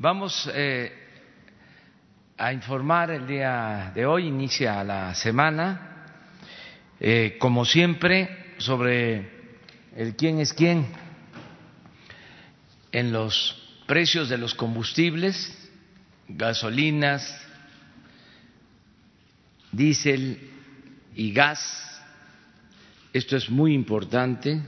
Vamos 0.00 0.48
eh, 0.54 0.92
a 2.36 2.52
informar 2.52 3.10
el 3.10 3.26
día 3.26 3.90
de 3.92 4.06
hoy, 4.06 4.28
inicia 4.28 4.84
la 4.84 5.12
semana, 5.12 6.06
eh, 7.00 7.36
como 7.40 7.64
siempre, 7.64 8.54
sobre 8.58 9.58
el 9.96 10.14
quién 10.14 10.38
es 10.38 10.52
quién 10.52 10.86
en 12.92 13.10
los 13.10 13.60
precios 13.88 14.28
de 14.28 14.38
los 14.38 14.54
combustibles, 14.54 15.68
gasolinas, 16.28 17.36
diésel 19.72 20.48
y 21.16 21.32
gas. 21.32 22.00
Esto 23.12 23.36
es 23.36 23.50
muy 23.50 23.74
importante, 23.74 24.62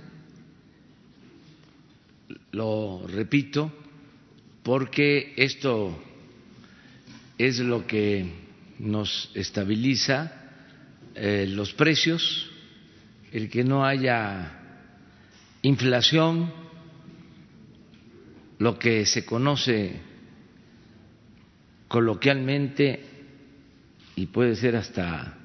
lo 2.51 3.07
repito, 3.07 3.80
porque 4.71 5.33
esto 5.37 5.99
es 7.37 7.59
lo 7.59 7.89
que 7.89 8.25
nos 8.79 9.29
estabiliza 9.35 10.33
eh, 11.17 11.49
los 11.49 11.73
precios, 11.73 12.49
el 13.33 13.51
que 13.51 13.65
no 13.65 13.85
haya 13.85 14.61
inflación, 15.63 16.53
lo 18.61 18.79
que 18.79 19.07
se 19.07 19.25
conoce 19.25 20.03
coloquialmente 21.89 23.05
y 24.15 24.27
puede 24.27 24.55
ser 24.55 24.77
hasta 24.77 25.37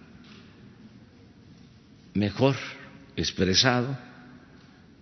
mejor 2.13 2.55
expresado 3.15 3.97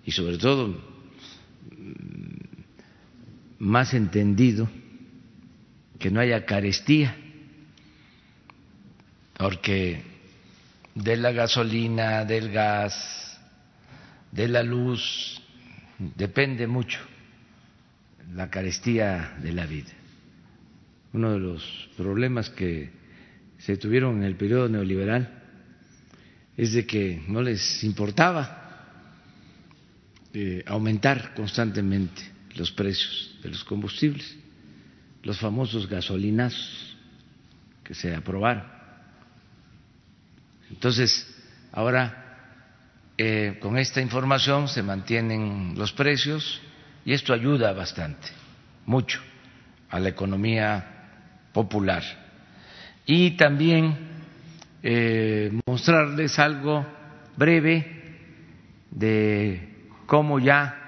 y 0.05 0.11
sobre 0.11 0.37
todo 0.37 0.92
más 3.63 3.93
entendido, 3.93 4.69
que 5.97 6.11
no 6.11 6.19
haya 6.19 6.45
carestía, 6.45 7.15
porque 9.37 10.03
de 10.93 11.15
la 11.15 11.31
gasolina, 11.31 12.25
del 12.25 12.51
gas, 12.51 13.39
de 14.33 14.49
la 14.49 14.63
luz, 14.63 15.41
depende 15.97 16.67
mucho 16.67 16.99
la 18.33 18.49
carestía 18.49 19.37
de 19.41 19.53
la 19.53 19.65
vida. 19.65 19.91
Uno 21.13 21.31
de 21.31 21.39
los 21.39 21.89
problemas 21.95 22.49
que 22.49 22.91
se 23.59 23.77
tuvieron 23.77 24.17
en 24.17 24.23
el 24.23 24.35
periodo 24.35 24.67
neoliberal 24.67 25.41
es 26.57 26.73
de 26.73 26.85
que 26.85 27.23
no 27.29 27.41
les 27.41 27.81
importaba 27.85 28.59
eh, 30.33 30.63
aumentar 30.67 31.33
constantemente 31.33 32.32
los 32.55 32.71
precios 32.71 33.35
de 33.41 33.49
los 33.49 33.63
combustibles, 33.63 34.35
los 35.23 35.39
famosos 35.39 35.87
gasolinazos 35.87 36.97
que 37.83 37.93
se 37.93 38.15
aprobaron. 38.15 38.63
Entonces, 40.69 41.27
ahora 41.71 42.23
eh, 43.17 43.57
con 43.59 43.77
esta 43.77 44.01
información 44.01 44.67
se 44.67 44.81
mantienen 44.81 45.73
los 45.77 45.93
precios 45.93 46.61
y 47.05 47.13
esto 47.13 47.33
ayuda 47.33 47.73
bastante, 47.73 48.29
mucho, 48.85 49.21
a 49.89 49.99
la 49.99 50.09
economía 50.09 51.49
popular. 51.53 52.03
Y 53.05 53.31
también 53.31 53.97
eh, 54.81 55.51
mostrarles 55.65 56.39
algo 56.39 56.85
breve 57.35 58.01
de 58.89 59.87
cómo 60.05 60.39
ya 60.39 60.82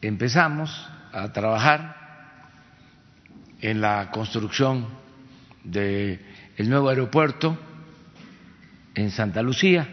empezamos 0.00 0.70
a 1.12 1.32
trabajar 1.32 1.96
en 3.60 3.80
la 3.80 4.10
construcción 4.10 4.86
del 5.64 6.20
nuevo 6.58 6.88
aeropuerto 6.88 7.58
en 8.94 9.10
Santa 9.10 9.42
Lucía. 9.42 9.88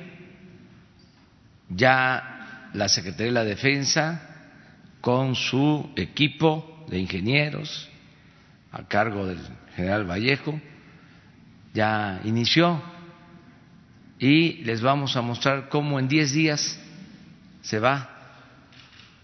Ya 1.69 2.69
la 2.73 2.88
Secretaría 2.88 3.27
de 3.27 3.31
la 3.31 3.43
Defensa, 3.43 4.21
con 5.01 5.35
su 5.35 5.91
equipo 5.95 6.85
de 6.89 6.99
ingenieros 6.99 7.89
a 8.72 8.87
cargo 8.87 9.25
del 9.25 9.39
general 9.75 10.09
Vallejo, 10.09 10.59
ya 11.73 12.22
inició 12.23 12.81
y 14.19 14.63
les 14.63 14.81
vamos 14.81 15.16
a 15.16 15.22
mostrar 15.22 15.69
cómo 15.69 15.99
en 15.99 16.07
10 16.07 16.31
días 16.33 16.79
se 17.61 17.79
va 17.79 18.14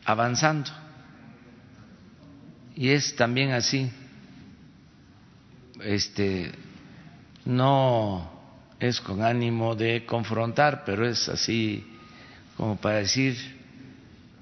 avanzando. 0.05 0.71
Y 2.75 2.89
es 2.89 3.15
también 3.15 3.51
así, 3.51 3.91
este, 5.83 6.51
no 7.45 8.31
es 8.79 9.01
con 9.01 9.21
ánimo 9.21 9.75
de 9.75 10.05
confrontar, 10.05 10.83
pero 10.85 11.07
es 11.07 11.27
así 11.29 11.85
como 12.57 12.77
para 12.77 12.97
decir 12.97 13.37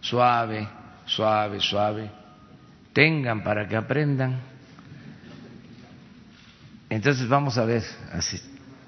suave, 0.01 0.67
suave, 1.05 1.59
suave, 1.59 2.11
tengan 2.93 3.43
para 3.43 3.67
que 3.67 3.75
aprendan 3.75 4.49
entonces 6.89 7.27
vamos 7.27 7.57
a 7.57 7.65
ver 7.65 7.83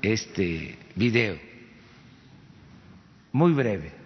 este 0.01 0.77
video, 0.95 1.38
muy 3.31 3.53
breve. 3.53 4.00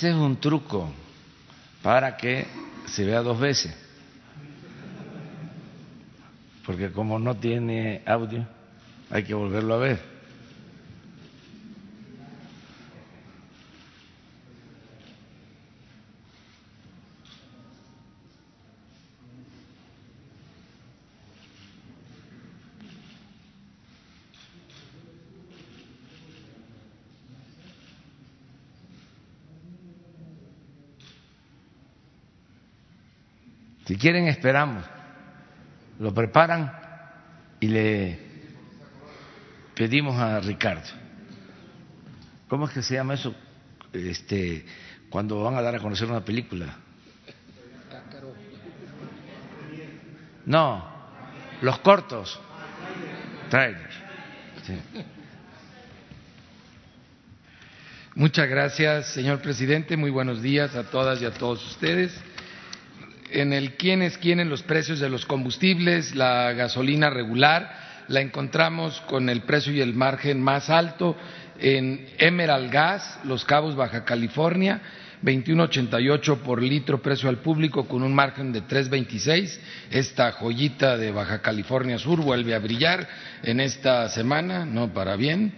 Ese 0.00 0.08
es 0.08 0.16
un 0.16 0.40
truco 0.40 0.90
para 1.82 2.16
que 2.16 2.46
se 2.86 3.04
vea 3.04 3.20
dos 3.20 3.38
veces. 3.38 3.76
Porque 6.64 6.90
como 6.90 7.18
no 7.18 7.36
tiene 7.36 8.00
audio, 8.06 8.46
hay 9.10 9.24
que 9.24 9.34
volverlo 9.34 9.74
a 9.74 9.76
ver. 9.76 10.00
Si 33.84 33.89
quieren, 34.00 34.26
esperamos. 34.26 34.84
Lo 35.98 36.12
preparan 36.12 36.72
y 37.60 37.68
le 37.68 38.18
pedimos 39.74 40.18
a 40.18 40.40
Ricardo. 40.40 40.88
¿Cómo 42.48 42.66
es 42.66 42.72
que 42.72 42.82
se 42.82 42.94
llama 42.94 43.14
eso? 43.14 43.34
Este, 43.92 44.64
cuando 45.10 45.42
van 45.42 45.54
a 45.56 45.62
dar 45.62 45.74
a 45.74 45.78
conocer 45.78 46.08
una 46.08 46.24
película. 46.24 46.74
No, 50.46 50.84
los 51.60 51.78
cortos. 51.80 52.40
Trailers. 53.50 53.94
Muchas 58.14 58.48
gracias, 58.48 59.12
señor 59.12 59.40
presidente. 59.40 59.96
Muy 59.96 60.10
buenos 60.10 60.40
días 60.40 60.74
a 60.74 60.84
todas 60.84 61.20
y 61.20 61.26
a 61.26 61.32
todos 61.32 61.64
ustedes 61.72 62.18
en 63.32 63.52
el 63.52 63.74
quién 63.74 64.02
es 64.02 64.18
quién 64.18 64.40
en 64.40 64.48
los 64.48 64.62
precios 64.62 65.00
de 65.00 65.08
los 65.08 65.26
combustibles, 65.26 66.14
la 66.14 66.52
gasolina 66.52 67.10
regular, 67.10 68.04
la 68.08 68.20
encontramos 68.20 69.00
con 69.02 69.28
el 69.28 69.42
precio 69.42 69.72
y 69.72 69.80
el 69.80 69.94
margen 69.94 70.42
más 70.42 70.70
alto 70.70 71.16
en 71.58 72.06
Emerald 72.18 72.70
Gas, 72.70 73.20
Los 73.24 73.44
Cabos, 73.44 73.76
Baja 73.76 74.04
California, 74.04 74.80
21.88 75.22 76.38
por 76.38 76.62
litro 76.62 77.02
precio 77.02 77.28
al 77.28 77.38
público 77.38 77.86
con 77.86 78.02
un 78.02 78.14
margen 78.14 78.52
de 78.52 78.62
3.26. 78.62 79.58
Esta 79.90 80.32
joyita 80.32 80.96
de 80.96 81.10
Baja 81.10 81.42
California 81.42 81.98
Sur 81.98 82.20
vuelve 82.20 82.54
a 82.54 82.58
brillar 82.58 83.06
en 83.42 83.60
esta 83.60 84.08
semana, 84.08 84.64
no 84.64 84.92
para 84.92 85.16
bien. 85.16 85.52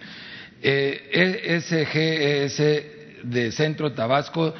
Eh, 0.61 1.59
SGS 1.61 2.57
de 3.23 3.51
Centro 3.51 3.93
Tabasco 3.93 4.53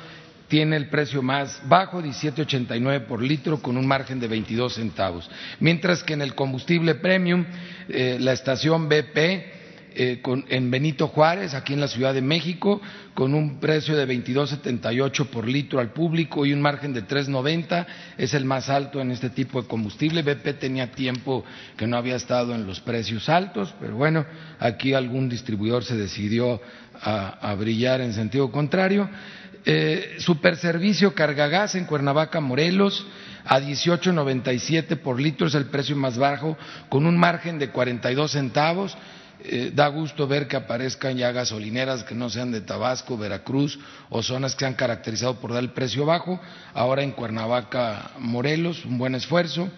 tiene 0.54 0.76
el 0.76 0.86
precio 0.86 1.24
más 1.24 1.60
bajo, 1.68 2.00
17.89 2.00 3.08
por 3.08 3.24
litro, 3.24 3.60
con 3.60 3.76
un 3.76 3.88
margen 3.88 4.20
de 4.20 4.28
22 4.28 4.76
centavos. 4.76 5.28
Mientras 5.60 6.04
que 6.04 6.14
en 6.14 6.22
el 6.22 6.36
combustible 6.36 6.94
premium, 6.94 7.44
eh, 7.90 8.18
la 8.20 8.34
estación 8.34 8.88
BP 8.88 9.18
eh, 9.96 10.22
en 10.50 10.70
Benito 10.70 11.08
Juárez, 11.08 11.56
aquí 11.56 11.74
en 11.74 11.80
la 11.80 11.88
Ciudad 11.88 12.14
de 12.14 12.22
México, 12.22 12.80
con 13.16 13.34
un 13.34 13.60
precio 13.60 13.98
de 13.98 14.08
22.78 14.08 15.26
por 15.26 15.48
litro 15.48 15.80
al 15.80 15.92
público 15.92 16.46
y 16.46 16.54
un 16.54 16.62
margen 16.62 16.94
de 16.94 17.04
3.90, 17.04 17.88
es 18.20 18.36
el 18.36 18.46
más 18.46 18.70
alto 18.70 19.02
en 19.02 19.10
este 19.10 19.32
tipo 19.32 19.60
de 19.60 19.68
combustible. 19.68 20.22
BP 20.22 20.60
tenía 20.60 20.92
tiempo 20.92 21.44
que 21.76 21.88
no 21.88 21.98
había 21.98 22.16
estado 22.16 22.54
en 22.54 22.68
los 22.68 22.80
precios 22.80 23.28
altos, 23.28 23.74
pero 23.80 23.96
bueno, 23.96 24.24
aquí 24.60 24.94
algún 24.94 25.30
distribuidor 25.30 25.84
se 25.84 25.98
decidió 25.98 26.62
a, 27.02 27.56
brillar 27.56 28.02
en 28.02 28.14
sentido 28.14 28.52
contrario. 28.52 29.10
Eh, 29.66 30.16
Superservicio 30.20 31.14
Cargagas 31.14 31.76
en 31.76 31.86
Cuernavaca, 31.86 32.40
Morelos, 32.40 33.06
a 33.46 33.60
18.97 33.60 34.98
por 34.98 35.20
litro 35.20 35.48
es 35.48 35.56
el 35.56 35.66
precio 35.66 35.96
más 35.96 36.18
bajo, 36.18 36.58
con 36.90 37.06
un 37.06 37.18
margen 37.18 37.60
de 37.60 37.70
42 37.70 38.32
centavos 38.32 38.98
eh, 39.46 39.72
da 39.76 39.90
gusto 39.90 40.26
ver 40.26 40.48
que 40.48 40.56
aparezcan 40.56 41.18
ya 41.18 41.34
gasolineras 41.34 42.06
que 42.06 42.16
no 42.16 42.30
sean 42.30 42.52
de 42.52 42.62
Tabasco, 42.62 43.18
Veracruz 43.18 43.78
o 44.10 44.24
zonas 44.24 44.56
que 44.56 44.60
se 44.60 44.68
han 44.68 44.76
caracterizado 44.76 45.36
por 45.42 45.52
dar 45.52 45.62
el 45.62 45.72
precio 45.72 46.06
bajo. 46.06 46.40
Ahora 46.74 47.04
en 47.04 47.12
Cuernavaca, 47.12 48.12
Morelos, 48.20 48.86
un 48.86 48.98
buen 48.98 49.16
esfuerzo. 49.16 49.70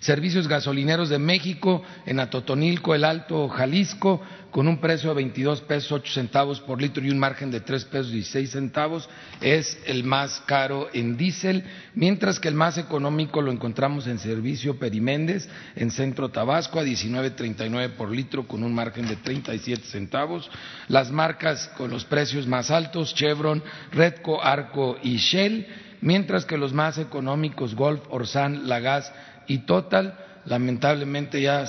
Servicios 0.00 0.46
gasolineros 0.46 1.08
de 1.08 1.18
México, 1.18 1.82
en 2.04 2.20
Atotonilco, 2.20 2.94
El 2.94 3.04
Alto, 3.04 3.48
Jalisco, 3.48 4.20
con 4.50 4.66
un 4.66 4.78
precio 4.78 5.10
de 5.10 5.16
22 5.16 5.60
pesos 5.62 5.92
8 5.92 6.12
centavos 6.12 6.60
por 6.60 6.80
litro 6.80 7.04
y 7.04 7.10
un 7.10 7.18
margen 7.18 7.50
de 7.50 7.60
3 7.60 7.84
pesos 7.86 8.12
16 8.12 8.50
centavos, 8.50 9.08
es 9.40 9.78
el 9.86 10.04
más 10.04 10.42
caro 10.46 10.88
en 10.92 11.16
diésel, 11.16 11.64
mientras 11.94 12.40
que 12.40 12.48
el 12.48 12.54
más 12.54 12.78
económico 12.78 13.42
lo 13.42 13.52
encontramos 13.52 14.06
en 14.06 14.18
Servicio 14.18 14.78
Periméndez, 14.78 15.48
en 15.76 15.90
Centro 15.90 16.30
Tabasco, 16.30 16.80
a 16.80 16.84
19.39 16.84 17.90
por 17.90 18.10
litro, 18.10 18.46
con 18.46 18.62
un 18.62 18.74
margen 18.74 19.06
de 19.06 19.16
37 19.16 19.84
centavos. 19.84 20.50
Las 20.88 21.10
marcas 21.10 21.68
con 21.76 21.90
los 21.90 22.04
precios 22.04 22.46
más 22.46 22.70
altos, 22.70 23.14
Chevron, 23.14 23.62
Redco, 23.92 24.42
Arco 24.42 24.98
y 25.02 25.16
Shell, 25.16 25.66
mientras 26.00 26.44
que 26.44 26.58
los 26.58 26.72
más 26.72 26.98
económicos, 26.98 27.74
Golf, 27.74 28.00
Orsan, 28.10 28.68
Lagas 28.68 29.12
y 29.46 29.58
Total, 29.58 30.29
lamentablemente 30.46 31.40
ya 31.40 31.64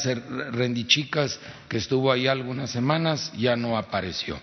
Rendichicas, 0.51 1.39
que 1.67 1.77
estuvo 1.77 2.11
ahí 2.11 2.27
algunas 2.27 2.69
semanas, 2.69 3.31
ya 3.37 3.55
no 3.55 3.77
apareció. 3.77 4.39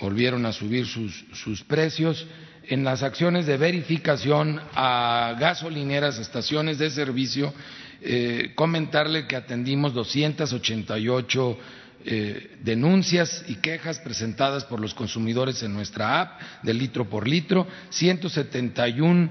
Volvieron 0.00 0.46
a 0.46 0.52
subir 0.52 0.86
sus, 0.86 1.62
precios. 1.64 2.26
En 2.64 2.84
las 2.84 3.02
acciones 3.02 3.46
de 3.46 3.56
verificación 3.56 4.60
a 4.74 5.36
gasolineras, 5.38 6.18
estaciones 6.18 6.78
de 6.78 6.90
servicio, 6.90 7.52
eh, 8.00 8.52
comentarle 8.54 9.26
que 9.26 9.36
atendimos 9.36 9.94
288 9.94 11.58
eh, 12.04 12.56
denuncias 12.60 13.44
y 13.46 13.56
quejas 13.56 14.00
presentadas 14.00 14.64
por 14.64 14.80
los 14.80 14.92
consumidores 14.92 15.62
en 15.62 15.72
nuestra 15.72 16.20
app 16.20 16.40
de 16.62 16.74
litro 16.74 17.08
por 17.08 17.28
litro, 17.28 17.66
171 17.90 19.30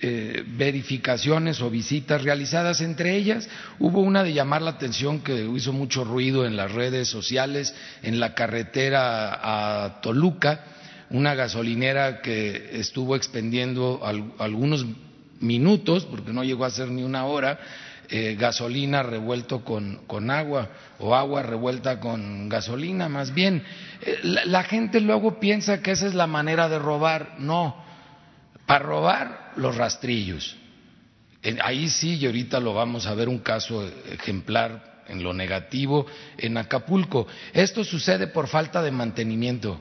eh, 0.00 0.44
verificaciones 0.46 1.60
o 1.60 1.70
visitas 1.70 2.22
realizadas. 2.22 2.80
Entre 2.80 3.16
ellas 3.16 3.48
hubo 3.78 4.00
una 4.00 4.22
de 4.22 4.32
llamar 4.32 4.62
la 4.62 4.70
atención 4.70 5.20
que 5.20 5.44
hizo 5.44 5.72
mucho 5.72 6.04
ruido 6.04 6.46
en 6.46 6.56
las 6.56 6.72
redes 6.72 7.08
sociales, 7.08 7.74
en 8.02 8.20
la 8.20 8.34
carretera 8.34 9.40
a 9.84 10.00
Toluca, 10.00 10.64
una 11.10 11.34
gasolinera 11.34 12.20
que 12.22 12.78
estuvo 12.78 13.16
expendiendo 13.16 14.00
algunos 14.38 14.86
minutos, 15.40 16.04
porque 16.04 16.32
no 16.32 16.44
llegó 16.44 16.64
a 16.64 16.70
ser 16.70 16.90
ni 16.90 17.02
una 17.02 17.24
hora, 17.24 17.58
eh, 18.10 18.36
gasolina 18.38 19.02
revuelto 19.02 19.64
con, 19.64 20.30
agua 20.30 20.70
o 20.98 21.14
agua 21.14 21.42
revuelta 21.42 22.00
con 22.00 22.48
gasolina, 22.48 23.08
más 23.08 23.34
bien. 23.34 23.62
Eh, 24.00 24.20
la 24.22 24.62
gente 24.62 25.00
luego 25.00 25.40
piensa 25.40 25.82
que 25.82 25.90
esa 25.90 26.06
es 26.06 26.14
la 26.14 26.26
manera 26.26 26.68
de 26.68 26.78
robar. 26.78 27.34
No, 27.38 27.87
para 28.68 28.84
robar 28.84 29.52
los 29.56 29.76
rastrillos. 29.76 30.54
Ahí 31.64 31.88
sí, 31.88 32.16
y 32.16 32.26
ahorita 32.26 32.60
lo 32.60 32.74
vamos 32.74 33.06
a 33.06 33.14
ver 33.14 33.26
un 33.26 33.38
caso 33.38 33.90
ejemplar 34.12 35.04
en 35.08 35.22
lo 35.22 35.32
negativo 35.32 36.04
en 36.36 36.58
Acapulco. 36.58 37.26
Esto 37.54 37.82
sucede 37.82 38.26
por 38.26 38.46
falta 38.46 38.82
de 38.82 38.90
mantenimiento. 38.90 39.80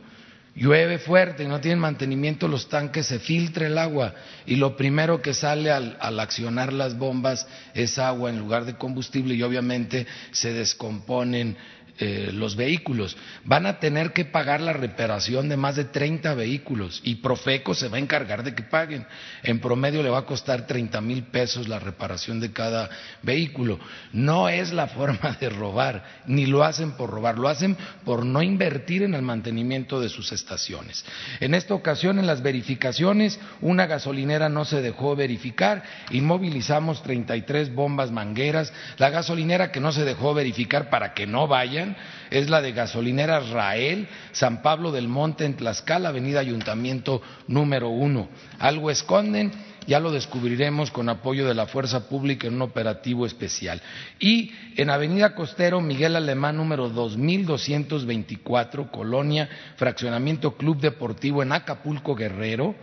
Llueve 0.55 0.99
fuerte 0.99 1.43
y 1.43 1.47
no 1.47 1.59
tienen 1.59 1.79
mantenimiento 1.79 2.47
los 2.47 2.69
tanques, 2.69 3.07
se 3.07 3.19
filtra 3.19 3.67
el 3.67 3.77
agua 3.77 4.13
y 4.45 4.55
lo 4.55 4.77
primero 4.77 5.21
que 5.21 5.33
sale 5.33 5.69
al, 5.69 5.97
al, 5.99 6.19
accionar 6.21 6.71
las 6.71 6.97
bombas 6.97 7.45
es 7.73 7.99
agua 7.99 8.29
en 8.29 8.39
lugar 8.39 8.63
de 8.63 8.75
combustible 8.75 9.35
y 9.35 9.43
obviamente 9.43 10.07
se 10.31 10.53
descomponen 10.53 11.57
eh, 11.99 12.29
los 12.31 12.55
vehículos. 12.55 13.17
Van 13.43 13.65
a 13.65 13.79
tener 13.79 14.13
que 14.13 14.25
pagar 14.25 14.61
la 14.61 14.73
reparación 14.73 15.49
de 15.49 15.57
más 15.57 15.75
de 15.75 15.85
30 15.85 16.33
vehículos 16.35 17.01
y 17.03 17.15
Profeco 17.15 17.73
se 17.73 17.87
va 17.87 17.97
a 17.97 17.99
encargar 17.99 18.43
de 18.43 18.53
que 18.53 18.63
paguen. 18.63 19.05
En 19.43 19.59
promedio 19.59 20.03
le 20.03 20.09
va 20.09 20.19
a 20.19 20.25
costar 20.25 20.67
30 20.67 21.01
mil 21.01 21.23
pesos 21.23 21.67
la 21.67 21.79
reparación 21.79 22.39
de 22.39 22.51
cada 22.51 22.89
vehículo. 23.23 23.79
No 24.13 24.49
es 24.49 24.73
la 24.73 24.87
forma 24.97 25.37
de 25.39 25.49
robar, 25.49 26.03
ni 26.27 26.45
lo 26.45 26.63
hacen 26.63 26.91
por 26.91 27.09
robar, 27.09 27.37
lo 27.37 27.49
hacen 27.49 27.77
por 28.05 28.25
no 28.25 28.41
invertir 28.41 29.03
en 29.03 29.13
el 29.13 29.21
mantenimiento 29.21 29.99
de 29.99 30.09
sus 30.09 30.31
estaciones. 30.31 31.05
En 31.39 31.53
esta 31.53 31.73
ocasión, 31.73 32.19
en 32.19 32.27
las 32.27 32.41
verificaciones, 32.41 33.39
una 33.61 33.87
gasolinera 33.87 34.49
no 34.49 34.65
se 34.65 34.81
dejó 34.81 35.15
verificar, 35.15 35.83
inmovilizamos 36.11 37.01
33 37.03 37.73
bombas 37.73 38.11
mangueras, 38.11 38.73
la 38.97 39.09
gasolinera 39.09 39.71
que 39.71 39.79
no 39.79 39.91
se 39.91 40.05
dejó 40.05 40.33
verificar 40.33 40.89
para 40.89 41.13
que 41.13 41.27
no 41.27 41.47
vayan, 41.47 41.86
es 42.29 42.49
la 42.49 42.61
de 42.61 42.71
gasolinera 42.71 43.39
Rael, 43.39 44.07
San 44.31 44.61
Pablo 44.61 44.91
del 44.91 45.07
Monte, 45.07 45.45
en 45.45 45.55
Tlaxcala, 45.55 46.09
Avenida 46.09 46.39
Ayuntamiento 46.39 47.21
número 47.47 47.89
uno. 47.89 48.29
Algo 48.59 48.89
esconden, 48.89 49.51
ya 49.87 49.99
lo 49.99 50.11
descubriremos 50.11 50.91
con 50.91 51.07
apoyo 51.07 51.47
de 51.47 51.53
la 51.53 51.67
Fuerza 51.67 52.09
Pública 52.09 52.47
en 52.47 52.55
un 52.55 52.61
operativo 52.61 53.25
especial. 53.25 53.81
Y 54.19 54.51
en 54.75 54.89
Avenida 54.89 55.33
Costero, 55.33 55.79
Miguel 55.79 56.15
Alemán 56.15 56.57
número 56.57 56.89
2224, 56.89 58.91
Colonia, 58.91 59.47
Fraccionamiento 59.77 60.57
Club 60.57 60.81
Deportivo 60.81 61.41
en 61.41 61.53
Acapulco, 61.53 62.15
Guerrero, 62.15 62.75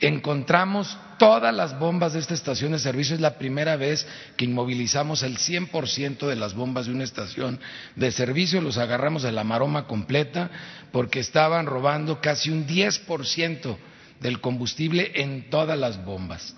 encontramos 0.00 0.96
todas 1.18 1.54
las 1.54 1.78
bombas 1.78 2.12
de 2.12 2.20
esta 2.20 2.34
estación 2.34 2.72
de 2.72 2.78
servicio. 2.78 3.14
Es 3.14 3.20
la 3.20 3.38
primera 3.38 3.76
vez 3.76 4.06
que 4.36 4.44
inmovilizamos 4.44 5.22
el 5.22 5.38
100% 5.38 6.26
de 6.26 6.36
las 6.36 6.54
bombas 6.54 6.86
de 6.86 6.92
una 6.92 7.04
estación 7.04 7.60
de 7.96 8.12
servicio. 8.12 8.60
Los 8.60 8.78
agarramos 8.78 9.22
de 9.22 9.32
la 9.32 9.44
maroma 9.44 9.86
completa 9.86 10.50
porque 10.92 11.20
estaban 11.20 11.66
robando 11.66 12.20
casi 12.20 12.50
un 12.50 12.66
10% 12.66 13.76
del 14.20 14.40
combustible 14.40 15.12
en 15.14 15.50
todas 15.50 15.78
las 15.78 16.04
bombas 16.04 16.54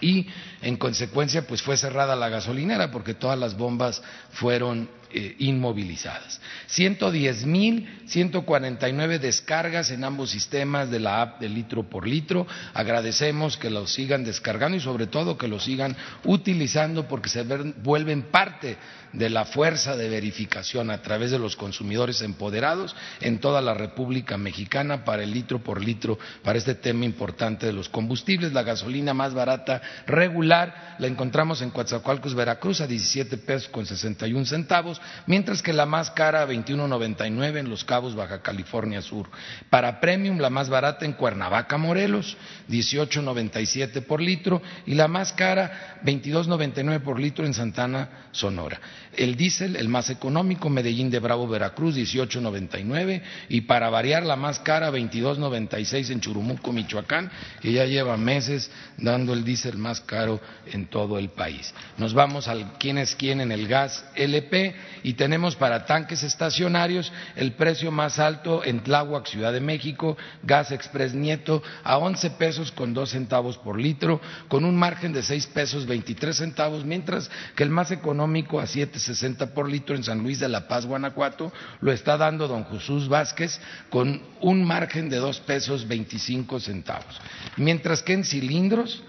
y 0.00 0.26
en 0.62 0.76
consecuencia 0.76 1.46
pues 1.46 1.62
fue 1.62 1.76
cerrada 1.76 2.16
la 2.16 2.28
gasolinera 2.28 2.90
porque 2.90 3.14
todas 3.14 3.38
las 3.38 3.56
bombas 3.56 4.02
fueron 4.32 4.88
eh, 5.10 5.36
inmovilizadas. 5.38 6.40
110 6.66 7.46
mil 7.46 7.88
149 8.06 9.18
descargas 9.18 9.90
en 9.90 10.04
ambos 10.04 10.30
sistemas 10.30 10.90
de 10.90 11.00
la 11.00 11.22
app 11.22 11.40
de 11.40 11.48
litro 11.48 11.82
por 11.82 12.06
litro. 12.06 12.46
Agradecemos 12.74 13.56
que 13.56 13.70
lo 13.70 13.86
sigan 13.86 14.24
descargando 14.24 14.76
y 14.76 14.80
sobre 14.80 15.06
todo 15.06 15.38
que 15.38 15.48
lo 15.48 15.60
sigan 15.60 15.96
utilizando 16.24 17.06
porque 17.06 17.28
se 17.28 17.42
vuelven 17.42 18.22
parte 18.22 18.76
de 19.12 19.30
la 19.30 19.44
fuerza 19.44 19.96
de 19.96 20.08
verificación 20.08 20.90
a 20.90 21.02
través 21.02 21.30
de 21.30 21.38
los 21.38 21.56
consumidores 21.56 22.22
empoderados 22.22 22.94
en 23.20 23.38
toda 23.38 23.60
la 23.60 23.74
República 23.74 24.36
Mexicana 24.36 25.04
para 25.04 25.22
el 25.22 25.32
litro 25.32 25.60
por 25.60 25.82
litro, 25.82 26.18
para 26.42 26.58
este 26.58 26.74
tema 26.74 27.04
importante 27.04 27.66
de 27.66 27.72
los 27.72 27.88
combustibles. 27.88 28.52
La 28.52 28.62
gasolina 28.62 29.14
más 29.14 29.34
barata 29.34 29.80
regular 30.06 30.96
la 30.98 31.06
encontramos 31.06 31.62
en 31.62 31.70
Coatzacoalcos, 31.70 32.34
Veracruz, 32.34 32.80
a 32.80 32.86
17 32.86 33.38
pesos 33.38 33.68
con 33.68 33.86
61 33.86 34.44
centavos, 34.46 35.00
mientras 35.26 35.62
que 35.62 35.72
la 35.72 35.86
más 35.86 36.10
cara 36.10 36.42
a 36.42 36.46
21.99 36.46 37.58
en 37.58 37.68
Los 37.68 37.84
Cabos, 37.84 38.14
Baja 38.14 38.42
California 38.42 39.00
Sur. 39.02 39.28
Para 39.70 40.00
Premium, 40.00 40.38
la 40.38 40.50
más 40.50 40.68
barata 40.68 41.04
en 41.04 41.12
Cuernavaca, 41.12 41.76
Morelos, 41.76 42.36
18.97 42.68 44.04
por 44.04 44.20
litro, 44.20 44.62
y 44.86 44.94
la 44.94 45.08
más 45.08 45.32
cara, 45.32 45.98
22.99 46.04 47.00
por 47.00 47.20
litro 47.20 47.46
en 47.46 47.54
Santana, 47.54 48.28
Sonora. 48.32 48.80
El 49.18 49.34
diésel, 49.34 49.74
el 49.74 49.88
más 49.88 50.10
económico, 50.10 50.70
Medellín 50.70 51.10
de 51.10 51.18
Bravo, 51.18 51.48
Veracruz, 51.48 51.96
18.99, 51.96 53.20
y 53.48 53.62
para 53.62 53.90
variar 53.90 54.24
la 54.24 54.36
más 54.36 54.60
cara, 54.60 54.92
22.96 54.92 56.12
en 56.12 56.20
Churumuco, 56.20 56.72
Michoacán, 56.72 57.28
que 57.60 57.72
ya 57.72 57.84
lleva 57.84 58.16
meses 58.16 58.70
dando 58.96 59.32
el 59.32 59.42
diésel 59.42 59.76
más 59.76 60.00
caro 60.02 60.40
en 60.72 60.86
todo 60.86 61.18
el 61.18 61.30
país. 61.30 61.74
Nos 61.96 62.14
vamos 62.14 62.46
al 62.46 62.74
quién 62.78 62.96
es 62.96 63.16
quién 63.16 63.40
en 63.40 63.50
el 63.50 63.66
gas 63.66 64.04
LP 64.14 64.76
y 65.02 65.14
tenemos 65.14 65.56
para 65.56 65.84
tanques 65.84 66.22
estacionarios 66.22 67.12
el 67.34 67.54
precio 67.54 67.90
más 67.90 68.20
alto 68.20 68.64
en 68.64 68.84
Tláhuac, 68.84 69.26
Ciudad 69.26 69.52
de 69.52 69.60
México, 69.60 70.16
Gas 70.44 70.70
Express 70.70 71.12
Nieto 71.12 71.60
a 71.82 71.98
11 71.98 72.30
pesos 72.30 72.70
con 72.70 72.94
dos 72.94 73.10
centavos 73.10 73.58
por 73.58 73.80
litro, 73.80 74.20
con 74.46 74.64
un 74.64 74.76
margen 74.76 75.12
de 75.12 75.24
6 75.24 75.48
pesos 75.48 75.86
23 75.86 76.36
centavos, 76.36 76.84
mientras 76.84 77.28
que 77.56 77.64
el 77.64 77.70
más 77.70 77.90
económico 77.90 78.60
a 78.60 78.66
7.60 79.08 79.50
por 79.50 79.68
litro 79.68 79.94
en 79.96 80.04
San 80.04 80.22
Luis 80.22 80.40
de 80.40 80.48
la 80.48 80.68
Paz, 80.68 80.86
Guanajuato, 80.86 81.52
lo 81.80 81.92
está 81.92 82.16
dando 82.16 82.48
don 82.48 82.66
Jesús 82.66 83.08
Vázquez 83.08 83.60
con 83.90 84.20
un 84.40 84.64
margen 84.64 85.08
de 85.08 85.16
dos 85.16 85.40
pesos 85.40 85.86
25 85.86 86.60
centavos. 86.60 87.20
Mientras 87.56 88.02
que 88.02 88.12
en 88.12 88.24
cilindros 88.24 89.02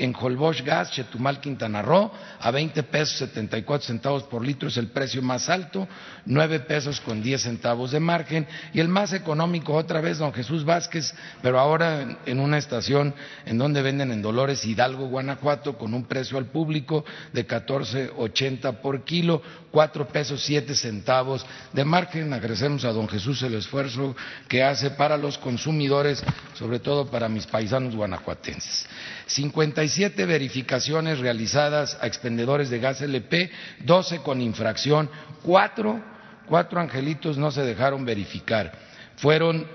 en 0.00 0.14
Holbox 0.18 0.64
Gas, 0.64 0.90
Chetumal, 0.92 1.40
Quintana 1.40 1.82
Roo, 1.82 2.10
a 2.40 2.50
20 2.50 2.82
pesos 2.84 3.18
74 3.18 3.86
centavos 3.86 4.22
por 4.24 4.44
litro 4.44 4.68
es 4.68 4.78
el 4.78 4.88
precio 4.88 5.20
más 5.20 5.50
alto, 5.50 5.86
9 6.24 6.60
pesos 6.60 7.00
con 7.02 7.22
10 7.22 7.42
centavos 7.42 7.90
de 7.90 8.00
margen, 8.00 8.46
y 8.72 8.80
el 8.80 8.88
más 8.88 9.12
económico 9.12 9.74
otra 9.74 10.00
vez 10.00 10.18
don 10.18 10.32
Jesús 10.32 10.64
Vázquez, 10.64 11.14
pero 11.42 11.60
ahora 11.60 12.18
en 12.24 12.40
una 12.40 12.56
estación 12.56 13.14
en 13.44 13.58
donde 13.58 13.82
venden 13.82 14.10
en 14.10 14.22
Dolores 14.22 14.64
Hidalgo, 14.64 15.08
Guanajuato, 15.08 15.76
con 15.76 15.92
un 15.92 16.04
precio 16.04 16.38
al 16.38 16.46
público 16.46 17.04
de 17.34 17.46
14.80 17.46 18.80
por 18.80 19.04
kilo, 19.04 19.42
4 19.70 20.08
pesos 20.08 20.42
7 20.42 20.74
centavos 20.74 21.44
de 21.72 21.84
margen. 21.84 22.32
Agradecemos 22.32 22.84
a 22.84 22.92
don 22.92 23.08
Jesús 23.08 23.42
el 23.42 23.54
esfuerzo 23.54 24.16
que 24.48 24.62
hace 24.62 24.90
para 24.90 25.18
los 25.18 25.36
consumidores, 25.36 26.22
sobre 26.54 26.78
todo 26.78 27.06
para 27.06 27.28
mis 27.28 27.46
paisanos 27.46 27.94
guanajuatenses. 27.94 28.86
57 29.90 30.24
verificaciones 30.26 31.18
realizadas 31.18 31.98
a 32.00 32.06
expendedores 32.06 32.70
de 32.70 32.78
gas 32.78 33.02
LP, 33.02 33.50
12 33.80 34.18
con 34.20 34.40
infracción, 34.40 35.10
cuatro, 35.42 36.00
cuatro 36.46 36.80
angelitos 36.80 37.36
no 37.36 37.50
se 37.50 37.62
dejaron 37.62 38.04
verificar. 38.04 38.72
Fueron 39.16 39.66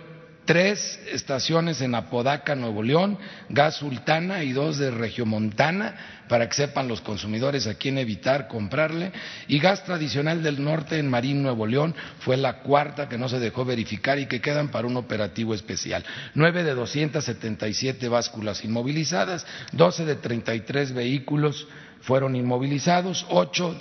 tres 0.46 1.00
estaciones 1.12 1.82
en 1.82 1.96
Apodaca, 1.96 2.56
Nuevo 2.56 2.84
León, 2.84 3.18
Gas 3.50 3.76
Sultana 3.76 4.44
y 4.44 4.54
dos 4.54 4.78
de 4.78 4.92
Regiomontana, 4.92 6.24
para 6.30 6.48
que 6.48 6.56
sepan 6.56 6.88
los 6.88 7.02
consumidores 7.02 7.68
a 7.68 7.76
quién 7.76 7.98
evitar 7.98 8.48
comprarle, 8.48 9.12
y 9.48 9.60
Gas 9.60 9.84
Tradicional 9.84 10.44
del 10.44 10.64
Norte 10.64 10.98
en 11.00 11.10
Marín, 11.10 11.44
Nuevo 11.44 11.68
León, 11.68 11.96
fue 12.20 12.38
la 12.38 12.60
cuarta 12.60 13.10
que 13.10 13.18
no 13.18 13.28
se 13.28 13.40
dejó 13.40 13.66
verificar 13.66 14.20
y 14.20 14.28
que 14.28 14.42
quedan 14.42 14.70
para 14.70 14.88
un 14.88 14.98
operativo 14.98 15.54
especial. 15.54 16.04
Nueve 16.34 16.64
de 16.64 16.74
277 16.74 18.08
básculas 18.08 18.64
inmovilizadas, 18.64 19.46
doce 19.72 20.06
de 20.06 20.16
33 20.16 20.94
vehículos 20.94 21.68
fueron 22.02 22.36
inmovilizados, 22.36 23.26
ocho 23.30 23.76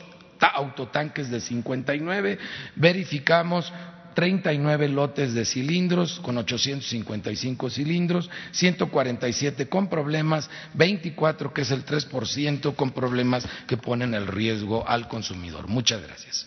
autotanques 0.53 1.31
de 1.31 1.41
59, 1.41 2.39
verificamos 2.77 3.73
39 4.15 4.89
lotes 4.89 5.35
de 5.35 5.45
cilindros 5.45 6.21
con 6.21 6.39
855 6.39 7.71
cilindros, 7.71 8.31
147 8.53 9.69
con 9.69 9.89
problemas, 9.89 10.49
24 10.75 11.53
que 11.53 11.63
es 11.63 11.71
el 11.71 11.85
3% 11.85 12.75
con 12.75 12.93
problemas 12.93 13.47
que 13.67 13.77
ponen 13.77 14.15
el 14.15 14.27
riesgo 14.27 14.87
al 14.89 15.09
consumidor. 15.09 15.69
Muchas 15.69 16.03
gracias. 16.03 16.47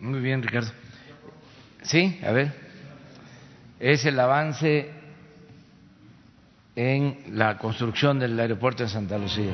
Muy 0.00 0.20
bien, 0.20 0.42
Ricardo. 0.42 0.72
Sí, 1.82 2.18
a 2.24 2.32
ver. 2.32 2.52
Es 3.78 4.04
el 4.04 4.18
avance 4.18 4.90
en 6.74 7.36
la 7.36 7.58
construcción 7.58 8.18
del 8.18 8.38
aeropuerto 8.38 8.82
de 8.82 8.88
Santa 8.88 9.18
Lucía. 9.18 9.52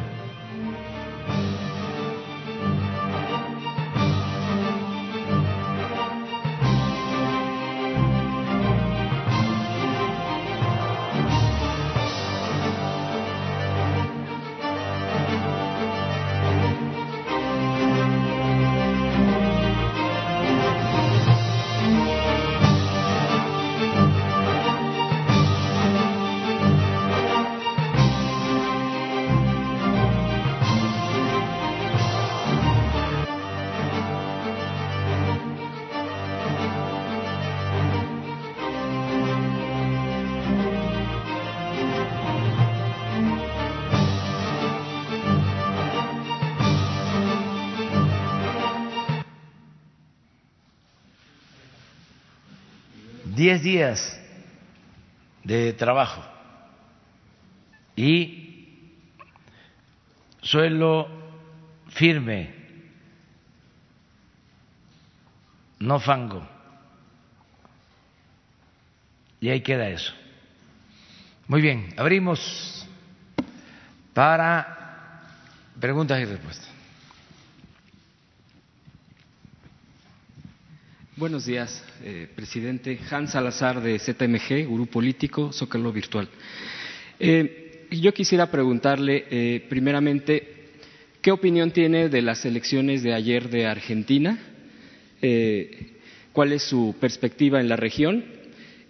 Diez 53.49 53.63
días 53.63 54.21
de 55.43 55.73
trabajo 55.73 56.23
y 57.97 58.93
suelo 60.43 61.09
firme, 61.89 62.53
no 65.79 65.99
fango. 65.99 66.47
Y 69.41 69.49
ahí 69.49 69.63
queda 69.63 69.89
eso. 69.89 70.13
Muy 71.47 71.63
bien, 71.63 71.95
abrimos 71.97 72.87
para 74.13 75.25
preguntas 75.81 76.21
y 76.21 76.27
respuestas. 76.27 76.78
Buenos 81.19 81.47
días, 81.47 81.85
eh, 82.05 82.29
presidente. 82.33 82.97
Hans 83.11 83.33
Salazar 83.33 83.81
de 83.81 83.99
ZMG, 83.99 84.69
Grupo 84.73 84.93
Político, 84.93 85.53
Zócalo 85.53 85.93
Virtual. 85.93 86.29
Eh, 87.19 87.89
yo 87.91 88.15
quisiera 88.15 88.49
preguntarle, 88.53 89.27
eh, 89.29 89.67
primeramente, 89.69 90.69
¿qué 91.21 91.33
opinión 91.33 91.73
tiene 91.73 92.09
de 92.09 92.23
las 92.23 92.45
elecciones 92.45 93.03
de 93.03 93.15
ayer 93.15 93.51
de 93.51 93.67
Argentina? 93.67 94.39
¿Cuál 96.33 96.53
es 96.53 96.63
su 96.63 96.95
perspectiva 97.01 97.59
en 97.59 97.69
la 97.69 97.75
región? 97.75 98.25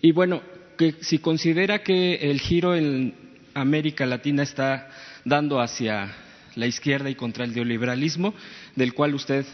Y 0.02 0.12
bueno, 0.12 0.42
que 0.76 0.96
si 1.00 1.20
considera 1.20 1.82
que 1.82 2.16
el 2.30 2.40
giro 2.40 2.76
en 2.76 3.14
América 3.54 4.04
Latina 4.04 4.42
está 4.42 4.90
dando 5.24 5.62
hacia 5.62 6.14
la 6.56 6.66
izquierda 6.66 7.08
y 7.08 7.14
contra 7.14 7.44
el 7.44 7.54
neoliberalismo, 7.54 8.34
del 8.76 8.92
cual 8.92 9.14
usted 9.14 9.46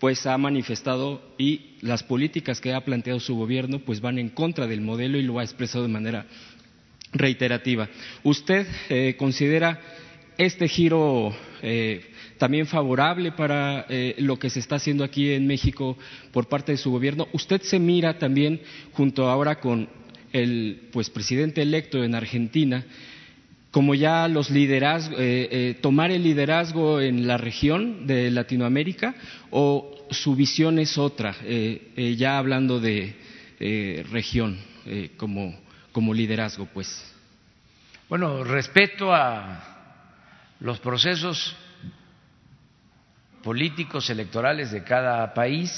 pues 0.00 0.26
ha 0.26 0.36
manifestado 0.38 1.22
y 1.38 1.76
las 1.82 2.02
políticas 2.02 2.60
que 2.60 2.72
ha 2.72 2.84
planteado 2.84 3.20
su 3.20 3.36
gobierno 3.36 3.80
pues 3.80 4.00
van 4.00 4.18
en 4.18 4.30
contra 4.30 4.66
del 4.66 4.80
modelo 4.80 5.18
y 5.18 5.22
lo 5.22 5.38
ha 5.38 5.44
expresado 5.44 5.84
de 5.84 5.92
manera 5.92 6.26
reiterativa. 7.12 7.88
¿Usted 8.24 8.66
eh, 8.88 9.14
considera 9.18 9.78
este 10.38 10.68
giro 10.68 11.36
eh, 11.60 12.06
también 12.38 12.66
favorable 12.66 13.32
para 13.32 13.84
eh, 13.90 14.14
lo 14.18 14.38
que 14.38 14.48
se 14.48 14.60
está 14.60 14.76
haciendo 14.76 15.04
aquí 15.04 15.32
en 15.32 15.46
México 15.46 15.98
por 16.32 16.48
parte 16.48 16.72
de 16.72 16.78
su 16.78 16.90
gobierno? 16.90 17.28
¿Usted 17.34 17.60
se 17.60 17.78
mira 17.78 18.18
también 18.18 18.62
junto 18.92 19.28
ahora 19.28 19.60
con 19.60 19.86
el 20.32 20.88
pues 20.92 21.10
presidente 21.10 21.60
electo 21.60 22.02
en 22.02 22.14
Argentina 22.14 22.86
como 23.70 23.94
ya 23.94 24.26
los 24.26 24.50
liderazgos, 24.50 25.18
eh, 25.20 25.48
eh, 25.50 25.78
tomar 25.80 26.10
el 26.10 26.24
liderazgo 26.24 27.00
en 27.00 27.26
la 27.26 27.36
región 27.36 28.06
de 28.06 28.30
Latinoamérica 28.30 29.14
o 29.50 30.06
su 30.10 30.34
visión 30.34 30.78
es 30.78 30.98
otra, 30.98 31.36
eh, 31.44 32.16
ya 32.18 32.38
hablando 32.38 32.80
de 32.80 33.16
región 34.10 34.58
como, 35.16 35.54
como 35.92 36.14
liderazgo, 36.14 36.66
pues. 36.72 37.14
Bueno, 38.08 38.42
respeto 38.42 39.14
a 39.14 40.56
los 40.58 40.80
procesos 40.80 41.54
políticos 43.42 44.08
electorales 44.10 44.72
de 44.72 44.82
cada 44.82 45.32
país. 45.34 45.70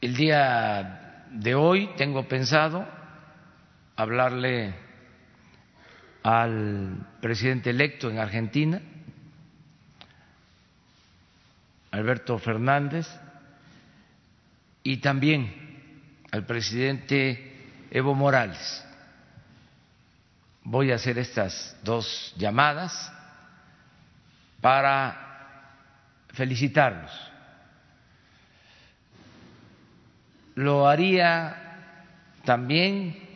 El 0.00 0.16
día 0.16 1.28
de 1.30 1.54
hoy 1.54 1.88
tengo 1.96 2.26
pensado 2.28 3.01
hablarle 4.02 4.74
al 6.22 7.06
presidente 7.20 7.70
electo 7.70 8.10
en 8.10 8.18
Argentina, 8.18 8.80
Alberto 11.92 12.38
Fernández, 12.38 13.06
y 14.82 14.96
también 14.96 16.20
al 16.32 16.44
presidente 16.44 17.68
Evo 17.90 18.14
Morales. 18.14 18.84
voy 20.64 20.90
a 20.90 20.96
hacer 20.96 21.18
estas 21.18 21.76
dos 21.82 22.34
llamadas 22.36 23.12
para 24.60 26.24
felicitarlos. 26.32 27.10
Lo 30.54 30.88
haría 30.88 31.56
también 32.44 33.31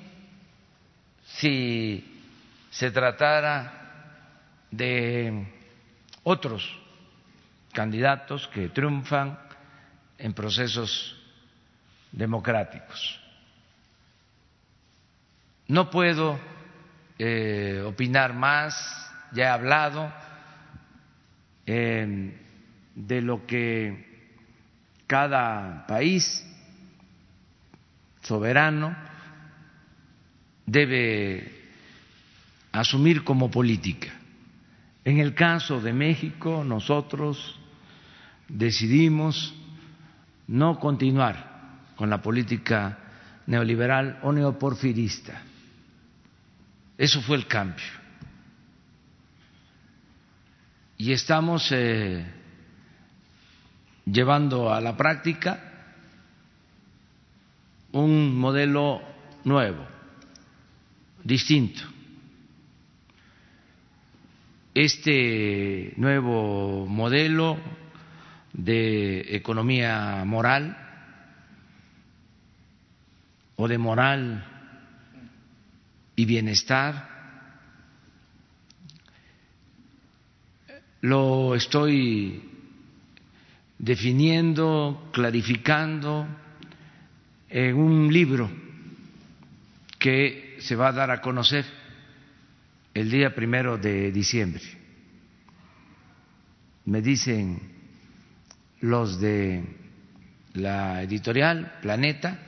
si 1.38 2.22
se 2.70 2.90
tratara 2.90 3.72
de 4.70 5.46
otros 6.22 6.78
candidatos 7.72 8.48
que 8.48 8.68
triunfan 8.68 9.38
en 10.18 10.32
procesos 10.32 11.14
democráticos. 12.12 13.20
No 15.68 15.90
puedo 15.90 16.38
eh, 17.18 17.82
opinar 17.84 18.32
más, 18.32 18.74
ya 19.32 19.44
he 19.44 19.48
hablado 19.48 20.12
eh, 21.66 22.40
de 22.94 23.20
lo 23.20 23.46
que 23.46 24.32
cada 25.06 25.86
país 25.86 26.46
soberano 28.22 29.05
debe 30.66 31.52
asumir 32.72 33.24
como 33.24 33.50
política. 33.50 34.12
En 35.04 35.18
el 35.18 35.34
caso 35.34 35.80
de 35.80 35.92
México, 35.92 36.64
nosotros 36.64 37.58
decidimos 38.48 39.54
no 40.48 40.78
continuar 40.78 41.56
con 41.96 42.10
la 42.10 42.20
política 42.20 42.98
neoliberal 43.46 44.18
o 44.22 44.32
neoporfirista. 44.32 45.42
Eso 46.98 47.20
fue 47.22 47.36
el 47.36 47.46
cambio. 47.46 47.84
Y 50.98 51.12
estamos 51.12 51.70
eh, 51.72 52.24
llevando 54.06 54.72
a 54.72 54.80
la 54.80 54.96
práctica 54.96 55.60
un 57.92 58.36
modelo 58.36 59.02
nuevo, 59.44 59.86
distinto. 61.26 61.82
Este 64.72 65.92
nuevo 65.96 66.86
modelo 66.86 67.58
de 68.52 69.34
economía 69.34 70.22
moral 70.24 70.76
o 73.56 73.66
de 73.66 73.78
moral 73.78 74.44
y 76.14 76.24
bienestar 76.26 77.16
lo 81.00 81.54
estoy 81.54 82.42
definiendo, 83.78 85.10
clarificando 85.12 86.26
en 87.48 87.76
un 87.76 88.12
libro 88.12 88.50
que 89.98 90.45
se 90.66 90.74
va 90.74 90.88
a 90.88 90.92
dar 90.92 91.12
a 91.12 91.20
conocer 91.20 91.64
el 92.92 93.08
día 93.08 93.32
primero 93.32 93.78
de 93.78 94.10
diciembre. 94.10 94.64
Me 96.86 97.00
dicen 97.00 97.60
los 98.80 99.20
de 99.20 99.64
la 100.54 101.02
editorial 101.02 101.78
Planeta 101.80 102.38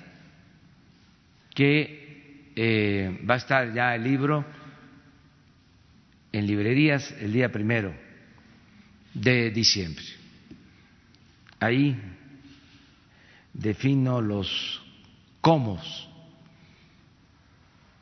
que 1.55 2.53
eh, 2.57 3.25
va 3.29 3.35
a 3.35 3.37
estar 3.37 3.73
ya 3.73 3.95
el 3.95 4.03
libro 4.03 4.45
en 6.33 6.45
librerías 6.45 7.15
el 7.21 7.33
día 7.33 7.53
primero 7.53 7.95
de 9.15 9.53
diciembre. 9.53 10.05
Ahí 11.61 11.97
defino 13.53 14.21
los 14.21 14.83
cómo, 15.41 15.81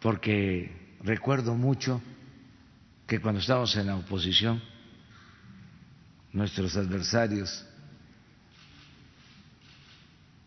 porque 0.01 0.97
recuerdo 1.03 1.55
mucho 1.55 2.03
que 3.07 3.21
cuando 3.21 3.41
estábamos 3.41 3.75
en 3.77 3.87
la 3.87 3.97
oposición, 3.97 4.63
nuestros 6.33 6.77
adversarios 6.77 7.65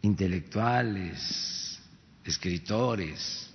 intelectuales, 0.02 1.80
escritores, 2.24 3.50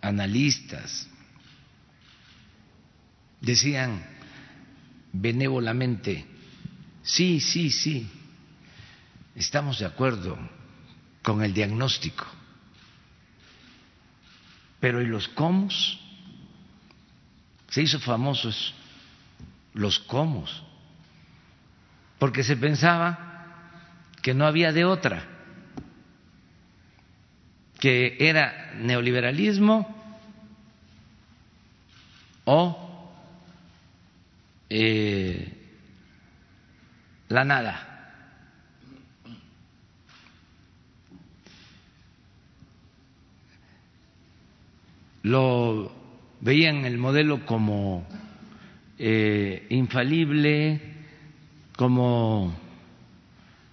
analistas, 0.00 1.08
decían 3.40 4.02
benévolamente, 5.12 6.24
sí, 7.02 7.40
sí, 7.40 7.70
sí, 7.70 8.08
estamos 9.34 9.78
de 9.78 9.86
acuerdo 9.86 10.38
con 11.28 11.44
el 11.44 11.52
diagnóstico 11.52 12.26
pero 14.80 15.02
¿y 15.02 15.06
los 15.06 15.28
cómo? 15.28 15.68
Se 17.68 17.82
hizo 17.82 17.98
famosos 18.00 18.74
los 19.74 19.98
cómo, 19.98 20.44
porque 22.18 22.42
se 22.42 22.56
pensaba 22.56 23.74
que 24.22 24.34
no 24.34 24.46
había 24.46 24.72
de 24.72 24.84
otra, 24.84 25.24
que 27.78 28.16
era 28.18 28.72
neoliberalismo 28.76 29.94
o 32.44 33.12
eh, 34.70 35.52
la 37.28 37.44
nada. 37.44 37.87
Lo 45.28 45.92
veían 46.40 46.86
el 46.86 46.96
modelo 46.96 47.44
como 47.44 48.06
eh, 48.98 49.66
infalible, 49.68 50.80
como 51.76 52.56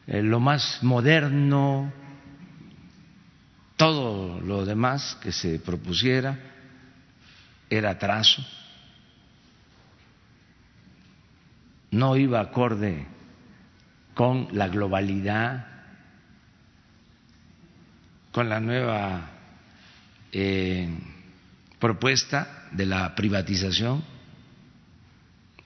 eh, 0.06 0.22
lo 0.22 0.42
más 0.42 0.84
moderno, 0.84 1.94
todo 3.78 4.42
lo 4.42 4.66
demás 4.66 5.18
que 5.22 5.32
se 5.32 5.60
propusiera 5.60 6.38
era 7.70 7.92
atraso, 7.92 8.46
no 11.92 12.18
iba 12.18 12.42
acorde 12.42 13.08
con 14.14 14.50
la 14.52 14.68
globalidad, 14.68 15.68
con 18.34 18.50
la 18.50 18.60
nueva 18.60 19.30
eh, 20.34 21.15
propuesta 21.86 22.68
de 22.72 22.88
la 22.88 23.14
privatización, 23.14 24.04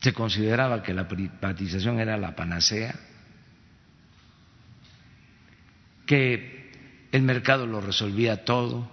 se 0.02 0.12
consideraba 0.12 0.84
que 0.84 0.94
la 0.94 1.08
privatización 1.08 1.98
era 1.98 2.18
la 2.18 2.36
panacea, 2.36 2.94
que 6.06 7.08
el 7.14 7.22
mercado 7.22 7.66
lo 7.66 7.80
resolvía 7.80 8.44
todo, 8.44 8.92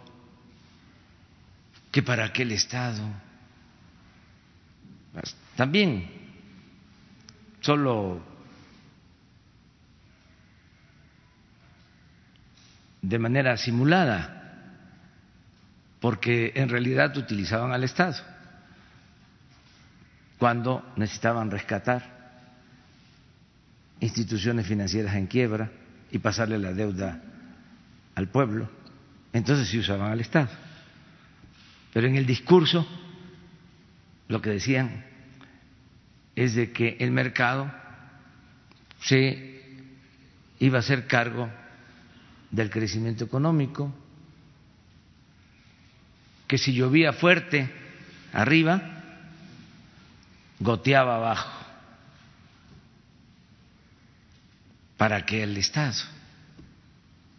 que 1.91 2.05
para 2.05 2.33
qué 2.33 2.43
el 2.43 2.53
Estado. 2.53 3.03
También 5.57 6.09
solo 7.61 8.23
de 13.03 13.19
manera 13.19 13.57
simulada 13.57 14.36
porque 16.07 16.53
en 16.55 16.69
realidad 16.69 17.17
utilizaban 17.17 17.73
al 17.73 17.83
Estado 17.83 18.15
cuando 20.39 20.93
necesitaban 20.95 21.51
rescatar 21.51 22.45
instituciones 23.99 24.69
financieras 24.69 25.17
en 25.17 25.27
quiebra 25.27 25.69
y 26.13 26.21
pasarle 26.21 26.59
la 26.59 26.73
deuda 26.73 27.21
al 28.15 28.29
pueblo, 28.29 28.71
entonces 29.33 29.67
sí 29.67 29.81
usaban 29.81 30.13
al 30.13 30.21
Estado. 30.21 30.49
Pero 31.93 32.07
en 32.07 32.15
el 32.15 32.25
discurso 32.25 32.87
lo 34.29 34.41
que 34.41 34.51
decían 34.51 35.07
es 36.37 36.55
de 36.55 36.71
que 36.71 36.99
el 37.01 37.11
mercado 37.11 37.69
se 39.01 39.61
iba 40.61 40.77
a 40.77 40.83
hacer 40.83 41.09
cargo 41.09 41.51
del 42.53 42.71
crecimiento 42.71 43.25
económico, 43.25 43.93
que 46.47 46.59
si 46.59 46.73
llovía 46.73 47.13
fuerte 47.13 47.71
arriba, 48.33 48.83
goteaba 50.61 51.17
abajo, 51.17 51.51
para 54.97 55.27
que 55.27 55.43
el 55.43 55.57
Estado 55.57 56.17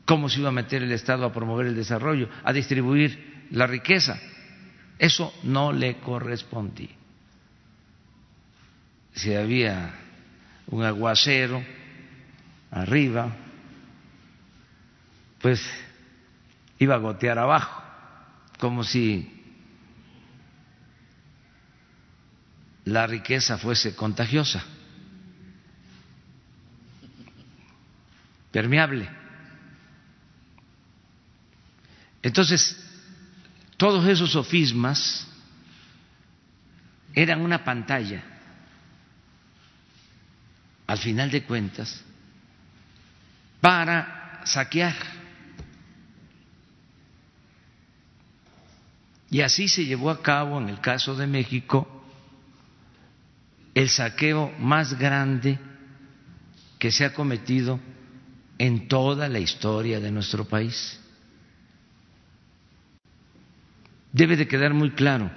¿Cómo 0.08 0.30
se 0.30 0.39
iba 0.39 0.48
a 0.48 0.54
meter 0.54 0.82
el 0.84 0.93
Estado 0.93 1.26
a 1.26 1.34
promover 1.34 1.67
el 1.67 1.76
desarrollo, 1.76 2.30
a 2.46 2.54
distribuir 2.54 3.46
la 3.52 3.67
riqueza? 3.67 4.17
Eso 4.98 5.34
no 5.43 5.74
le 5.74 5.98
correspondía. 5.98 6.96
Si 9.13 9.36
había 9.36 9.96
un 10.67 10.86
aguacero 10.86 11.62
arriba, 12.72 13.36
pues 15.41 15.62
iba 16.80 16.96
a 16.96 17.00
gotear 17.00 17.38
abajo, 17.38 17.84
como 18.58 18.84
si 18.84 19.34
la 22.86 23.06
riqueza 23.06 23.58
fuese 23.58 23.96
contagiosa, 23.96 24.63
permeable. 28.52 29.10
Entonces, 32.24 32.78
todos 33.78 34.08
esos 34.08 34.32
sofismas 34.32 35.28
eran 37.13 37.41
una 37.41 37.63
pantalla, 37.63 38.24
al 40.88 40.98
final 40.98 41.30
de 41.30 41.43
cuentas, 41.43 42.04
para 43.60 44.41
saquear. 44.46 45.17
Y 49.30 49.42
así 49.42 49.68
se 49.68 49.86
llevó 49.86 50.10
a 50.10 50.22
cabo 50.22 50.60
en 50.60 50.70
el 50.70 50.80
caso 50.80 51.16
de 51.16 51.28
México 51.28 51.88
el 53.74 53.90
saqueo 53.90 54.52
más 54.60 54.98
grande 54.98 55.60
que 56.80 56.92
se 56.92 57.06
ha 57.06 57.13
cometido 57.13 57.80
en 58.58 58.88
toda 58.88 59.28
la 59.28 59.40
historia 59.40 60.00
de 60.00 60.12
nuestro 60.12 60.46
país. 60.46 61.00
Debe 64.12 64.36
de 64.36 64.48
quedar 64.48 64.74
muy 64.74 64.92
claro 64.92 65.30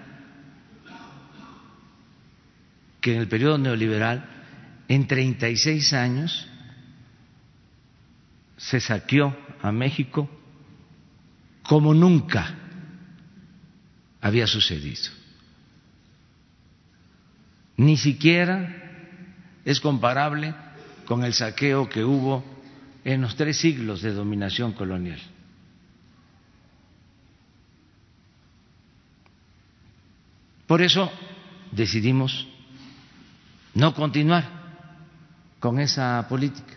que 3.00 3.14
en 3.14 3.20
el 3.20 3.28
periodo 3.28 3.58
neoliberal, 3.58 4.24
en 4.88 5.06
36 5.06 5.92
años, 5.94 6.46
se 8.56 8.80
saqueó 8.80 9.36
a 9.62 9.72
México 9.72 10.30
como 11.62 11.92
nunca 11.92 12.54
había 14.20 14.46
sucedido 14.46 15.20
ni 17.80 17.96
siquiera 17.96 18.76
es 19.64 19.80
comparable 19.80 20.54
con 21.06 21.24
el 21.24 21.32
saqueo 21.32 21.88
que 21.88 22.04
hubo 22.04 22.44
en 23.04 23.22
los 23.22 23.36
tres 23.36 23.56
siglos 23.56 24.02
de 24.02 24.12
dominación 24.12 24.74
colonial. 24.74 25.18
Por 30.66 30.82
eso 30.82 31.10
decidimos 31.72 32.46
no 33.72 33.94
continuar 33.94 34.44
con 35.58 35.80
esa 35.80 36.26
política. 36.28 36.74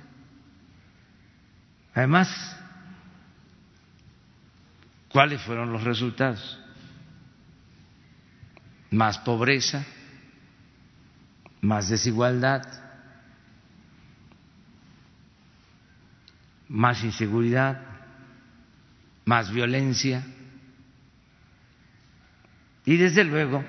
Además, 1.94 2.30
¿cuáles 5.10 5.42
fueron 5.42 5.74
los 5.74 5.84
resultados? 5.84 6.63
Más 8.94 9.18
pobreza, 9.18 9.84
más 11.62 11.90
desigualdad, 11.90 12.62
más 16.70 17.04
inseguridad, 17.04 17.82
más 19.26 19.52
violencia 19.52 20.24
y 22.86 22.98
desde 22.98 23.24
luego 23.24 23.64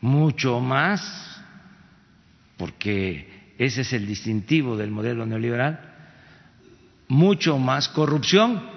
mucho 0.00 0.60
más, 0.60 1.42
porque 2.56 3.54
ese 3.58 3.82
es 3.82 3.92
el 3.92 4.06
distintivo 4.06 4.78
del 4.78 4.90
modelo 4.90 5.26
neoliberal, 5.26 5.94
mucho 7.08 7.58
más 7.58 7.88
corrupción. 7.90 8.75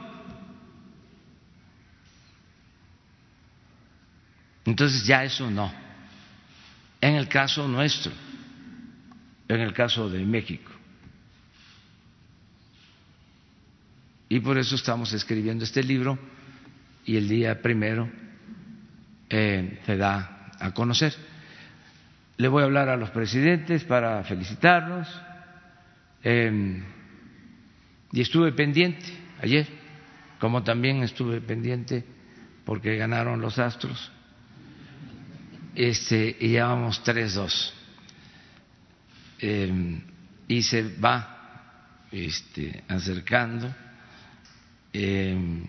Entonces 4.70 5.04
ya 5.04 5.24
eso 5.24 5.50
no 5.50 5.74
en 7.02 7.16
el 7.16 7.28
caso 7.28 7.68
nuestro, 7.68 8.12
en 9.48 9.62
el 9.62 9.74
caso 9.74 10.10
de 10.10 10.24
México. 10.26 10.72
Y 14.28 14.40
por 14.42 14.60
eso 14.60 14.76
estamos 14.76 15.12
escribiendo 15.14 15.64
este 15.64 15.82
libro 15.82 16.20
y 17.04 17.18
el 17.18 17.28
día 17.28 17.62
primero 17.62 18.12
eh, 19.30 19.80
se 19.86 19.98
da 19.98 20.52
a 20.60 20.72
conocer. 20.72 21.16
Le 22.38 22.48
voy 22.48 22.62
a 22.62 22.66
hablar 22.66 22.90
a 22.90 22.98
los 22.98 23.10
presidentes 23.10 23.84
para 23.86 24.24
felicitarlos. 24.24 25.08
Em, 26.24 26.84
y 28.12 28.22
estuve 28.22 28.52
pendiente 28.52 29.06
ayer, 29.42 29.68
como 30.40 30.64
también 30.64 31.02
estuve 31.02 31.42
pendiente 31.42 32.04
porque 32.66 32.98
ganaron 32.98 33.42
los 33.42 33.58
Astros 33.58 34.12
este, 35.80 36.36
y 36.42 36.50
llevamos 36.50 37.02
tres 37.04 37.36
dos. 37.36 37.74
Em, 39.40 40.02
y 40.46 40.62
se 40.62 40.84
va 40.98 42.04
este, 42.12 42.84
acercando. 42.90 43.74
Em, 44.92 45.64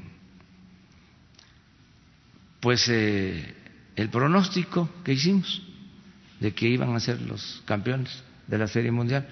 pues 2.58 2.88
eh, 2.88 3.54
el 3.94 4.08
pronóstico 4.08 4.90
que 5.04 5.12
hicimos 5.12 5.62
de 6.40 6.52
que 6.54 6.66
iban 6.66 6.92
a 6.96 6.98
ser 6.98 7.20
los 7.20 7.62
campeones 7.64 8.24
de 8.48 8.58
la 8.58 8.66
Serie 8.66 8.90
Mundial. 8.90 9.28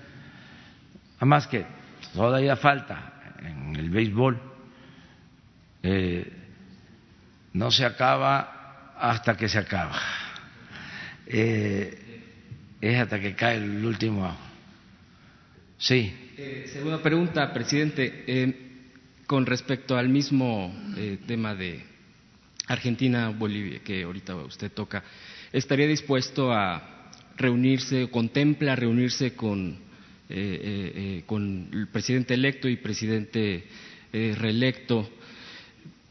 Además 1.17 1.49
que 1.49 1.67
todavía 2.15 2.55
falta 2.55 3.35
en 3.41 3.75
el 3.75 3.91
béisbol, 3.91 4.41
eh, 5.83 6.33
no 7.55 7.73
se 7.73 7.85
acaba 7.85 8.95
hasta 8.97 9.37
que 9.37 9.49
se 9.49 9.59
acaba 9.59 10.28
eh, 11.29 11.99
es 12.81 12.99
hasta 12.99 13.21
que 13.21 13.35
cae 13.35 13.57
el 13.57 13.85
último 13.85 14.37
Sí. 15.79 16.13
Eh, 16.37 16.69
segunda 16.73 17.01
pregunta, 17.01 17.53
presidente. 17.53 18.25
Eh, 18.27 18.55
con 19.27 19.47
respecto 19.47 19.97
al 19.97 20.09
mismo 20.09 20.75
eh, 20.97 21.19
tema 21.25 21.55
de 21.55 21.81
Argentina-Bolivia 22.67 23.81
que 23.85 24.03
ahorita 24.03 24.35
usted 24.37 24.73
toca, 24.73 25.05
¿estaría 25.53 25.87
dispuesto 25.87 26.53
a 26.53 27.11
reunirse, 27.37 28.09
contempla 28.11 28.75
reunirse 28.75 29.35
con, 29.35 29.79
con 31.27 31.71
el 31.73 31.89
presidente 31.93 32.35
electo 32.35 32.69
y 32.69 32.77
presidente 32.77 33.65
reelecto 34.13 35.09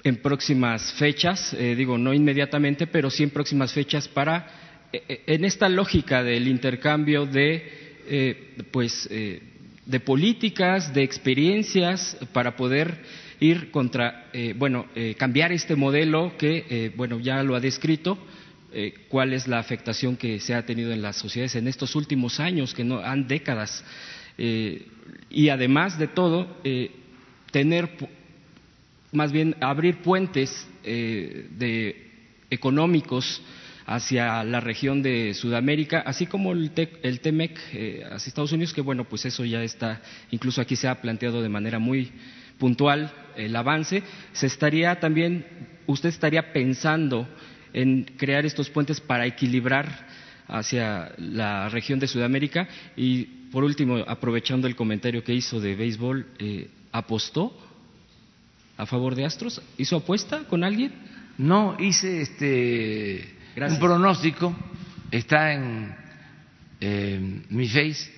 en 0.03 0.17
próximas 0.17 0.93
fechas? 0.93 1.55
digo, 1.59 1.97
no 1.97 2.13
inmediatamente, 2.13 2.87
pero 2.87 3.09
sí 3.09 3.23
en 3.23 3.31
próximas 3.31 3.73
fechas 3.73 4.07
para 4.07 4.66
en 4.91 5.45
esta 5.45 5.67
lógica 5.67 6.23
del 6.23 6.47
intercambio 6.47 7.25
de, 7.25 8.01
eh, 8.07 8.55
pues, 8.71 9.07
de 9.09 9.99
políticas, 9.99 10.93
de 10.93 11.03
experiencias 11.03 12.17
para 12.33 12.55
poder 12.55 12.97
ir 13.39 13.69
contra, 13.71 14.29
bueno, 14.55 14.87
cambiar 15.17 15.51
este 15.51 15.75
modelo 15.75 16.37
que, 16.37 16.91
bueno, 16.95 17.19
ya 17.19 17.43
lo 17.43 17.55
ha 17.55 17.59
descrito, 17.59 18.17
cuál 19.09 19.33
es 19.33 19.47
la 19.47 19.59
afectación 19.59 20.17
que 20.17 20.39
se 20.39 20.53
ha 20.55 20.65
tenido 20.65 20.91
en 20.91 21.01
las 21.01 21.17
sociedades 21.17 21.55
en 21.55 21.67
estos 21.67 21.95
últimos 21.95 22.39
años, 22.39 22.73
que 22.73 22.83
no 22.83 22.99
han 22.99 23.27
décadas, 23.27 23.85
y 25.29 25.49
además 25.49 25.99
de 25.99 26.07
todo, 26.07 26.57
tener, 27.51 27.89
más 29.11 29.31
bien, 29.31 29.55
abrir 29.61 29.97
puentes 29.97 30.67
económicos 32.49 33.41
hacia 33.87 34.43
la 34.43 34.59
región 34.59 35.01
de 35.01 35.33
Sudamérica, 35.33 36.01
así 36.05 36.27
como 36.27 36.51
el, 36.51 36.71
el 37.03 37.19
TEMEC 37.21 37.57
eh, 37.71 38.03
hacia 38.03 38.29
Estados 38.29 38.51
Unidos, 38.51 38.73
que 38.73 38.81
bueno, 38.81 39.05
pues 39.05 39.25
eso 39.25 39.45
ya 39.45 39.63
está, 39.63 40.01
incluso 40.29 40.59
aquí 40.59 40.75
se 40.75 40.89
ha 40.89 41.01
planteado 41.01 41.41
de 41.41 41.47
manera 41.47 41.79
muy 41.79 42.11
puntual 42.59 43.13
el 43.37 43.55
avance. 43.55 44.03
Se 44.33 44.45
estaría 44.45 44.99
también, 44.99 45.45
usted 45.87 46.09
estaría 46.09 46.51
pensando 46.51 47.29
en 47.71 48.03
crear 48.17 48.45
estos 48.45 48.69
puentes 48.69 48.99
para 48.99 49.25
equilibrar 49.25 50.05
hacia 50.49 51.13
la 51.17 51.69
región 51.69 51.97
de 51.97 52.07
Sudamérica 52.07 52.67
y 52.97 53.23
por 53.51 53.63
último, 53.63 54.03
aprovechando 54.05 54.67
el 54.67 54.75
comentario 54.75 55.23
que 55.23 55.33
hizo 55.33 55.61
de 55.61 55.75
béisbol, 55.75 56.27
eh, 56.39 56.69
¿apostó 56.91 57.57
a 58.75 58.85
favor 58.85 59.15
de 59.15 59.23
Astros? 59.23 59.61
¿Hizo 59.77 59.95
apuesta 59.95 60.43
con 60.43 60.65
alguien? 60.65 60.91
No, 61.37 61.77
hice 61.79 62.21
este 62.21 63.36
un 63.65 63.79
pronóstico, 63.79 64.55
está 65.09 65.53
en 65.53 65.95
mi 67.49 67.67
face. 67.67 68.13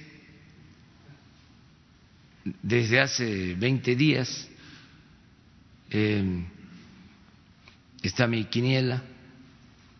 Desde 2.61 2.99
hace 2.99 3.55
20 3.55 3.95
días 3.95 4.49
eh, 5.91 6.43
está 8.01 8.27
mi 8.27 8.45
quiniela 8.45 9.01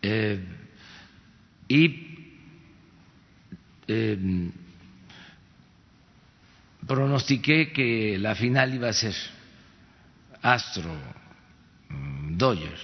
eh, 0.02 0.40
y 1.68 2.08
eh, 3.88 4.50
pronostiqué 6.88 7.72
que 7.72 8.18
la 8.18 8.36
final 8.36 8.74
iba 8.74 8.90
a 8.90 8.94
ser 8.94 9.16
Astro 10.42 10.96
Dodger, 12.30 12.78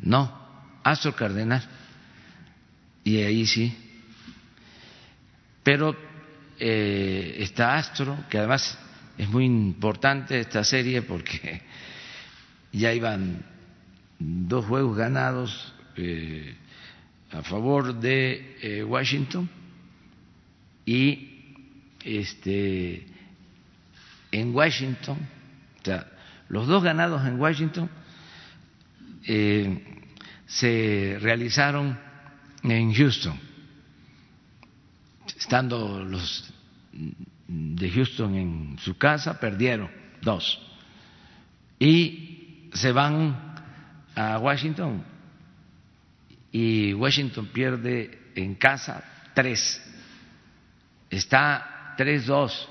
no, 0.00 0.43
Astro 0.84 1.16
Cardenal, 1.16 1.62
y 3.02 3.22
ahí 3.22 3.46
sí, 3.46 3.76
pero 5.62 5.96
eh, 6.58 7.36
está 7.38 7.76
Astro, 7.76 8.16
que 8.28 8.38
además 8.38 8.78
es 9.16 9.28
muy 9.28 9.46
importante 9.46 10.38
esta 10.38 10.62
serie 10.62 11.02
porque 11.02 11.62
ya 12.72 12.92
iban 12.92 13.44
dos 14.18 14.66
juegos 14.66 14.96
ganados 14.96 15.72
eh, 15.96 16.54
a 17.32 17.42
favor 17.42 17.94
de 17.94 18.56
eh, 18.62 18.84
Washington 18.84 19.48
y 20.86 21.30
este 22.04 23.06
en 24.30 24.54
Washington, 24.54 25.16
o 25.80 25.84
sea, 25.84 26.06
los 26.48 26.66
dos 26.66 26.82
ganados 26.82 27.24
en 27.26 27.40
Washington 27.40 27.88
eh, 29.26 29.93
se 30.46 31.18
realizaron 31.20 31.98
en 32.62 32.94
Houston, 32.94 33.38
estando 35.38 36.04
los 36.04 36.52
de 37.46 37.90
Houston 37.90 38.34
en 38.34 38.78
su 38.78 38.96
casa, 38.96 39.38
perdieron 39.38 39.90
dos. 40.22 40.60
Y 41.78 42.70
se 42.72 42.92
van 42.92 43.54
a 44.14 44.38
Washington 44.38 45.04
y 46.52 46.94
Washington 46.94 47.46
pierde 47.46 48.30
en 48.34 48.54
casa 48.54 49.02
tres. 49.34 49.82
Está 51.10 51.94
tres 51.96 52.26
dos. 52.26 52.68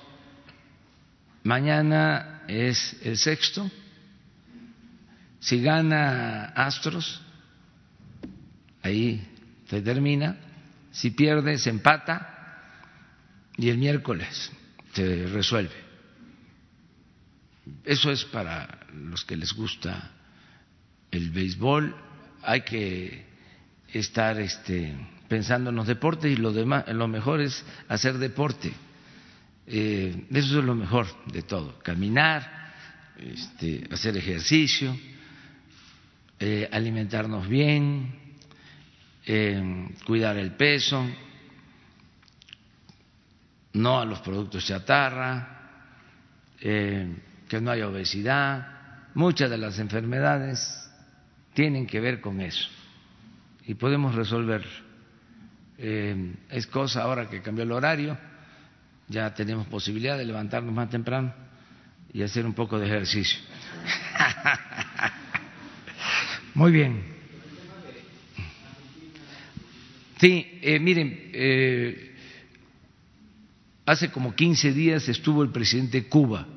Mañana 1.43 2.43
es 2.47 2.97
el 3.03 3.17
sexto. 3.17 3.69
Si 5.39 5.61
gana 5.61 6.45
Astros, 6.55 7.21
ahí 8.83 9.25
se 9.67 9.81
termina. 9.81 10.37
Si 10.91 11.11
pierde, 11.11 11.57
se 11.57 11.71
empata. 11.71 12.29
Y 13.57 13.69
el 13.69 13.77
miércoles 13.77 14.51
se 14.93 15.27
resuelve. 15.27 15.83
Eso 17.83 18.11
es 18.11 18.25
para 18.25 18.87
los 18.93 19.25
que 19.25 19.37
les 19.37 19.53
gusta 19.53 20.11
el 21.11 21.31
béisbol. 21.31 21.95
Hay 22.43 22.61
que 22.61 23.25
estar 23.87 24.39
este, 24.39 24.95
pensando 25.27 25.69
en 25.69 25.75
los 25.75 25.87
deportes 25.87 26.31
y 26.31 26.35
lo, 26.35 26.51
demás, 26.51 26.87
lo 26.89 27.07
mejor 27.07 27.41
es 27.41 27.63
hacer 27.87 28.17
deporte. 28.17 28.73
Eh, 29.65 30.25
eso 30.31 30.59
es 30.59 30.65
lo 30.65 30.75
mejor 30.75 31.07
de 31.31 31.41
todo, 31.41 31.79
caminar, 31.79 32.73
este, 33.17 33.87
hacer 33.91 34.17
ejercicio, 34.17 34.97
eh, 36.39 36.67
alimentarnos 36.71 37.47
bien, 37.47 38.22
eh, 39.25 39.89
cuidar 40.05 40.37
el 40.37 40.51
peso, 40.51 41.05
no 43.73 43.99
a 43.99 44.05
los 44.05 44.19
productos 44.19 44.65
chatarra, 44.65 45.49
que 46.59 47.61
no 47.61 47.71
haya 47.71 47.89
obesidad. 47.89 49.11
Muchas 49.15 49.49
de 49.49 49.57
las 49.57 49.79
enfermedades 49.79 50.89
tienen 51.53 51.85
que 51.85 51.99
ver 51.99 52.21
con 52.21 52.39
eso 52.39 52.69
y 53.65 53.75
podemos 53.75 54.15
resolver. 54.15 54.63
Eh, 55.77 56.35
es 56.49 56.67
cosa 56.67 57.03
ahora 57.03 57.29
que 57.29 57.41
cambió 57.41 57.63
el 57.63 57.71
horario, 57.71 58.17
ya 59.07 59.33
tenemos 59.33 59.67
posibilidad 59.67 60.17
de 60.17 60.25
levantarnos 60.25 60.73
más 60.73 60.89
temprano 60.89 61.33
y 62.13 62.21
hacer 62.21 62.45
un 62.45 62.53
poco 62.53 62.79
de 62.79 62.87
ejercicio. 62.87 63.39
Muy 66.53 66.71
bien. 66.71 67.12
Sí, 70.23 70.57
eh, 70.61 70.79
miren, 70.79 71.31
eh, 71.33 72.15
hace 73.85 74.09
como 74.09 74.33
15 74.33 74.71
días 74.71 75.09
estuvo 75.09 75.43
el 75.43 75.49
presidente 75.49 75.99
de 75.99 76.07
Cuba 76.07 76.47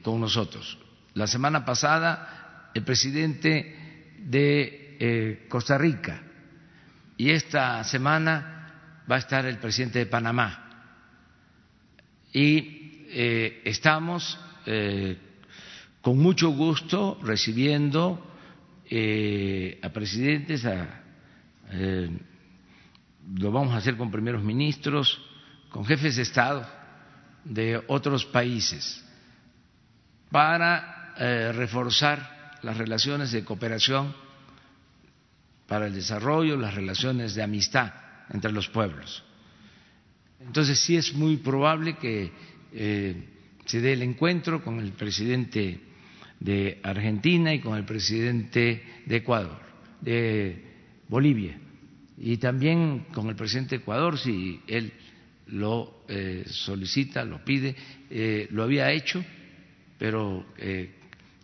con 0.00 0.18
nosotros. 0.18 0.78
La 1.12 1.26
semana 1.26 1.62
pasada 1.62 2.70
el 2.72 2.82
presidente 2.84 4.14
de 4.16 4.96
eh, 4.98 5.46
Costa 5.46 5.76
Rica 5.76 6.22
y 7.18 7.28
esta 7.28 7.84
semana 7.84 9.02
va 9.10 9.16
a 9.16 9.18
estar 9.18 9.44
el 9.44 9.58
presidente 9.58 9.98
de 9.98 10.06
Panamá. 10.06 10.86
Y 12.32 13.04
eh, 13.10 13.60
estamos 13.66 14.40
eh, 14.64 15.18
con 16.00 16.16
mucho 16.16 16.48
gusto 16.48 17.20
recibiendo 17.22 18.26
a 19.82 19.88
presidentes, 19.90 20.64
lo 21.72 23.52
vamos 23.52 23.74
a 23.74 23.78
hacer 23.78 23.96
con 23.96 24.10
primeros 24.10 24.42
ministros, 24.42 25.20
con 25.70 25.84
jefes 25.84 26.16
de 26.16 26.22
Estado 26.22 26.66
de 27.44 27.82
otros 27.88 28.24
países, 28.26 29.04
para 30.30 31.14
reforzar 31.52 32.58
las 32.62 32.76
relaciones 32.76 33.32
de 33.32 33.44
cooperación 33.44 34.14
para 35.66 35.86
el 35.86 35.94
desarrollo, 35.94 36.56
las 36.56 36.74
relaciones 36.74 37.34
de 37.34 37.42
amistad 37.42 37.92
entre 38.30 38.52
los 38.52 38.68
pueblos. 38.68 39.24
Entonces 40.40 40.78
sí 40.78 40.96
es 40.96 41.14
muy 41.14 41.36
probable 41.38 41.96
que 41.96 42.32
eh, 42.72 43.28
se 43.64 43.80
dé 43.80 43.92
el 43.92 44.02
encuentro 44.02 44.62
con 44.62 44.80
el 44.80 44.92
presidente 44.92 45.80
de 46.40 46.80
Argentina 46.82 47.54
y 47.54 47.60
con 47.60 47.76
el 47.76 47.84
presidente 47.84 49.02
de 49.06 49.16
Ecuador, 49.16 49.60
de 50.00 50.62
Bolivia, 51.08 51.58
y 52.22 52.38
también 52.38 53.06
con 53.12 53.28
el 53.28 53.36
presidente 53.36 53.76
de 53.76 53.82
Ecuador, 53.82 54.18
si 54.18 54.60
él 54.66 54.92
lo 55.48 56.04
eh, 56.08 56.44
solicita, 56.46 57.24
lo 57.24 57.44
pide, 57.44 57.76
eh, 58.08 58.48
lo 58.50 58.62
había 58.62 58.90
hecho, 58.90 59.22
pero 59.98 60.46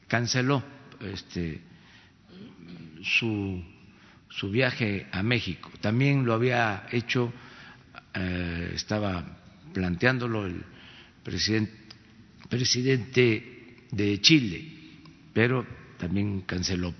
canceló 0.08 0.64
este, 1.00 1.60
su 3.02 3.62
su 4.38 4.50
viaje 4.50 5.06
a 5.10 5.22
México. 5.22 5.70
También 5.80 6.24
lo 6.24 6.34
había 6.34 6.86
hecho, 6.92 7.32
eh, 8.14 8.72
estaba 8.74 9.38
planteándolo 9.72 10.46
el 10.46 10.62
presidente, 11.24 11.72
presidente 12.48 13.76
de 13.90 14.20
Chile, 14.20 14.64
pero 15.32 15.66
también 15.98 16.42
canceló. 16.42 16.94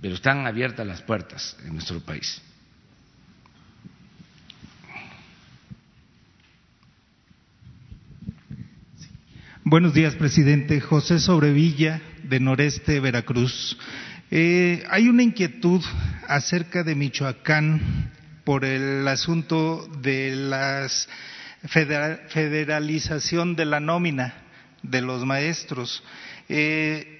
Pero 0.00 0.14
están 0.14 0.46
abiertas 0.46 0.86
las 0.86 1.02
puertas 1.02 1.56
en 1.64 1.74
nuestro 1.74 2.00
país. 2.00 2.42
Buenos 9.66 9.94
días, 9.94 10.14
presidente. 10.14 10.78
José 10.80 11.18
Sobrevilla, 11.18 12.02
de 12.22 12.38
Noreste, 12.38 13.00
Veracruz. 13.00 13.78
Eh, 14.30 14.84
hay 14.90 15.08
una 15.08 15.22
inquietud 15.22 15.82
acerca 16.28 16.82
de 16.82 16.94
Michoacán 16.94 18.12
por 18.44 18.66
el 18.66 19.08
asunto 19.08 19.88
de 20.02 20.36
la 20.36 20.86
federalización 21.66 23.56
de 23.56 23.64
la 23.64 23.80
nómina 23.80 24.34
de 24.82 25.00
los 25.00 25.24
maestros. 25.24 26.02
Eh, 26.48 27.13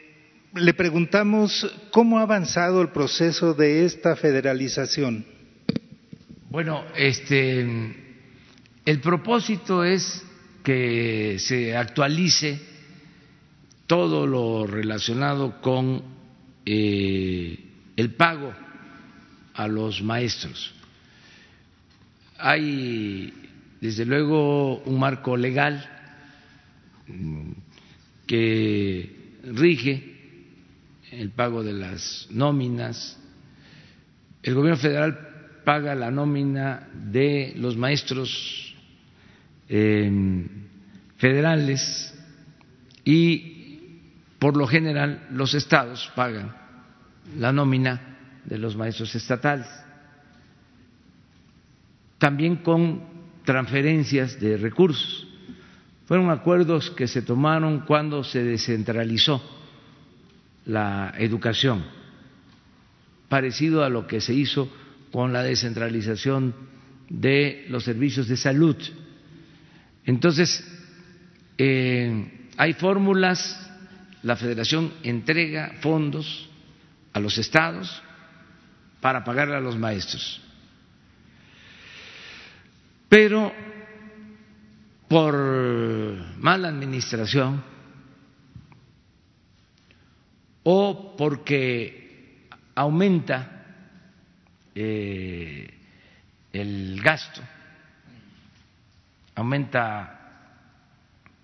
le 0.54 0.72
preguntamos 0.74 1.66
cómo 1.90 2.18
ha 2.18 2.22
avanzado 2.22 2.80
el 2.80 2.90
proceso 2.90 3.54
de 3.54 3.84
esta 3.84 4.14
federalización. 4.14 5.26
Bueno, 6.48 6.84
este, 6.94 7.60
el 8.84 9.00
propósito 9.00 9.82
es 9.82 10.24
que 10.62 11.36
se 11.40 11.76
actualice 11.76 12.60
todo 13.88 14.26
lo 14.26 14.66
relacionado 14.66 15.60
con 15.60 16.02
eh, 16.64 17.58
el 17.96 18.14
pago 18.14 18.54
a 19.54 19.66
los 19.66 20.02
maestros. 20.02 20.72
Hay, 22.38 23.32
desde 23.80 24.04
luego, 24.04 24.78
un 24.82 25.00
marco 25.00 25.36
legal 25.36 25.84
mm, 27.08 27.50
que 28.26 29.38
rige 29.52 30.13
el 31.20 31.30
pago 31.30 31.62
de 31.62 31.72
las 31.72 32.28
nóminas. 32.30 33.18
El 34.42 34.54
gobierno 34.54 34.80
federal 34.80 35.18
paga 35.64 35.94
la 35.94 36.10
nómina 36.10 36.88
de 36.92 37.54
los 37.56 37.76
maestros 37.76 38.74
em, 39.68 40.46
federales 41.16 42.14
y 43.04 43.78
por 44.38 44.56
lo 44.56 44.66
general 44.66 45.26
los 45.30 45.54
estados 45.54 46.12
pagan 46.14 46.54
la 47.38 47.52
nómina 47.52 48.18
de 48.44 48.58
los 48.58 48.76
maestros 48.76 49.14
estatales. 49.14 49.66
También 52.18 52.56
con 52.56 53.02
transferencias 53.44 54.38
de 54.40 54.56
recursos. 54.56 55.26
Fueron 56.06 56.30
acuerdos 56.30 56.90
que 56.90 57.06
se 57.06 57.22
tomaron 57.22 57.80
cuando 57.80 58.22
se 58.24 58.42
descentralizó 58.42 59.42
la 60.66 61.14
educación, 61.18 61.84
parecido 63.28 63.84
a 63.84 63.88
lo 63.88 64.06
que 64.06 64.20
se 64.20 64.34
hizo 64.34 64.70
con 65.12 65.32
la 65.32 65.42
descentralización 65.42 66.54
de 67.08 67.66
los 67.68 67.84
servicios 67.84 68.28
de 68.28 68.36
salud. 68.36 68.76
Entonces, 70.04 70.64
eh, 71.58 72.48
hay 72.56 72.72
fórmulas, 72.74 73.70
la 74.22 74.36
federación 74.36 74.92
entrega 75.02 75.74
fondos 75.80 76.48
a 77.12 77.20
los 77.20 77.38
estados 77.38 78.02
para 79.00 79.22
pagarle 79.22 79.56
a 79.56 79.60
los 79.60 79.76
maestros. 79.76 80.40
Pero 83.08 83.52
por 85.08 85.34
mala 86.38 86.68
administración 86.68 87.62
o 90.64 91.14
porque 91.16 92.48
aumenta 92.74 93.64
eh, 94.74 95.72
el 96.52 97.00
gasto, 97.02 97.40
aumenta 99.34 100.20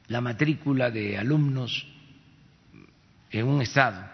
la 0.08 0.20
matrícula 0.20 0.90
de 0.90 1.16
alumnos 1.16 1.86
en 3.30 3.46
un 3.46 3.62
estado 3.62 4.04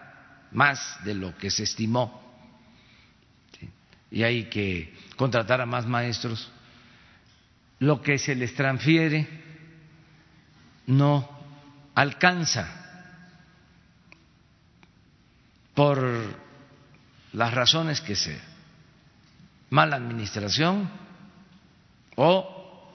más 0.51 1.03
de 1.03 1.15
lo 1.15 1.35
que 1.37 1.49
se 1.49 1.63
estimó 1.63 2.27
y 4.11 4.23
hay 4.23 4.45
que 4.45 4.93
contratar 5.15 5.61
a 5.61 5.65
más 5.65 5.85
maestros, 5.85 6.49
lo 7.79 8.01
que 8.01 8.17
se 8.17 8.35
les 8.35 8.53
transfiere 8.55 9.27
no 10.87 11.29
alcanza 11.93 12.76
por 15.77 16.03
las 17.33 17.53
razones 17.53 18.01
que 18.01 18.15
sea, 18.15 18.41
mala 19.69 19.97
administración 19.97 20.89
o 22.15 22.91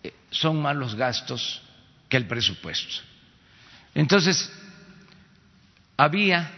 eh, 0.00 0.14
son 0.30 0.62
malos 0.62 0.94
gastos 0.94 1.60
que 2.08 2.16
el 2.16 2.28
presupuesto. 2.28 3.02
Entonces, 3.96 4.48
había 5.96 6.52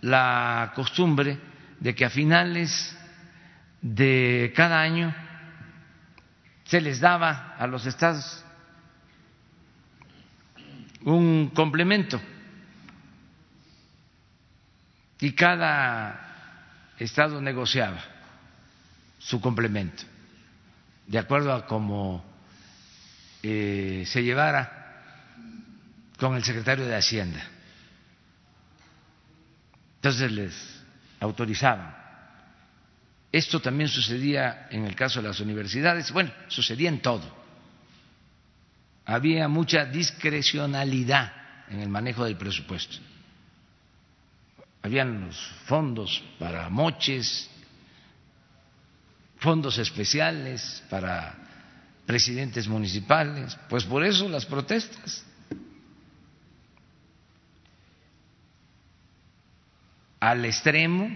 la 0.00 0.70
costumbre 0.76 1.40
de 1.80 1.96
que 1.96 2.04
a 2.04 2.10
finales 2.10 2.96
de 3.82 4.52
cada 4.54 4.80
año 4.80 5.12
se 6.66 6.80
les 6.80 7.00
daba 7.00 7.56
a 7.58 7.66
los 7.66 7.84
estados 7.84 8.44
un 11.02 11.50
complemento 11.52 12.20
y 15.20 15.32
cada 15.32 16.94
estado 16.98 17.40
negociaba 17.40 18.02
su 19.18 19.40
complemento 19.40 20.04
de 21.06 21.18
acuerdo 21.18 21.52
a 21.52 21.66
cómo 21.66 22.24
eh, 23.42 24.04
se 24.06 24.22
llevara 24.22 25.34
con 26.18 26.36
el 26.36 26.44
secretario 26.44 26.86
de 26.86 26.96
Hacienda. 26.96 27.42
Entonces 29.96 30.30
les 30.30 30.84
autorizaban 31.20 31.98
esto 33.30 33.60
también 33.60 33.88
sucedía 33.88 34.68
en 34.70 34.84
el 34.84 34.94
caso 34.94 35.20
de 35.20 35.28
las 35.28 35.40
universidades, 35.40 36.10
bueno, 36.12 36.32
sucedía 36.48 36.88
en 36.88 37.00
todo. 37.00 37.36
Había 39.04 39.48
mucha 39.48 39.84
discrecionalidad 39.84 41.32
en 41.68 41.80
el 41.80 41.88
manejo 41.88 42.24
del 42.24 42.36
presupuesto. 42.36 42.96
Habían 44.88 45.26
los 45.26 45.36
fondos 45.66 46.24
para 46.38 46.70
moches, 46.70 47.50
fondos 49.36 49.76
especiales 49.76 50.82
para 50.88 51.34
presidentes 52.06 52.66
municipales, 52.66 53.54
pues 53.68 53.84
por 53.84 54.02
eso 54.02 54.26
las 54.30 54.46
protestas. 54.46 55.26
Al 60.20 60.46
extremo 60.46 61.10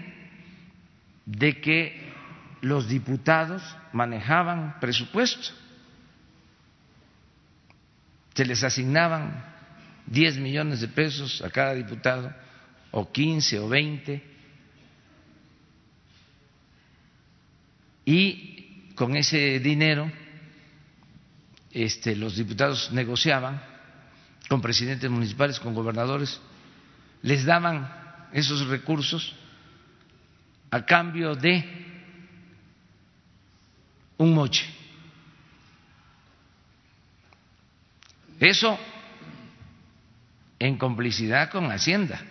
de 1.25 1.59
que 1.59 2.13
los 2.61 2.87
diputados 2.87 3.63
manejaban 3.91 4.79
presupuesto. 4.79 5.51
Se 8.35 8.45
les 8.45 8.63
asignaban 8.63 9.43
10 10.05 10.37
millones 10.37 10.81
de 10.81 10.89
pesos 10.89 11.41
a 11.41 11.49
cada 11.49 11.73
diputado, 11.73 12.31
o 12.93 13.11
15 13.11 13.59
o 13.59 13.67
20, 13.67 14.23
y 18.05 18.93
con 18.95 19.15
ese 19.15 19.59
dinero 19.59 20.11
este, 21.71 22.15
los 22.15 22.35
diputados 22.35 22.91
negociaban 22.91 23.61
con 24.47 24.61
presidentes 24.61 25.09
municipales, 25.09 25.59
con 25.59 25.73
gobernadores, 25.73 26.39
les 27.23 27.45
daban 27.45 28.29
esos 28.31 28.67
recursos 28.67 29.35
a 30.69 30.85
cambio 30.85 31.35
de 31.35 31.63
un 34.17 34.33
moche. 34.33 34.65
Eso 38.39 38.77
en 40.59 40.77
complicidad 40.77 41.49
con 41.49 41.71
Hacienda, 41.71 42.21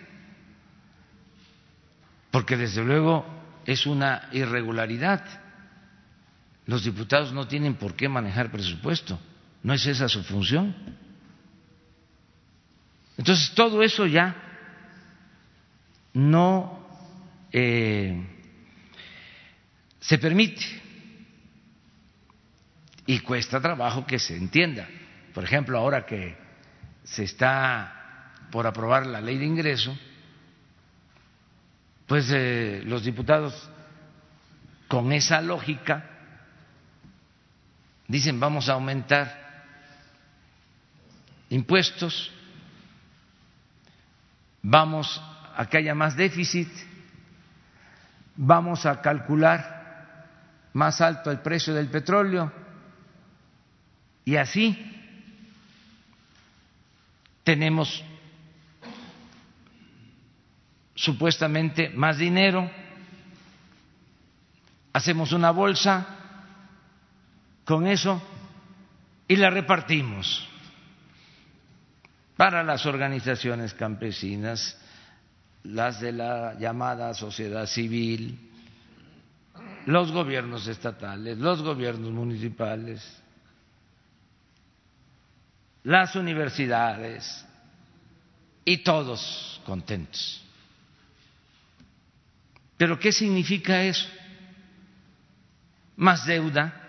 porque 2.33 2.57
desde 2.57 2.83
luego 2.83 3.23
es 3.63 3.85
una 3.85 4.27
irregularidad. 4.31 5.23
Los 6.65 6.83
diputados 6.83 7.31
no 7.31 7.47
tienen 7.47 7.75
por 7.75 7.93
qué 7.93 8.09
manejar 8.09 8.49
presupuesto, 8.49 9.19
no 9.61 9.71
es 9.71 9.85
esa 9.85 10.09
su 10.09 10.23
función. 10.23 10.75
Entonces 13.19 13.53
todo 13.53 13.83
eso 13.83 14.07
ya 14.07 14.35
no 16.13 16.83
eh, 17.51 18.19
se 19.99 20.17
permite 20.17 20.65
y 23.05 23.19
cuesta 23.19 23.61
trabajo 23.61 24.07
que 24.07 24.17
se 24.17 24.35
entienda. 24.35 24.87
Por 25.35 25.43
ejemplo, 25.43 25.77
ahora 25.77 26.07
que 26.07 26.35
se 27.03 27.25
está 27.25 28.31
por 28.49 28.65
aprobar 28.65 29.05
la 29.05 29.21
ley 29.21 29.37
de 29.37 29.45
ingreso, 29.45 29.95
pues 32.07 32.29
eh, 32.31 32.81
los 32.85 33.03
diputados 33.03 33.69
con 34.87 35.11
esa 35.11 35.41
lógica 35.41 36.09
dicen 38.07 38.39
vamos 38.39 38.69
a 38.69 38.73
aumentar 38.73 39.43
impuestos, 41.49 42.31
vamos 44.61 45.21
a 45.55 45.65
que 45.67 45.77
haya 45.77 45.95
más 45.95 46.15
déficit, 46.15 46.69
vamos 48.35 48.85
a 48.85 49.01
calcular 49.01 49.73
más 50.73 50.99
alto 51.01 51.31
el 51.31 51.39
precio 51.39 51.73
del 51.73 51.89
petróleo 51.89 52.51
y 54.25 54.35
así 54.35 54.89
tenemos 57.43 58.03
supuestamente 60.95 61.89
más 61.89 62.17
dinero, 62.17 62.69
hacemos 64.93 65.31
una 65.31 65.51
bolsa 65.51 66.05
con 67.65 67.87
eso 67.87 68.21
y 69.27 69.35
la 69.35 69.49
repartimos 69.49 70.47
para 72.37 72.63
las 72.63 72.85
organizaciones 72.85 73.73
campesinas, 73.73 74.77
las 75.63 76.01
de 76.01 76.11
la 76.11 76.55
llamada 76.59 77.13
sociedad 77.13 77.65
civil, 77.65 78.51
los 79.85 80.11
gobiernos 80.11 80.67
estatales, 80.67 81.37
los 81.37 81.61
gobiernos 81.61 82.11
municipales, 82.11 83.21
las 85.83 86.15
universidades 86.15 87.45
y 88.65 88.77
todos 88.83 89.61
contentos. 89.65 90.42
Pero 92.77 92.99
¿qué 92.99 93.11
significa 93.11 93.83
eso? 93.83 94.07
Más 95.95 96.25
deuda, 96.25 96.83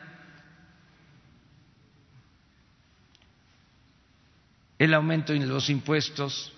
el 4.78 4.95
aumento 4.95 5.32
en 5.32 5.49
los 5.49 5.70
impuestos, 5.70 6.53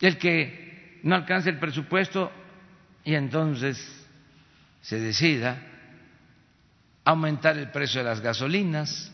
el 0.00 0.18
que 0.18 1.00
no 1.02 1.14
alcance 1.14 1.50
el 1.50 1.58
presupuesto 1.58 2.30
y 3.04 3.14
entonces 3.14 3.78
se 4.82 5.00
decida 5.00 5.62
aumentar 7.04 7.56
el 7.56 7.70
precio 7.70 8.00
de 8.00 8.08
las 8.08 8.20
gasolinas. 8.20 9.12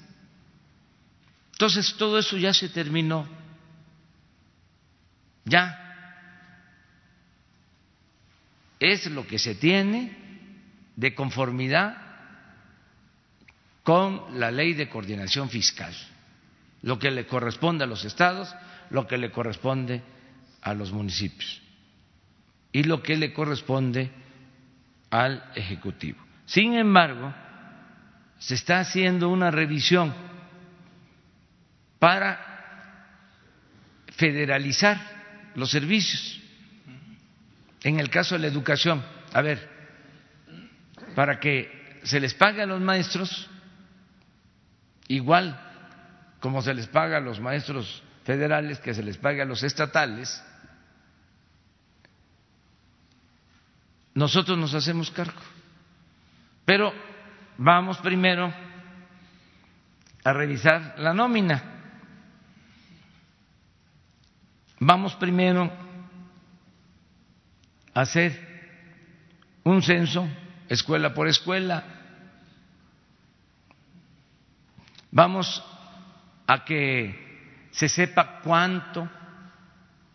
Entonces 1.53 1.95
todo 1.97 2.19
eso 2.19 2.37
ya 2.39 2.53
se 2.53 2.71
terminó, 2.71 3.29
ya 5.45 5.82
es 8.83 9.07
lo 9.07 9.27
que 9.27 9.39
se 9.39 9.55
tiene 9.55 10.17
de 10.97 11.15
conformidad 11.15 11.97
con 13.83 14.39
la 14.39 14.51
ley 14.51 14.75
de 14.75 14.89
coordinación 14.89 15.49
fiscal, 15.49 15.95
lo 16.83 16.99
que 16.99 17.11
le 17.11 17.27
corresponde 17.27 17.85
a 17.85 17.87
los 17.87 18.05
estados, 18.05 18.55
lo 18.91 19.07
que 19.07 19.19
le 19.19 19.31
corresponde 19.31 20.03
a 20.63 20.75
los 20.75 20.93
municipios 20.93 21.63
y 22.73 22.83
lo 22.85 23.03
que 23.03 23.17
le 23.17 23.33
corresponde 23.33 24.11
al 25.11 25.45
Ejecutivo. 25.55 26.19
Sin 26.47 26.75
embargo, 26.75 27.33
se 28.39 28.55
está 28.55 28.81
haciendo 28.81 29.29
una 29.29 29.51
revisión 29.51 30.13
para 31.99 32.53
federalizar 34.17 34.99
los 35.55 35.71
servicios. 35.71 36.42
En 37.85 37.99
el 37.99 38.11
caso 38.11 38.35
de 38.35 38.43
la 38.43 38.47
educación, 38.47 39.05
a 39.33 39.41
ver, 39.43 39.69
para 41.15 41.41
que 41.41 42.01
se 42.05 42.21
les 42.21 42.35
pague 42.35 42.63
a 42.63 42.67
los 42.67 42.81
maestros 42.81 43.49
igual 45.09 45.59
como 46.41 46.61
se 46.61 46.75
les 46.75 46.89
paga 46.89 47.19
a 47.19 47.21
los 47.21 47.39
maestros 47.39 48.03
federales, 48.25 48.81
que 48.81 48.95
se 48.95 49.03
les 49.03 49.17
pague 49.17 49.43
a 49.43 49.45
los 49.45 49.63
estatales, 49.63 50.43
nosotros 54.15 54.59
nos 54.59 54.75
hacemos 54.75 55.11
cargo. 55.13 55.41
Pero 56.65 56.93
vamos 57.59 57.99
primero 57.99 58.53
a 60.25 60.33
revisar 60.33 60.97
la 60.99 61.15
nómina. 61.15 61.63
Vamos 64.81 65.15
primero 65.15 65.71
hacer 67.95 68.53
un 69.65 69.83
censo 69.83 70.29
escuela 70.69 71.15
por 71.15 71.29
escuela. 71.29 71.85
Vamos 75.11 75.63
a 76.47 76.65
que 76.65 77.69
se 77.71 77.89
sepa 77.89 78.41
cuánto 78.43 79.09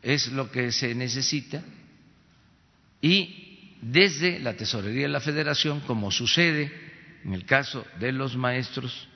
es 0.01 0.31
lo 0.31 0.51
que 0.51 0.71
se 0.71 0.95
necesita 0.95 1.61
y 3.01 3.77
desde 3.81 4.39
la 4.39 4.55
Tesorería 4.55 5.03
de 5.03 5.09
la 5.09 5.19
Federación, 5.19 5.81
como 5.81 6.11
sucede 6.11 6.71
en 7.23 7.33
el 7.33 7.45
caso 7.45 7.85
de 7.99 8.11
los 8.11 8.35
maestros 8.35 9.07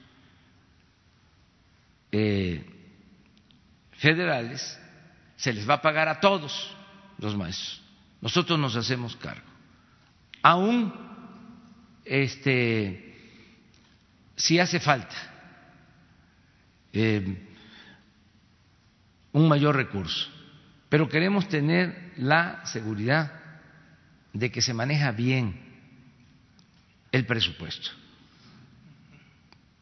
eh, 2.12 2.64
federales, 3.93 4.80
se 5.36 5.53
les 5.53 5.68
va 5.68 5.76
a 5.76 5.82
pagar 5.82 6.07
a 6.07 6.20
todos 6.20 6.76
los 7.18 7.36
maestros. 7.36 7.80
Nosotros 8.22 8.59
nos 8.59 8.76
hacemos 8.76 9.15
cargo. 9.15 9.49
Aún 10.43 10.93
este, 12.05 13.15
si 14.36 14.59
hace 14.59 14.80
falta 14.80 15.15
eh, 16.93 17.47
un 19.34 19.47
mayor 19.47 19.76
recurso, 19.76 20.30
pero 20.89 21.09
queremos 21.09 21.47
tener 21.47 22.13
la 22.17 22.65
seguridad 22.65 23.32
de 24.34 24.51
que 24.51 24.61
se 24.61 24.74
maneja 24.74 25.11
bien 25.11 25.59
el 27.11 27.26
presupuesto. 27.26 27.89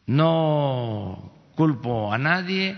No 0.06 1.50
culpo 1.54 2.12
a 2.12 2.18
nadie, 2.18 2.76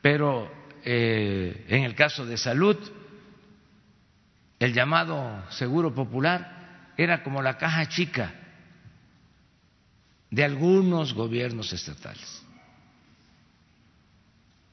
pero 0.00 0.50
eh, 0.84 1.66
en 1.68 1.84
el 1.84 1.94
caso 1.94 2.24
de 2.24 2.36
salud, 2.36 2.76
el 4.60 4.72
llamado 4.72 5.50
seguro 5.50 5.92
popular 5.92 6.92
era 6.96 7.24
como 7.24 7.42
la 7.42 7.58
caja 7.58 7.88
chica 7.88 8.32
de 10.30 10.44
algunos 10.44 11.12
gobiernos 11.12 11.72
estatales. 11.72 12.44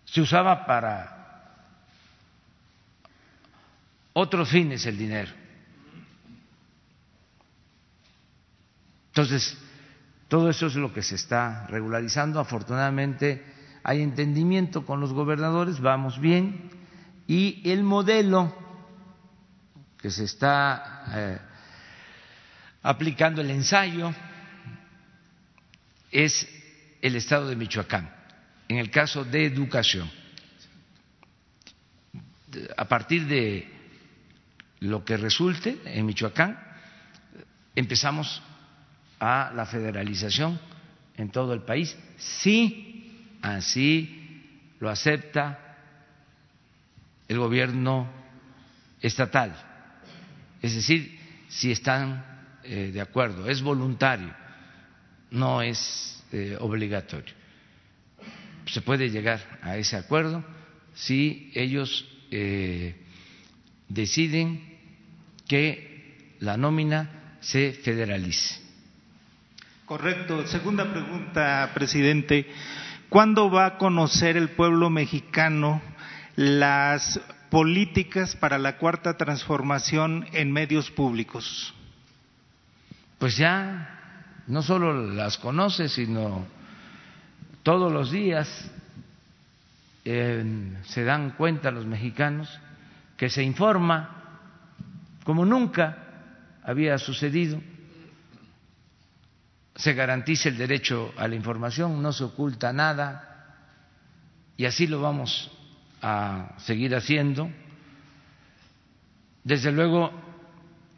Se 0.06 0.22
usaba 0.22 0.68
para 0.68 1.16
otros 4.14 4.50
fines 4.50 4.86
el 4.86 4.98
dinero 4.98 5.48
Entonces, 9.18 9.58
todo 10.28 10.48
eso 10.48 10.68
es 10.68 10.76
lo 10.76 10.94
que 10.94 11.02
se 11.02 11.16
está 11.16 11.66
regularizando. 11.70 12.40
Afortunadamente 12.40 13.44
hay 13.82 14.04
entendimiento 14.04 14.86
con 14.86 15.00
los 15.00 15.12
gobernadores, 15.12 15.80
vamos 15.80 16.22
bien. 16.22 16.70
Y 17.26 17.68
el 17.68 17.82
modelo 17.82 18.54
que 20.08 20.12
se 20.12 20.24
está 20.24 21.03
eh, 21.14 21.38
aplicando 22.82 23.41
el 23.41 23.51
ensayo 23.51 24.16
es 26.10 26.47
el 27.01 27.18
estado 27.18 27.49
de 27.49 27.58
Michoacán, 27.58 28.10
en 28.70 28.78
el 28.78 28.89
caso 28.89 29.26
de 29.26 29.45
educación. 29.45 30.10
A 32.78 32.86
partir 32.86 33.28
de 33.28 33.70
lo 34.80 35.03
que 35.03 35.18
resulte 35.18 35.78
en 35.84 36.05
Michoacán, 36.05 36.58
empezamos 37.76 38.41
a 39.20 39.51
la 39.53 39.66
federalización 39.66 40.58
en 41.18 41.32
todo 41.32 41.53
el 41.53 41.64
país, 41.64 41.97
si 42.16 43.38
así 43.41 44.72
lo 44.80 44.89
acepta 44.89 45.76
el 47.28 47.38
gobierno 47.39 48.10
estatal. 49.01 49.66
Es 50.62 50.76
decir, 50.76 51.18
si 51.47 51.72
están 51.72 52.26
eh, 52.64 52.91
de 52.93 53.01
acuerdo, 53.01 53.49
es 53.49 53.62
voluntario, 53.62 54.34
no 55.32 55.62
es 55.62 56.24
eh, 56.32 56.58
obligatorio. 56.60 57.34
Se 58.66 58.82
puede 58.82 59.10
llegar 59.10 59.60
a 59.62 59.78
ese 59.78 59.95
acuerdo 59.95 60.43
si 60.93 61.51
ellos 61.55 62.05
eh, 62.32 62.95
deciden 63.88 64.78
que 65.47 66.36
la 66.39 66.58
nómina 66.58 67.38
se 67.39 67.72
federalice. 67.72 68.60
Correcto. 69.86 70.45
Segunda 70.47 70.91
pregunta, 70.91 71.72
presidente. 71.74 72.45
¿Cuándo 73.08 73.49
va 73.49 73.66
a 73.66 73.78
conocer 73.78 74.36
el 74.36 74.49
pueblo 74.49 74.89
mexicano 74.89 75.82
las 76.36 77.22
políticas 77.50 78.36
para 78.36 78.58
la 78.58 78.78
cuarta 78.78 79.18
transformación 79.18 80.26
en 80.34 80.52
medios 80.52 80.91
públicos? 80.91 81.74
Pues 83.18 83.38
ya 83.38 84.43
no 84.48 84.62
solo 84.62 84.93
las 85.14 85.38
conoce, 85.38 85.89
sino 85.89 86.45
todos 87.64 87.91
los 87.91 88.12
días 88.12 88.72
se 90.04 91.04
dan 91.04 91.32
cuenta 91.32 91.70
los 91.70 91.86
mexicanos 91.86 92.50
que 93.18 93.30
se 93.30 93.43
informa 93.43 94.39
como 95.26 95.43
nunca 95.43 95.98
había 96.64 96.98
sucedido 96.98 97.60
se 99.78 99.93
garantiza 99.93 100.50
el 100.50 100.58
derecho 100.58 101.14
a 101.18 101.28
la 101.28 101.36
información, 101.36 102.02
no 102.02 102.12
se 102.12 102.24
oculta 102.24 102.74
nada 102.74 103.56
y 104.58 104.66
así 104.66 104.88
lo 104.88 105.02
vamos 105.02 105.52
a 106.02 106.56
seguir 106.60 106.95
haciendo. 106.95 107.50
Desde 109.43 109.72
luego, 109.72 110.12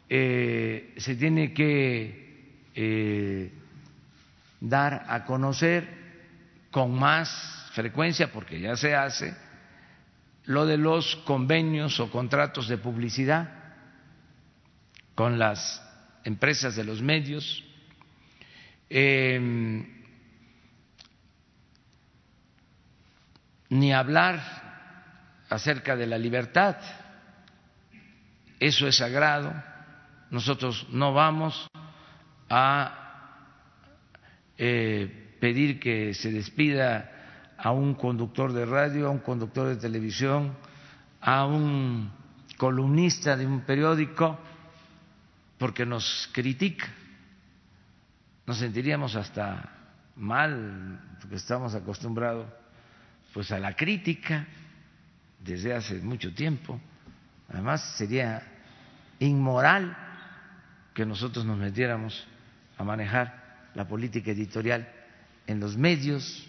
eh, 0.08 0.94
se 0.96 1.16
tiene 1.16 1.52
que 1.52 2.68
eh, 2.74 3.52
dar 4.60 5.06
a 5.08 5.24
conocer 5.24 5.88
con 6.70 6.92
más 6.92 7.70
frecuencia, 7.72 8.32
porque 8.32 8.60
ya 8.60 8.76
se 8.76 8.94
hace, 8.94 9.34
lo 10.44 10.66
de 10.66 10.76
los 10.76 11.16
convenios 11.24 12.00
o 12.00 12.10
contratos 12.10 12.68
de 12.68 12.78
publicidad 12.78 13.50
con 15.14 15.38
las 15.38 15.82
empresas 16.24 16.76
de 16.76 16.84
los 16.84 17.02
medios 17.02 17.64
Em, 18.90 19.86
ni 23.68 23.92
hablar 23.92 24.40
acerca 25.50 25.96
de 25.96 26.06
la 26.06 26.16
libertad. 26.16 26.76
Eso 28.58 28.86
es 28.86 28.96
sagrado. 28.96 29.52
Nosotros 30.30 30.86
no 30.90 31.12
vamos 31.12 31.68
a 32.48 33.46
eh, 34.56 35.36
pedir 35.40 35.80
que 35.80 36.14
se 36.14 36.30
despida 36.30 37.10
a 37.58 37.72
un 37.72 37.94
conductor 37.94 38.52
de 38.52 38.64
radio, 38.64 39.08
a 39.08 39.10
un 39.10 39.18
conductor 39.18 39.68
de 39.68 39.76
televisión, 39.76 40.56
a 41.20 41.44
un 41.44 42.10
columnista 42.56 43.36
de 43.36 43.44
un 43.44 43.62
periódico, 43.62 44.38
porque 45.58 45.84
nos 45.84 46.30
critica. 46.32 46.86
Nos 48.46 48.58
sentiríamos 48.58 49.16
hasta 49.16 49.68
mal, 50.16 51.00
porque 51.20 51.36
estamos 51.36 51.74
acostumbrados 51.74 52.46
pues 53.32 53.50
a 53.52 53.58
la 53.58 53.74
crítica 53.74 54.46
desde 55.44 55.74
hace 55.74 55.94
mucho 56.00 56.32
tiempo. 56.34 56.80
Además 57.48 57.96
sería 57.96 58.42
inmoral 59.18 59.96
que 60.94 61.04
nosotros 61.04 61.44
nos 61.44 61.58
metiéramos 61.58 62.26
a 62.76 62.84
manejar 62.84 63.68
la 63.74 63.86
política 63.86 64.30
editorial 64.30 64.88
en 65.46 65.60
los 65.60 65.76
medios 65.76 66.48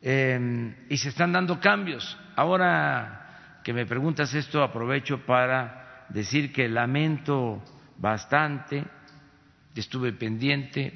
em, 0.00 0.74
y 0.88 0.96
se 0.96 1.08
están 1.08 1.32
dando 1.32 1.60
cambios. 1.60 2.16
Ahora 2.36 3.60
que 3.64 3.72
me 3.72 3.86
preguntas 3.86 4.32
esto, 4.34 4.62
aprovecho 4.62 5.24
para 5.26 6.06
decir 6.08 6.52
que 6.52 6.68
lamento 6.68 7.62
bastante, 7.98 8.84
estuve 9.74 10.12
pendiente, 10.12 10.92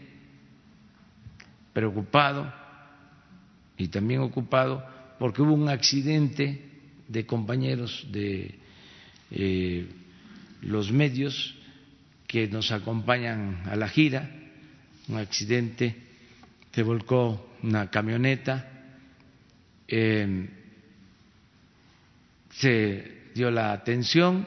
preocupado 1.72 2.52
y 3.76 3.88
también 3.88 4.20
ocupado 4.20 4.84
porque 5.22 5.40
hubo 5.40 5.52
un 5.52 5.68
accidente 5.68 6.60
de 7.06 7.24
compañeros 7.24 8.08
de 8.10 8.58
eh, 9.30 9.86
los 10.62 10.90
medios 10.90 11.54
que 12.26 12.48
nos 12.48 12.72
acompañan 12.72 13.62
a 13.66 13.76
la 13.76 13.88
gira, 13.88 14.28
un 15.06 15.18
accidente, 15.18 15.94
se 16.72 16.82
volcó 16.82 17.54
una 17.62 17.88
camioneta, 17.88 18.68
eh, 19.86 20.48
se 22.50 23.30
dio 23.32 23.48
la 23.52 23.74
atención, 23.74 24.44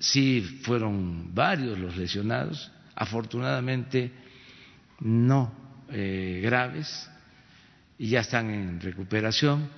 sí 0.00 0.40
fueron 0.62 1.32
varios 1.32 1.78
los 1.78 1.96
lesionados, 1.96 2.72
afortunadamente 2.96 4.10
no 4.98 5.65
eh, 5.90 6.40
graves 6.42 7.10
y 7.98 8.08
ya 8.10 8.20
están 8.20 8.50
en 8.50 8.80
recuperación. 8.80 9.68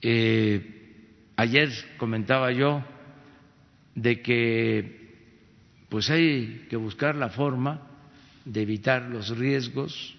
Eh, 0.00 0.78
Ayer 1.38 1.70
comentaba 1.98 2.50
yo 2.50 2.84
de 3.94 4.20
que 4.20 5.14
pues 5.88 6.10
hay 6.10 6.66
que 6.68 6.74
buscar 6.74 7.14
la 7.14 7.28
forma 7.28 7.80
de 8.44 8.62
evitar 8.62 9.02
los 9.02 9.28
riesgos 9.38 10.16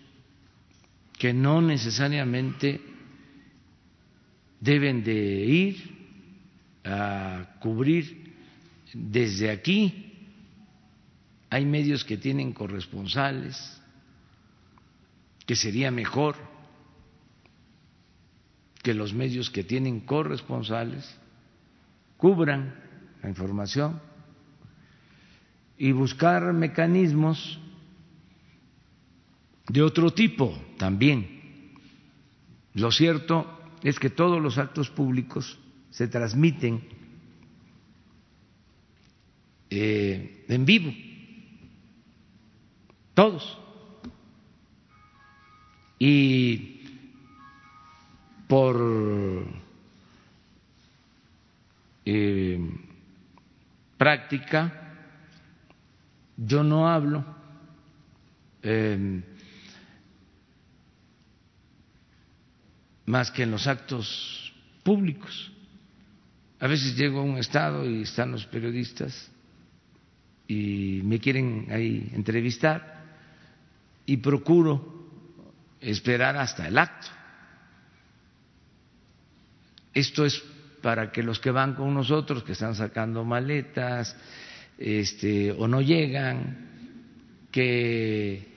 que 1.18 1.34
no 1.34 1.62
necesariamente 1.62 2.80
deben 4.62 5.03
de 5.03 5.14
ir 5.14 5.76
a 6.86 7.57
cubrir 7.60 8.34
desde 8.93 9.51
aquí. 9.51 10.14
Hay 11.49 11.66
medios 11.66 12.05
que 12.05 12.16
tienen 12.16 12.53
corresponsales, 12.53 13.79
que 15.50 15.56
sería 15.56 15.89
mejor 15.89 16.36
que 18.84 18.93
los 18.93 19.16
medios 19.16 19.50
que 19.50 19.64
tienen 19.64 20.00
corresponsales 20.02 21.10
cubran 22.18 22.76
la 23.24 23.30
información 23.30 24.00
y 25.76 25.91
buscar 25.91 26.54
mecanismos 26.54 27.60
de 29.70 29.82
otro 29.82 30.12
tipo 30.12 30.56
también. 30.78 31.74
Lo 32.76 32.91
cierto 32.91 33.60
es 33.82 33.97
que 33.97 34.12
todos 34.12 34.39
los 34.39 34.60
actos 34.60 34.91
públicos 34.91 35.58
se 35.89 36.08
transmiten 36.08 36.88
eh, 39.72 40.45
en 40.47 40.66
vivo, 40.66 40.93
todos. 43.16 43.58
Y 46.00 46.80
por 48.47 49.45
eh, 52.06 52.60
práctica, 53.97 54.95
yo 56.38 56.64
no 56.64 56.88
hablo 56.88 57.24
eh, 58.64 59.22
más 63.06 63.30
que 63.30 63.43
en 63.43 63.52
los 63.52 63.68
actos 63.68 64.54
públicos. 64.84 65.52
A 66.60 66.68
veces 66.68 66.95
llego 66.95 67.20
a 67.20 67.24
un 67.24 67.38
estado 67.38 67.89
y 67.89 68.04
están 68.04 68.32
los 68.32 68.45
periodistas 68.45 69.30
y 70.47 71.02
me 71.04 71.20
quieren 71.20 71.68
ahí 71.70 72.10
entrevistar 72.14 73.04
y 74.06 74.18
procuro 74.18 74.99
esperar 75.82 76.38
hasta 76.38 76.68
el 76.68 76.78
acto 76.78 77.20
esto 79.94 80.26
es 80.26 80.42
para 80.82 81.12
que 81.12 81.24
los 81.24 81.40
que 81.40 81.52
van 81.52 81.76
con 81.76 81.94
nosotros, 81.94 82.44
que 82.44 82.54
están 82.54 82.76
sacando 82.76 83.24
maletas, 83.24 84.16
este, 84.78 85.52
o 85.52 85.68
no 85.68 85.82
llegan, 85.82 86.70
que, 87.52 88.48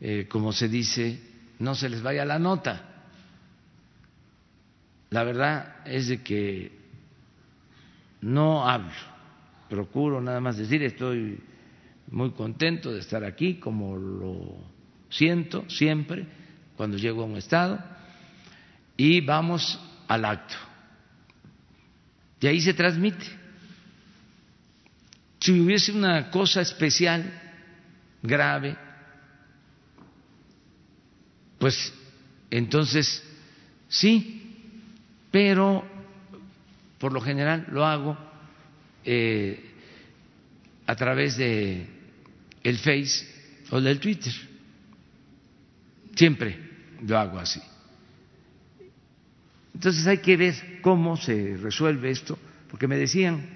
eh, 0.00 0.26
como 0.28 0.52
se 0.52 0.68
dice, 0.68 1.20
no 1.58 1.74
se 1.74 1.88
les 1.88 2.02
vaya 2.02 2.24
la 2.24 2.38
nota. 2.38 2.90
La 5.10 5.24
verdad 5.24 5.76
es 5.86 6.08
de 6.08 6.22
que 6.22 6.72
no 8.20 8.68
hablo, 8.68 8.92
procuro 9.70 10.20
nada 10.20 10.40
más 10.40 10.58
decir, 10.58 10.82
estoy 10.82 11.40
muy 12.10 12.32
contento 12.32 12.92
de 12.92 13.00
estar 13.00 13.24
aquí, 13.24 13.54
como 13.54 13.96
lo 13.96 14.58
siento 15.08 15.64
siempre 15.70 16.26
cuando 16.76 16.96
llego 16.96 17.22
a 17.22 17.26
un 17.26 17.36
estado, 17.36 17.78
y 18.96 19.20
vamos 19.20 19.78
al 20.08 20.24
acto. 20.24 20.54
Y 22.40 22.46
ahí 22.46 22.60
se 22.60 22.74
transmite. 22.74 23.24
Si 25.40 25.52
hubiese 25.60 25.92
una 25.92 26.30
cosa 26.30 26.60
especial, 26.60 27.40
grave, 28.22 28.76
pues 31.58 31.92
entonces 32.50 33.22
sí, 33.88 34.80
pero 35.30 35.84
por 36.98 37.12
lo 37.12 37.20
general 37.20 37.66
lo 37.70 37.84
hago 37.84 38.16
eh, 39.04 39.72
a 40.86 40.96
través 40.96 41.36
de 41.36 41.86
el 42.62 42.78
Face 42.78 43.26
o 43.70 43.80
del 43.80 43.98
Twitter. 43.98 44.32
Siempre 46.14 46.63
lo 47.06 47.18
hago 47.18 47.38
así. 47.38 47.60
Entonces 49.74 50.06
hay 50.06 50.18
que 50.18 50.36
ver 50.36 50.80
cómo 50.80 51.16
se 51.16 51.56
resuelve 51.56 52.10
esto, 52.10 52.38
porque 52.70 52.86
me 52.86 52.96
decían 52.96 53.46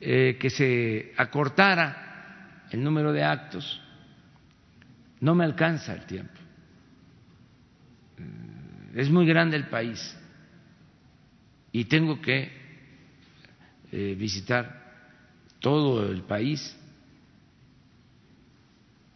eh, 0.00 0.36
que 0.38 0.50
se 0.50 1.12
acortara 1.16 2.66
el 2.70 2.82
número 2.82 3.12
de 3.12 3.24
actos, 3.24 3.80
no 5.20 5.34
me 5.34 5.44
alcanza 5.44 5.94
el 5.94 6.06
tiempo. 6.06 6.38
Eh, 8.18 9.00
es 9.00 9.10
muy 9.10 9.26
grande 9.26 9.56
el 9.56 9.68
país 9.68 10.16
y 11.72 11.86
tengo 11.86 12.20
que 12.20 12.50
eh, 13.92 14.14
visitar 14.18 14.84
todo 15.60 16.10
el 16.10 16.22
país, 16.22 16.76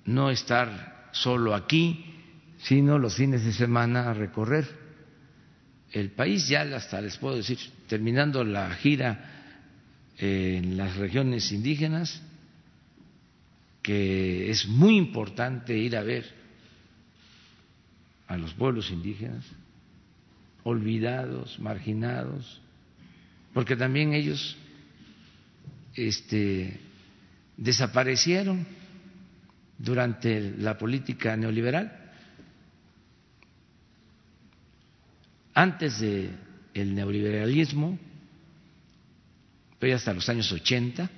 no 0.06 0.30
estar 0.30 1.10
solo 1.12 1.54
aquí, 1.54 2.19
sino 2.62 2.98
los 2.98 3.16
fines 3.16 3.44
de 3.44 3.52
semana 3.52 4.10
a 4.10 4.14
recorrer 4.14 4.66
el 5.92 6.10
país, 6.10 6.48
ya 6.48 6.62
hasta 6.76 7.00
les 7.00 7.16
puedo 7.16 7.36
decir, 7.36 7.58
terminando 7.88 8.44
la 8.44 8.70
gira 8.74 9.56
en 10.18 10.76
las 10.76 10.96
regiones 10.96 11.50
indígenas, 11.52 12.22
que 13.82 14.50
es 14.50 14.66
muy 14.68 14.96
importante 14.96 15.76
ir 15.76 15.96
a 15.96 16.02
ver 16.02 16.24
a 18.28 18.36
los 18.36 18.52
pueblos 18.54 18.90
indígenas, 18.90 19.44
olvidados, 20.62 21.58
marginados, 21.58 22.60
porque 23.52 23.74
también 23.74 24.12
ellos 24.12 24.56
este, 25.94 26.78
desaparecieron 27.56 28.66
durante 29.78 30.52
la 30.58 30.78
política 30.78 31.36
neoliberal 31.36 31.99
antes 35.54 36.00
del 36.00 36.30
el 36.74 36.94
neoliberalismo, 36.94 37.98
pero 39.78 39.96
hasta 39.96 40.12
los 40.12 40.28
años 40.28 40.50
80, 40.52 41.10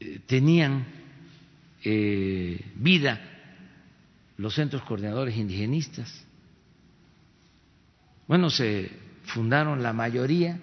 eh, 0.00 0.20
tenían 0.26 0.86
eh, 1.84 2.60
vida 2.76 3.20
los 4.36 4.54
centros 4.54 4.82
coordinadores 4.82 5.36
indigenistas. 5.36 6.24
Bueno, 8.26 8.50
se 8.50 8.90
fundaron 9.24 9.82
la 9.82 9.92
mayoría 9.92 10.58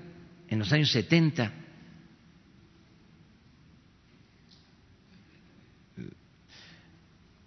en 0.48 0.60
los 0.60 0.72
años 0.72 0.92
70. 0.92 1.52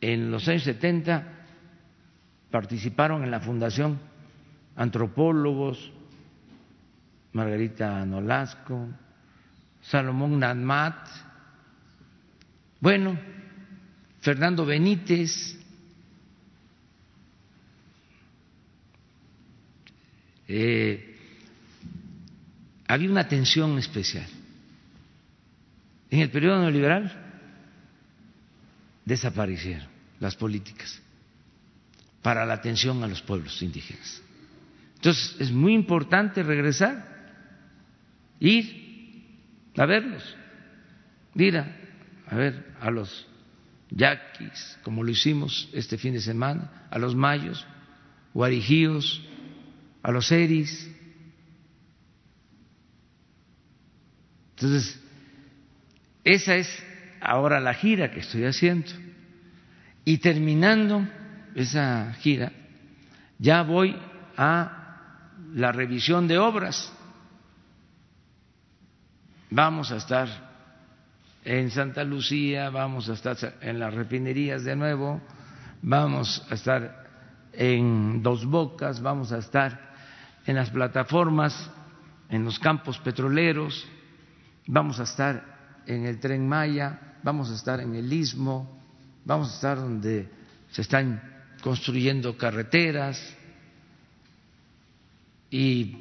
En 0.01 0.30
los 0.30 0.46
años 0.46 0.64
70 0.64 1.38
participaron 2.51 3.24
en 3.24 3.30
la 3.30 3.40
fundación 3.40 3.99
antropólogos, 4.76 5.92
Margarita 7.32 8.05
Nolasco, 8.07 8.88
Salomón 9.82 10.38
Nadmat, 10.38 11.09
bueno, 12.80 13.18
Fernando 14.20 14.64
Benítez, 14.64 15.59
eh, 20.46 21.16
había 22.86 23.11
una 23.11 23.26
tensión 23.28 23.78
especial. 23.78 24.26
En 26.11 26.20
el 26.20 26.30
periodo 26.30 26.61
neoliberal 26.61 27.12
desaparecieron 29.05 29.88
las 30.20 30.36
políticas 30.36 31.03
para 32.29 32.45
la 32.45 32.53
atención 32.53 33.03
a 33.03 33.07
los 33.07 33.22
pueblos 33.22 33.62
indígenas. 33.62 34.20
Entonces 34.97 35.35
es 35.39 35.51
muy 35.51 35.72
importante 35.72 36.43
regresar, 36.43 37.03
ir 38.39 39.41
a 39.74 39.87
verlos, 39.87 40.37
ir 41.37 41.57
a, 41.57 42.37
ver 42.37 42.74
a 42.83 42.91
los 42.91 43.26
yaquis, 43.89 44.79
como 44.83 45.03
lo 45.03 45.11
hicimos 45.11 45.70
este 45.72 45.97
fin 45.97 46.12
de 46.12 46.20
semana, 46.20 46.87
a 46.91 46.99
los 46.99 47.16
mayos, 47.16 47.66
guarijíos, 48.35 49.24
a 50.03 50.12
los 50.12 50.31
eris. 50.31 50.87
Entonces, 54.51 55.01
esa 56.24 56.57
es 56.57 56.68
ahora 57.22 57.59
la 57.59 57.72
gira 57.72 58.11
que 58.11 58.20
estoy 58.20 58.45
haciendo. 58.45 58.91
Y 60.05 60.18
terminando 60.18 61.09
esa 61.59 62.12
gira, 62.20 62.52
ya 63.38 63.62
voy 63.62 63.96
a 64.36 65.26
la 65.54 65.72
revisión 65.72 66.28
de 66.28 66.38
obras. 66.38 66.92
Vamos 69.50 69.90
a 69.90 69.96
estar 69.96 70.28
en 71.44 71.70
Santa 71.70 72.04
Lucía, 72.04 72.70
vamos 72.70 73.09
a 73.09 73.14
estar 73.14 73.36
en 73.61 73.80
las 73.80 73.92
refinerías 73.92 74.62
de 74.62 74.76
nuevo, 74.76 75.20
vamos 75.82 76.46
a 76.48 76.54
estar 76.54 77.06
en 77.52 78.22
Dos 78.22 78.44
Bocas, 78.44 79.00
vamos 79.00 79.32
a 79.32 79.38
estar 79.38 79.94
en 80.46 80.54
las 80.54 80.70
plataformas, 80.70 81.70
en 82.28 82.44
los 82.44 82.59
campos 82.61 82.98
petroleros, 82.98 83.84
vamos 84.66 85.00
a 85.00 85.04
estar 85.04 85.82
en 85.86 86.06
el 86.06 86.20
tren 86.20 86.46
Maya, 86.46 87.16
vamos 87.24 87.50
a 87.50 87.54
estar 87.54 87.80
en 87.80 87.96
el 87.96 88.12
istmo, 88.12 88.80
vamos 89.24 89.50
a 89.50 89.54
estar 89.54 89.76
donde 89.78 90.30
se 90.70 90.82
están 90.82 91.38
construyendo 91.62 92.36
carreteras 92.36 93.36
y 95.50 95.96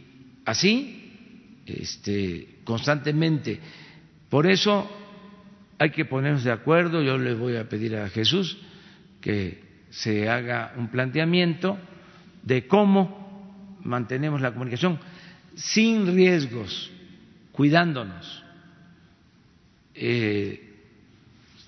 así 0.45 1.61
este, 1.65 2.59
constantemente. 2.63 3.59
Por 4.29 4.47
eso 4.47 4.89
hay 5.77 5.91
que 5.91 6.05
ponernos 6.05 6.43
de 6.43 6.51
acuerdo, 6.51 7.01
yo 7.01 7.17
le 7.17 7.33
voy 7.33 7.55
a 7.55 7.69
pedir 7.69 7.95
a 7.95 8.09
Jesús 8.09 8.57
que 9.21 9.63
se 9.89 10.29
haga 10.29 10.73
un 10.77 10.89
planteamiento 10.89 11.77
de 12.43 12.67
cómo 12.67 13.77
mantenemos 13.83 14.41
la 14.41 14.51
comunicación 14.51 14.99
sin 15.55 16.13
riesgos, 16.13 16.91
cuidándonos, 17.51 18.43
eh, 19.95 20.63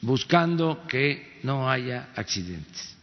buscando 0.01 0.85
que 0.87 1.39
no 1.43 1.69
haya 1.69 2.09
accidentes. 2.15 2.99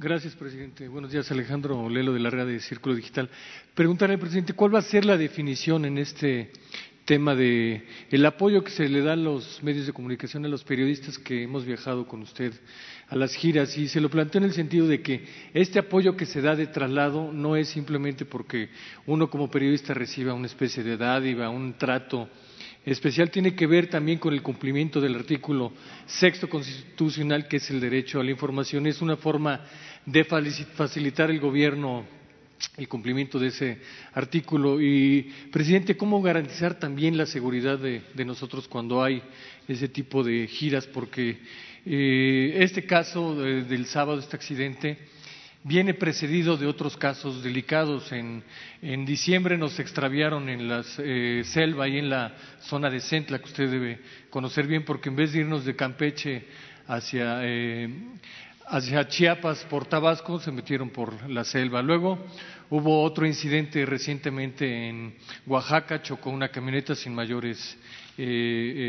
Gracias, 0.00 0.36
presidente. 0.36 0.86
Buenos 0.86 1.10
días, 1.10 1.28
Alejandro 1.32 1.88
Lelo 1.88 2.12
de 2.12 2.20
la 2.20 2.30
red 2.30 2.46
de 2.46 2.60
Círculo 2.60 2.94
Digital. 2.94 3.28
Preguntarle 3.74 4.14
al 4.14 4.20
presidente, 4.20 4.52
¿cuál 4.52 4.72
va 4.72 4.78
a 4.78 4.82
ser 4.82 5.04
la 5.04 5.16
definición 5.16 5.84
en 5.84 5.98
este 5.98 6.52
tema 7.04 7.34
de 7.34 7.84
el 8.08 8.24
apoyo 8.24 8.62
que 8.62 8.70
se 8.70 8.88
le 8.88 9.02
da 9.02 9.14
a 9.14 9.16
los 9.16 9.60
medios 9.60 9.88
de 9.88 9.92
comunicación, 9.92 10.44
a 10.44 10.48
los 10.48 10.62
periodistas 10.62 11.18
que 11.18 11.42
hemos 11.42 11.64
viajado 11.64 12.06
con 12.06 12.22
usted 12.22 12.52
a 13.08 13.16
las 13.16 13.34
giras 13.34 13.76
y 13.76 13.88
se 13.88 14.00
lo 14.00 14.08
planteo 14.08 14.38
en 14.38 14.44
el 14.44 14.52
sentido 14.52 14.86
de 14.86 15.02
que 15.02 15.24
este 15.52 15.80
apoyo 15.80 16.16
que 16.16 16.26
se 16.26 16.42
da 16.42 16.54
de 16.54 16.68
traslado 16.68 17.32
no 17.32 17.56
es 17.56 17.68
simplemente 17.68 18.24
porque 18.24 18.68
uno 19.04 19.28
como 19.28 19.50
periodista 19.50 19.94
reciba 19.94 20.32
una 20.32 20.46
especie 20.46 20.84
de 20.84 20.96
dádiva, 20.96 21.48
un 21.50 21.76
trato 21.76 22.28
especial, 22.92 23.30
tiene 23.30 23.54
que 23.54 23.66
ver 23.66 23.88
también 23.88 24.18
con 24.18 24.32
el 24.32 24.42
cumplimiento 24.42 25.00
del 25.00 25.14
artículo 25.14 25.72
sexto 26.06 26.48
constitucional 26.48 27.46
que 27.48 27.56
es 27.58 27.70
el 27.70 27.80
derecho 27.80 28.20
a 28.20 28.24
la 28.24 28.30
información. 28.30 28.86
Es 28.86 29.02
una 29.02 29.16
forma 29.16 29.64
de 30.06 30.24
facilitar 30.24 31.30
el 31.30 31.40
gobierno 31.40 32.06
el 32.76 32.88
cumplimiento 32.88 33.38
de 33.38 33.48
ese 33.48 33.78
artículo. 34.14 34.80
Y, 34.80 35.32
presidente, 35.52 35.96
¿cómo 35.96 36.20
garantizar 36.22 36.78
también 36.78 37.16
la 37.16 37.26
seguridad 37.26 37.78
de, 37.78 38.02
nosotros 38.24 38.66
cuando 38.68 39.02
hay 39.02 39.22
ese 39.66 39.88
tipo 39.88 40.24
de 40.24 40.46
giras? 40.46 40.86
Porque 40.86 41.38
eh, 41.86 42.56
este 42.58 42.84
caso 42.84 43.36
del 43.36 43.86
sábado, 43.86 44.18
este 44.18 44.36
accidente, 44.36 44.98
viene 45.68 45.92
precedido 45.94 46.56
de 46.56 46.66
otros 46.66 46.96
casos 46.96 47.42
delicados. 47.42 48.10
En, 48.10 48.42
en 48.80 49.04
diciembre 49.04 49.58
nos 49.58 49.78
extraviaron 49.78 50.48
en 50.48 50.66
la 50.66 50.82
eh, 50.98 51.42
selva 51.44 51.86
y 51.86 51.98
en 51.98 52.08
la 52.08 52.34
zona 52.60 52.88
de 52.90 53.00
Centla, 53.00 53.38
que 53.38 53.44
usted 53.44 53.70
debe 53.70 54.00
conocer 54.30 54.66
bien, 54.66 54.84
porque 54.84 55.10
en 55.10 55.16
vez 55.16 55.32
de 55.32 55.40
irnos 55.40 55.64
de 55.64 55.76
Campeche 55.76 56.46
hacia 56.86 57.40
eh, 57.42 57.88
hacia 58.70 59.08
Chiapas 59.08 59.64
por 59.64 59.86
Tabasco, 59.86 60.38
se 60.40 60.52
metieron 60.52 60.90
por 60.90 61.28
la 61.28 61.44
selva. 61.44 61.82
Luego 61.82 62.18
hubo 62.70 63.02
otro 63.02 63.26
incidente 63.26 63.84
recientemente 63.86 64.88
en 64.88 65.14
Oaxaca, 65.46 66.02
chocó 66.02 66.30
una 66.30 66.48
camioneta 66.48 66.94
sin 66.94 67.14
mayores 67.14 67.76
eh, 68.20 68.24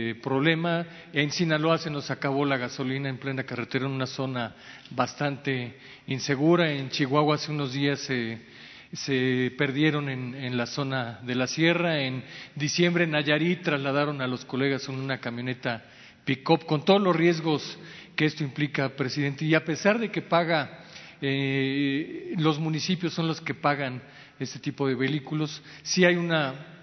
eh, 0.09 0.15
problemas. 0.23 0.87
En 1.13 1.31
Sinaloa 1.31 1.77
se 1.77 1.91
nos 1.91 2.09
acabó 2.09 2.45
la 2.45 2.57
gasolina 2.57 3.09
en 3.09 3.19
plena 3.19 3.43
carretera 3.43 3.85
en 3.85 3.91
una 3.91 4.07
zona 4.07 4.55
bastante 4.89 5.77
insegura. 6.07 6.71
En 6.71 6.89
Chihuahua 6.89 7.35
hace 7.35 7.51
unos 7.51 7.71
días 7.71 7.99
se, 7.99 9.51
perdieron 9.55 10.09
en, 10.09 10.33
en, 10.33 10.57
la 10.57 10.65
zona 10.65 11.19
de 11.21 11.35
la 11.35 11.45
sierra. 11.45 12.01
En 12.01 12.23
diciembre 12.55 13.03
en 13.03 13.11
Nayarit 13.11 13.61
trasladaron 13.61 14.19
a 14.21 14.27
los 14.27 14.45
colegas 14.45 14.89
en 14.89 14.95
una 14.95 15.19
camioneta 15.19 15.85
pick-up 16.25 16.65
con 16.65 16.83
todos 16.83 17.01
los 17.01 17.15
riesgos 17.15 17.77
que 18.15 18.25
esto 18.25 18.43
implica, 18.43 18.89
presidente. 18.89 19.45
Y 19.45 19.53
a 19.53 19.63
pesar 19.63 19.99
de 19.99 20.09
que 20.09 20.23
paga, 20.23 20.85
eh, 21.21 22.33
los 22.37 22.57
municipios 22.59 23.13
son 23.13 23.27
los 23.27 23.41
que 23.41 23.53
pagan 23.53 24.01
este 24.39 24.57
tipo 24.57 24.87
de 24.87 24.95
vehículos, 24.95 25.61
sí 25.83 26.03
hay 26.03 26.15
una 26.15 26.78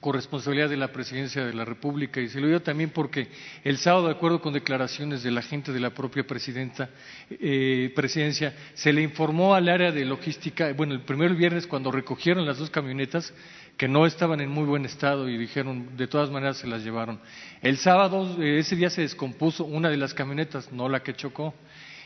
corresponsabilidad 0.00 0.68
de 0.68 0.76
la 0.76 0.92
presidencia 0.92 1.44
de 1.44 1.52
la 1.52 1.64
República 1.64 2.20
y 2.20 2.28
se 2.28 2.40
lo 2.40 2.46
digo 2.46 2.60
también 2.60 2.90
porque 2.90 3.28
el 3.64 3.78
sábado, 3.78 4.06
de 4.06 4.12
acuerdo 4.12 4.40
con 4.40 4.52
declaraciones 4.52 5.22
de 5.22 5.30
la 5.30 5.42
gente 5.42 5.72
de 5.72 5.80
la 5.80 5.90
propia 5.90 6.26
presidenta, 6.26 6.90
eh, 7.30 7.92
presidencia, 7.94 8.54
se 8.74 8.92
le 8.92 9.02
informó 9.02 9.54
al 9.54 9.68
área 9.68 9.90
de 9.90 10.04
logística, 10.04 10.72
bueno, 10.72 10.94
el 10.94 11.02
primer 11.02 11.34
viernes 11.34 11.66
cuando 11.66 11.90
recogieron 11.90 12.46
las 12.46 12.58
dos 12.58 12.70
camionetas, 12.70 13.32
que 13.76 13.88
no 13.88 14.06
estaban 14.06 14.40
en 14.40 14.50
muy 14.50 14.64
buen 14.64 14.84
estado 14.84 15.28
y 15.28 15.36
dijeron, 15.36 15.96
de 15.96 16.08
todas 16.08 16.30
maneras 16.30 16.58
se 16.58 16.66
las 16.66 16.82
llevaron. 16.82 17.20
El 17.62 17.76
sábado, 17.76 18.42
eh, 18.42 18.58
ese 18.58 18.76
día 18.76 18.90
se 18.90 19.02
descompuso 19.02 19.64
una 19.64 19.88
de 19.88 19.96
las 19.96 20.14
camionetas, 20.14 20.72
no 20.72 20.88
la 20.88 21.02
que 21.02 21.14
chocó, 21.14 21.54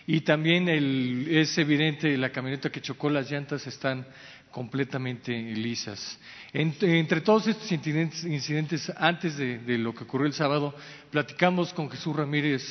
y 0.06 0.22
también 0.22 0.68
es 0.68 1.56
evidente, 1.58 2.16
la 2.18 2.30
camioneta 2.30 2.70
que 2.70 2.80
chocó, 2.80 3.08
las 3.08 3.30
llantas 3.30 3.66
están 3.66 4.06
completamente 4.52 5.32
lisas. 5.32 6.18
Entre, 6.52 7.20
todos 7.22 7.48
estos 7.48 7.72
incidentes, 7.72 8.92
antes 8.96 9.36
de, 9.36 9.78
lo 9.78 9.94
que 9.94 10.04
ocurrió 10.04 10.26
el 10.26 10.34
sábado, 10.34 10.74
platicamos 11.10 11.72
con 11.72 11.90
Jesús 11.90 12.14
Ramírez 12.14 12.62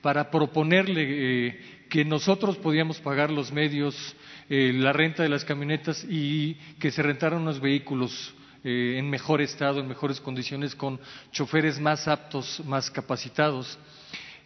para 0.00 0.30
proponerle 0.30 1.04
eh, 1.06 1.60
que 1.88 2.04
nosotros 2.04 2.56
podíamos 2.56 2.98
pagar 3.00 3.30
los 3.30 3.52
medios, 3.52 4.16
eh, 4.48 4.72
la 4.74 4.92
renta 4.92 5.22
de 5.22 5.28
las 5.28 5.44
camionetas 5.44 6.04
y 6.08 6.54
que 6.80 6.90
se 6.90 7.02
rentaran 7.02 7.42
unos 7.42 7.60
vehículos 7.60 8.34
eh, 8.64 8.96
en 8.98 9.10
mejor 9.10 9.42
estado, 9.42 9.80
en 9.80 9.88
mejores 9.88 10.20
condiciones, 10.20 10.74
con 10.74 10.98
choferes 11.30 11.78
más 11.78 12.08
aptos, 12.08 12.62
más 12.64 12.90
capacitados. 12.90 13.78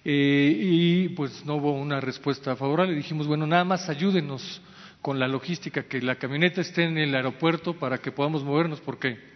Y 0.05 1.11
pues 1.11 1.45
no 1.45 1.55
hubo 1.57 1.75
una 1.75 2.01
respuesta 2.01 2.57
favorable. 2.57 2.93
Dijimos, 2.93 3.29
bueno, 3.29 3.47
nada 3.47 3.63
más 3.63 3.89
ayúdenos 3.89 4.61
con 5.03 5.19
la 5.19 5.29
logística, 5.29 5.83
que 5.83 6.01
la 6.01 6.17
camioneta 6.17 6.61
esté 6.61 6.85
en 6.85 6.97
el 6.97 7.15
aeropuerto 7.15 7.75
para 7.75 7.99
que 7.99 8.13
podamos 8.13 8.45
movernos, 8.45 8.81
porque 8.81 9.33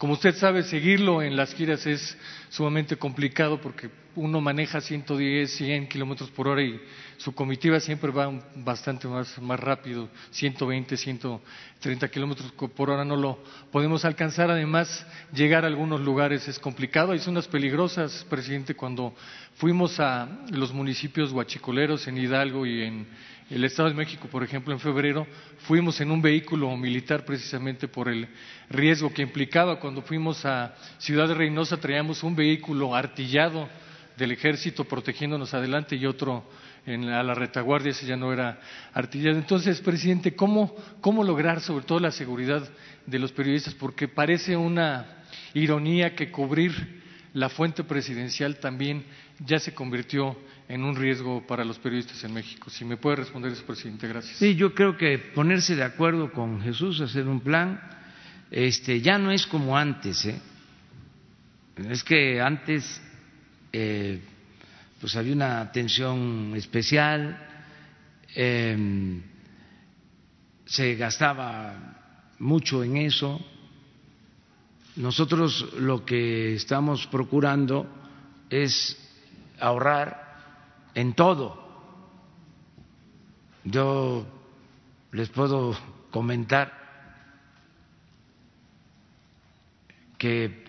Como 0.00 0.14
usted 0.14 0.34
sabe, 0.34 0.62
seguirlo 0.62 1.20
en 1.20 1.36
las 1.36 1.54
giras 1.54 1.84
es 1.86 2.16
sumamente 2.48 2.96
complicado 2.96 3.60
porque 3.60 3.90
uno 4.16 4.40
maneja 4.40 4.80
110, 4.80 5.50
100 5.50 5.88
kilómetros 5.88 6.30
por 6.30 6.48
hora 6.48 6.62
y 6.62 6.80
su 7.18 7.34
comitiva 7.34 7.78
siempre 7.80 8.10
va 8.10 8.32
bastante 8.56 9.06
más, 9.06 9.38
más 9.42 9.60
rápido, 9.60 10.08
120, 10.30 10.96
130 10.96 12.08
kilómetros 12.08 12.50
por 12.52 12.88
hora 12.88 13.04
no 13.04 13.14
lo 13.14 13.44
podemos 13.70 14.06
alcanzar. 14.06 14.50
Además, 14.50 15.06
llegar 15.34 15.64
a 15.64 15.66
algunos 15.66 16.00
lugares 16.00 16.48
es 16.48 16.58
complicado. 16.58 17.12
Hay 17.12 17.18
zonas 17.18 17.46
peligrosas, 17.46 18.24
presidente, 18.30 18.74
cuando 18.74 19.14
fuimos 19.56 20.00
a 20.00 20.26
los 20.50 20.72
municipios 20.72 21.30
guachicoleros 21.30 22.08
en 22.08 22.16
Hidalgo 22.16 22.64
y 22.64 22.84
en 22.84 23.06
el 23.50 23.64
Estado 23.64 23.88
de 23.88 23.96
México, 23.96 24.28
por 24.28 24.44
ejemplo, 24.44 24.72
en 24.72 24.78
febrero, 24.78 25.26
fuimos 25.58 26.00
en 26.00 26.12
un 26.12 26.22
vehículo 26.22 26.74
militar 26.76 27.24
precisamente 27.24 27.88
por 27.88 28.08
el 28.08 28.28
riesgo 28.68 29.12
que 29.12 29.22
implicaba. 29.22 29.80
Cuando 29.80 30.02
fuimos 30.02 30.46
a 30.46 30.74
Ciudad 30.98 31.26
de 31.26 31.34
Reynosa 31.34 31.76
traíamos 31.76 32.22
un 32.22 32.36
vehículo 32.36 32.94
artillado 32.94 33.68
del 34.16 34.30
ejército 34.30 34.84
protegiéndonos 34.84 35.52
adelante 35.52 35.96
y 35.96 36.06
otro 36.06 36.48
en, 36.86 37.08
a 37.08 37.24
la 37.24 37.34
retaguardia, 37.34 37.90
ese 37.90 38.06
ya 38.06 38.16
no 38.16 38.32
era 38.32 38.60
artillado. 38.94 39.36
Entonces, 39.36 39.80
presidente, 39.80 40.36
¿cómo, 40.36 40.76
¿cómo 41.00 41.24
lograr 41.24 41.60
sobre 41.60 41.84
todo 41.84 41.98
la 41.98 42.12
seguridad 42.12 42.62
de 43.04 43.18
los 43.18 43.32
periodistas? 43.32 43.74
Porque 43.74 44.06
parece 44.06 44.56
una 44.56 45.24
ironía 45.54 46.14
que 46.14 46.30
cubrir 46.30 47.00
la 47.32 47.48
fuente 47.48 47.82
presidencial 47.82 48.56
también 48.56 49.04
ya 49.46 49.58
se 49.58 49.74
convirtió 49.74 50.36
en 50.68 50.84
un 50.84 50.94
riesgo 50.94 51.46
para 51.46 51.64
los 51.64 51.78
periodistas 51.78 52.22
en 52.24 52.34
México. 52.34 52.70
Si 52.70 52.84
me 52.84 52.96
puede 52.96 53.16
responder 53.16 53.52
eso, 53.52 53.64
presidente, 53.64 54.06
gracias. 54.06 54.38
Sí, 54.38 54.54
yo 54.54 54.74
creo 54.74 54.96
que 54.96 55.18
ponerse 55.18 55.74
de 55.74 55.82
acuerdo 55.82 56.32
con 56.32 56.60
Jesús, 56.62 57.00
hacer 57.00 57.26
un 57.26 57.40
plan, 57.40 57.80
este, 58.50 59.00
ya 59.00 59.18
no 59.18 59.32
es 59.32 59.46
como 59.46 59.76
antes, 59.76 60.26
¿eh? 60.26 60.40
Es 61.88 62.04
que 62.04 62.40
antes, 62.40 63.00
eh, 63.72 64.20
pues 65.00 65.16
había 65.16 65.32
una 65.32 65.60
atención 65.60 66.52
especial, 66.54 67.48
eh, 68.34 69.20
se 70.66 70.94
gastaba 70.94 72.34
mucho 72.38 72.84
en 72.84 72.98
eso. 72.98 73.40
Nosotros 74.96 75.72
lo 75.78 76.04
que 76.04 76.54
estamos 76.54 77.06
procurando 77.06 77.88
es 78.50 78.99
ahorrar 79.60 80.30
en 80.94 81.14
todo. 81.14 81.60
Yo 83.64 84.26
les 85.12 85.28
puedo 85.28 85.76
comentar 86.10 86.72
que 90.18 90.64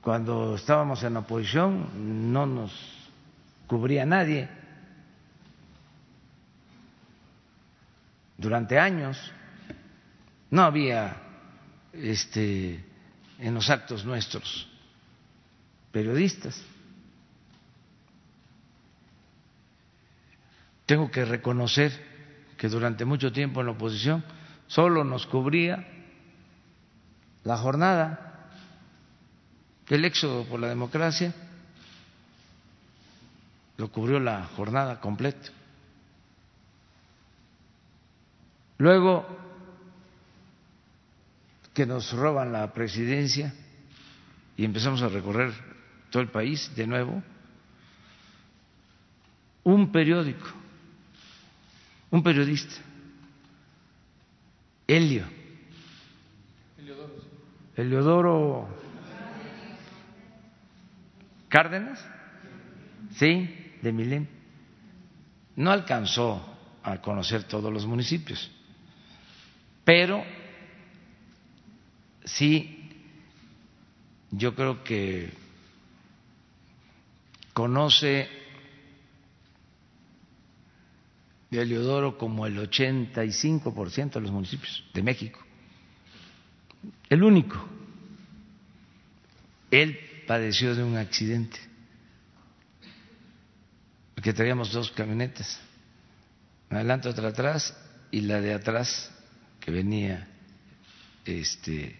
cuando 0.00 0.56
estábamos 0.56 1.02
en 1.02 1.14
la 1.14 1.20
oposición 1.20 2.32
no 2.32 2.46
nos 2.46 2.72
cubría 3.66 4.04
nadie. 4.04 4.48
Durante 8.36 8.78
años 8.78 9.18
no 10.50 10.62
había 10.62 11.16
este 11.92 12.84
en 13.38 13.54
los 13.54 13.70
actos 13.70 14.04
nuestros 14.04 14.68
periodistas. 15.90 16.60
Tengo 20.86 21.10
que 21.10 21.24
reconocer 21.24 21.92
que 22.58 22.68
durante 22.68 23.04
mucho 23.04 23.32
tiempo 23.32 23.60
en 23.60 23.66
la 23.66 23.72
oposición 23.72 24.24
solo 24.66 25.04
nos 25.04 25.26
cubría 25.26 25.86
la 27.44 27.56
jornada 27.56 28.50
del 29.88 30.04
éxodo 30.04 30.44
por 30.44 30.60
la 30.60 30.68
democracia, 30.68 31.34
lo 33.76 33.88
cubrió 33.90 34.20
la 34.20 34.44
jornada 34.56 35.00
completa. 35.00 35.50
Luego 38.78 39.26
que 41.72 41.86
nos 41.86 42.12
roban 42.12 42.52
la 42.52 42.72
presidencia 42.72 43.52
y 44.56 44.64
empezamos 44.64 45.02
a 45.02 45.08
recorrer 45.08 45.52
todo 46.10 46.22
el 46.22 46.28
país 46.28 46.70
de 46.76 46.86
nuevo, 46.86 47.22
un 49.64 49.90
periódico 49.90 50.63
un 52.14 52.22
periodista, 52.22 52.76
Helio, 54.86 55.24
Eliodoro 57.74 58.68
Cárdenas, 61.48 62.06
sí, 63.16 63.72
de 63.82 63.92
Milén, 63.92 64.28
no 65.56 65.72
alcanzó 65.72 66.56
a 66.84 67.00
conocer 67.00 67.42
todos 67.48 67.72
los 67.72 67.84
municipios, 67.84 68.48
pero 69.84 70.22
sí, 72.24 72.92
yo 74.30 74.54
creo 74.54 74.84
que 74.84 75.32
conoce 77.52 78.43
de 81.54 81.62
Heliodoro 81.62 82.18
como 82.18 82.46
el 82.46 82.58
85% 82.58 84.12
de 84.12 84.20
los 84.20 84.30
municipios 84.30 84.84
de 84.92 85.02
México. 85.02 85.40
El 87.08 87.22
único. 87.22 87.64
Él 89.70 89.98
padeció 90.26 90.74
de 90.74 90.82
un 90.82 90.96
accidente, 90.96 91.58
porque 94.14 94.32
traíamos 94.32 94.72
dos 94.72 94.90
camionetas, 94.92 95.60
adelante 96.70 97.08
otra 97.08 97.28
atrás 97.28 97.76
y 98.10 98.20
la 98.22 98.40
de 98.40 98.54
atrás 98.54 99.10
que 99.60 99.70
venía, 99.70 100.28
este, 101.24 101.96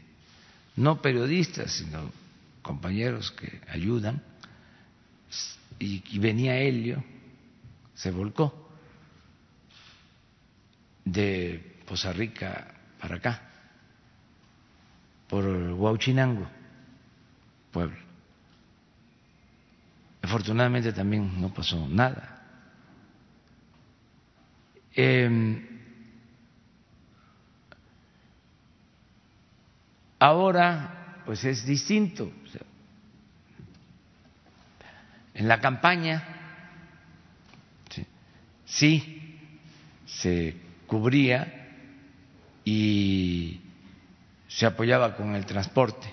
no 0.77 1.03
periodistas, 1.03 1.73
sino 1.73 2.11
compañeros 2.63 3.31
que 3.33 3.61
ayudan, 3.69 4.23
y, 5.79 6.03
y 6.09 6.19
venía 6.19 6.57
Helio, 6.57 7.03
se 7.95 8.11
volcó 8.11 8.64
de 11.05 11.83
Poza 11.87 12.13
Rica 12.13 12.75
para 13.01 13.17
acá, 13.17 13.43
por 15.29 15.45
Huauchinango, 15.45 16.49
pueblo. 17.73 17.99
Afortunadamente 20.23 20.93
también 20.93 21.41
no 21.41 21.53
pasó 21.53 21.87
nada. 21.87 22.43
Eh, 24.97 25.69
ahora, 30.19 31.23
pues 31.27 31.45
es 31.45 31.67
distinto. 31.67 32.33
en 35.35 35.49
la 35.49 35.61
campaña, 35.61 36.23
sí, 37.91 38.07
sí 38.65 39.39
se 40.07 40.64
cubría 40.87 41.68
y 42.64 43.61
se 44.49 44.66
apoyaba 44.66 45.16
con 45.16 45.35
el 45.35 45.45
transporte 45.47 46.12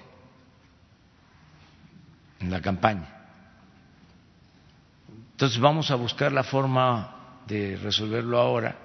en 2.40 2.52
la 2.52 2.62
campaña. 2.62 3.08
Entonces 5.32 5.60
vamos 5.60 5.92
a 5.92 5.96
buscar 5.96 6.32
la 6.32 6.44
forma 6.44 7.42
de 7.48 7.78
resolverlo 7.78 8.40
ahora. 8.40 8.76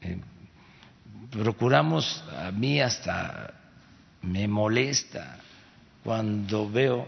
Eh, 0.00 0.20
procuramos, 1.30 2.24
a 2.36 2.50
mí 2.50 2.80
hasta 2.80 3.54
me 4.22 4.48
molesta 4.48 5.36
cuando 6.02 6.70
veo 6.70 7.06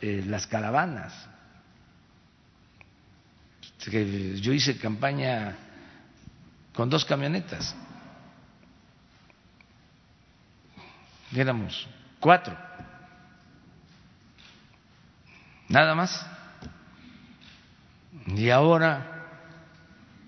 eh, 0.00 0.24
las 0.26 0.46
caravanas 0.46 1.28
yo 3.90 4.52
hice 4.52 4.78
campaña 4.78 5.56
con 6.74 6.88
dos 6.88 7.04
camionetas. 7.04 7.74
Éramos 11.34 11.88
cuatro. 12.20 12.56
Nada 15.68 15.94
más. 15.94 16.26
Y 18.26 18.50
ahora 18.50 19.12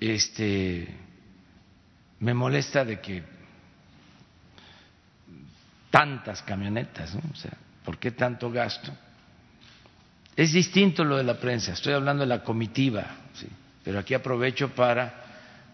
este 0.01 0.89
me 2.21 2.35
molesta 2.35 2.85
de 2.85 3.01
que 3.01 3.23
tantas 5.91 6.43
camionetas, 6.43 7.15
¿no? 7.15 7.23
O 7.31 7.37
sea, 7.37 7.53
¿por 7.85 7.99
qué 7.99 8.11
tanto 8.11 8.51
gasto? 8.51 8.93
Es 10.37 10.53
distinto 10.53 11.05
lo 11.05 11.17
de 11.17 11.25
la 11.25 11.39
prensa, 11.39 11.73
estoy 11.73 11.93
hablando 11.93 12.23
de 12.23 12.29
la 12.29 12.43
comitiva, 12.43 13.05
¿sí? 13.35 13.47
pero 13.85 14.01
aquí 14.01 14.15
aprovecho 14.15 14.75
para, 14.75 15.23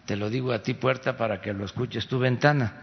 te 0.05 0.15
lo 0.15 0.29
digo 0.29 0.51
a 0.51 0.61
ti 0.61 0.75
puerta 0.75 1.17
para 1.17 1.41
que 1.41 1.53
lo 1.53 1.65
escuches 1.65 2.07
tu 2.07 2.19
ventana. 2.19 2.73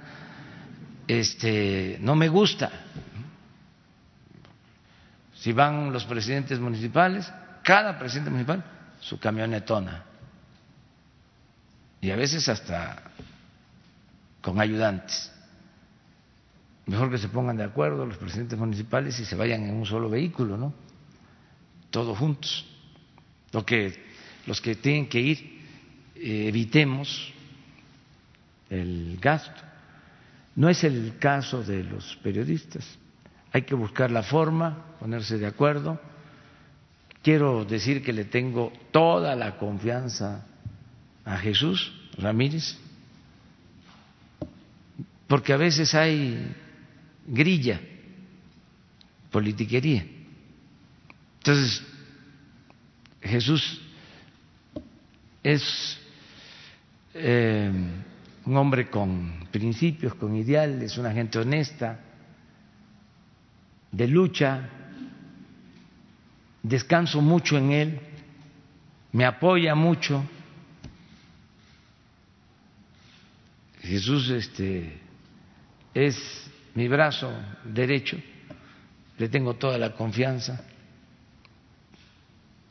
este, 1.06 1.98
no 2.00 2.16
me 2.16 2.28
gusta. 2.28 2.70
Si 5.34 5.52
van 5.52 5.92
los 5.92 6.04
presidentes 6.04 6.58
municipales, 6.58 7.32
cada 7.62 7.96
presidente 7.96 8.30
municipal, 8.30 8.64
su 9.00 9.20
camionetona. 9.20 10.04
Y 12.00 12.10
a 12.10 12.16
veces 12.16 12.48
hasta 12.48 13.02
con 14.40 14.60
ayudantes. 14.60 15.32
Mejor 16.86 17.10
que 17.10 17.18
se 17.18 17.28
pongan 17.28 17.56
de 17.56 17.64
acuerdo 17.64 18.06
los 18.06 18.16
presidentes 18.16 18.58
municipales 18.58 19.18
y 19.20 19.24
se 19.24 19.36
vayan 19.36 19.64
en 19.64 19.74
un 19.76 19.86
solo 19.86 20.08
vehículo, 20.08 20.56
¿no? 20.56 20.72
Todos 21.90 22.16
juntos. 22.18 22.66
Lo 23.52 23.64
que, 23.64 23.94
los 24.46 24.60
que 24.60 24.74
tienen 24.74 25.08
que 25.08 25.20
ir, 25.20 25.38
eh, 26.16 26.48
evitemos 26.48 27.32
el 28.70 29.18
gasto. 29.20 29.62
No 30.56 30.68
es 30.68 30.84
el 30.84 31.16
caso 31.18 31.62
de 31.62 31.84
los 31.84 32.16
periodistas. 32.16 32.84
Hay 33.52 33.62
que 33.62 33.74
buscar 33.74 34.10
la 34.10 34.22
forma, 34.22 34.96
ponerse 34.98 35.38
de 35.38 35.46
acuerdo. 35.46 36.00
Quiero 37.22 37.64
decir 37.64 38.02
que 38.02 38.12
le 38.12 38.24
tengo 38.24 38.72
toda 38.90 39.34
la 39.36 39.56
confianza 39.56 40.46
a 41.24 41.36
Jesús 41.38 41.92
Ramírez, 42.16 42.76
porque 45.26 45.52
a 45.52 45.56
veces 45.56 45.94
hay 45.94 46.54
grilla, 47.26 47.80
politiquería. 49.30 50.17
Entonces, 51.48 51.82
Jesús 53.22 53.80
es 55.42 55.98
eh, 57.14 57.72
un 58.44 58.56
hombre 58.58 58.90
con 58.90 59.48
principios, 59.50 60.14
con 60.16 60.36
ideales, 60.36 60.98
una 60.98 61.10
gente 61.10 61.38
honesta, 61.38 62.00
de 63.90 64.08
lucha, 64.08 64.68
descanso 66.62 67.22
mucho 67.22 67.56
en 67.56 67.72
él, 67.72 68.00
me 69.12 69.24
apoya 69.24 69.74
mucho. 69.74 70.22
Jesús 73.80 74.28
este, 74.28 75.00
es 75.94 76.50
mi 76.74 76.88
brazo 76.88 77.32
derecho, 77.64 78.18
le 79.16 79.30
tengo 79.30 79.54
toda 79.54 79.78
la 79.78 79.94
confianza. 79.94 80.62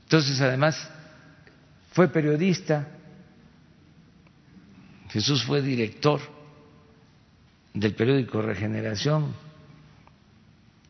Entonces, 0.07 0.39
además, 0.39 0.89
fue 1.91 2.07
periodista, 2.07 2.87
Jesús 5.09 5.43
fue 5.43 5.61
director 5.61 6.21
del 7.73 7.93
periódico 7.93 8.41
Regeneración, 8.41 9.33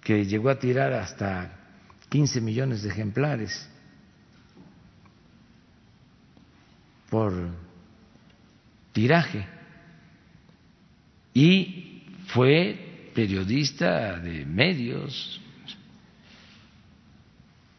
que 0.01 0.23
llegó 0.23 0.51
a 0.51 0.59
tirar 0.59 0.93
hasta 0.93 1.51
15 2.09 2.41
millones 2.41 2.83
de 2.83 2.89
ejemplares 2.89 3.67
por 7.09 7.33
tiraje. 8.93 9.47
Y 11.33 12.03
fue 12.27 13.09
periodista 13.15 14.19
de 14.19 14.45
medios. 14.45 15.41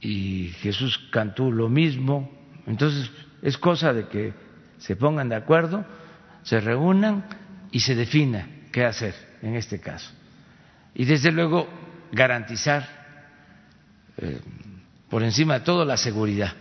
Y 0.00 0.48
Jesús 0.60 0.98
cantó 1.10 1.50
lo 1.50 1.68
mismo. 1.68 2.30
Entonces, 2.66 3.10
es 3.42 3.58
cosa 3.58 3.92
de 3.92 4.08
que 4.08 4.32
se 4.78 4.96
pongan 4.96 5.28
de 5.28 5.36
acuerdo 5.36 5.84
se 6.48 6.60
reúnan 6.60 7.24
y 7.70 7.80
se 7.80 7.94
defina 7.94 8.48
qué 8.72 8.86
hacer 8.86 9.14
en 9.42 9.54
este 9.54 9.80
caso. 9.80 10.10
Y 10.94 11.04
desde 11.04 11.30
luego 11.30 11.68
garantizar 12.10 12.88
eh, 14.16 14.40
por 15.10 15.22
encima 15.22 15.58
de 15.58 15.64
todo 15.66 15.84
la 15.84 15.98
seguridad, 15.98 16.54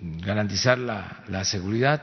garantizar 0.00 0.78
la, 0.78 1.44
seguridad. 1.44 2.02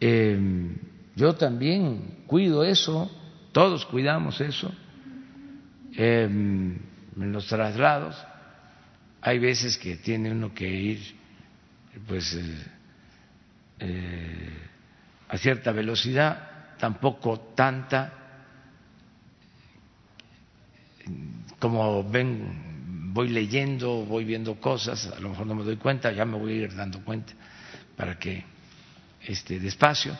Eh, 0.00 0.76
yo 1.16 1.34
también 1.34 2.22
cuido 2.28 2.62
eso, 2.62 3.10
todos 3.50 3.84
cuidamos 3.86 4.40
eso. 4.40 4.72
Eh, 5.96 6.78
en 7.16 7.32
los 7.32 7.46
traslados 7.46 8.16
hay 9.20 9.38
veces 9.38 9.78
que 9.78 9.96
tiene 9.96 10.32
uno 10.32 10.52
que 10.52 10.68
ir, 10.68 11.16
pues 12.08 12.38
eh, 13.78 14.58
a 15.28 15.38
cierta 15.38 15.70
velocidad, 15.72 16.76
tampoco 16.78 17.38
tanta 17.54 18.22
como 21.58 22.02
ven, 22.02 23.12
voy 23.12 23.28
leyendo, 23.28 24.04
voy 24.04 24.24
viendo 24.24 24.56
cosas, 24.60 25.06
a 25.06 25.20
lo 25.20 25.30
mejor 25.30 25.46
no 25.46 25.54
me 25.54 25.62
doy 25.62 25.76
cuenta, 25.76 26.10
ya 26.10 26.24
me 26.24 26.36
voy 26.36 26.52
a 26.54 26.56
ir 26.64 26.74
dando 26.74 27.04
cuenta 27.04 27.32
para 27.96 28.18
que 28.18 28.44
este 29.20 29.60
despacio, 29.60 30.16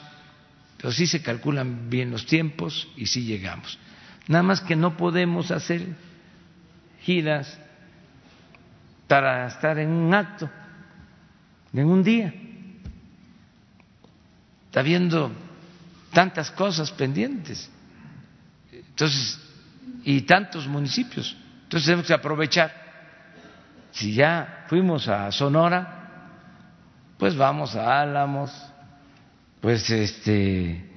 pero 0.76 0.92
sí 0.92 1.08
se 1.08 1.20
calculan 1.20 1.90
bien 1.90 2.12
los 2.12 2.26
tiempos 2.26 2.88
y 2.96 3.06
sí 3.06 3.24
llegamos. 3.24 3.76
Nada 4.28 4.44
más 4.44 4.60
que 4.60 4.76
no 4.76 4.96
podemos 4.96 5.50
hacer 5.50 5.84
giras 7.04 7.58
para 9.08 9.46
estar 9.46 9.78
en 9.78 9.90
un 9.90 10.14
acto, 10.14 10.48
en 11.72 11.86
un 11.86 12.02
día. 12.02 12.32
Está 14.66 14.80
habiendo 14.80 15.30
tantas 16.12 16.50
cosas 16.50 16.90
pendientes. 16.92 17.70
Entonces, 18.72 19.38
y 20.04 20.22
tantos 20.22 20.66
municipios. 20.66 21.36
Entonces 21.64 21.86
tenemos 21.86 22.06
que 22.06 22.14
aprovechar. 22.14 22.72
Si 23.92 24.14
ya 24.14 24.64
fuimos 24.68 25.08
a 25.08 25.30
Sonora, 25.30 26.28
pues 27.18 27.36
vamos 27.36 27.76
a 27.76 28.00
Álamos, 28.00 28.50
pues 29.60 29.88
este 29.90 30.90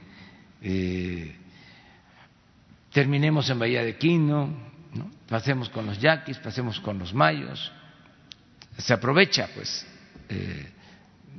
eh, 0.62 1.36
terminemos 2.92 3.50
en 3.50 3.60
Bahía 3.60 3.84
de 3.84 3.98
Quino, 3.98 4.75
pasemos 5.28 5.70
con 5.70 5.86
los 5.86 6.00
yaquis, 6.00 6.38
pasemos 6.38 6.80
con 6.80 7.00
los 7.00 7.14
mayos. 7.14 7.72
Se 8.78 8.94
aprovecha, 8.94 9.50
pues, 9.54 9.86
eh, 10.30 10.72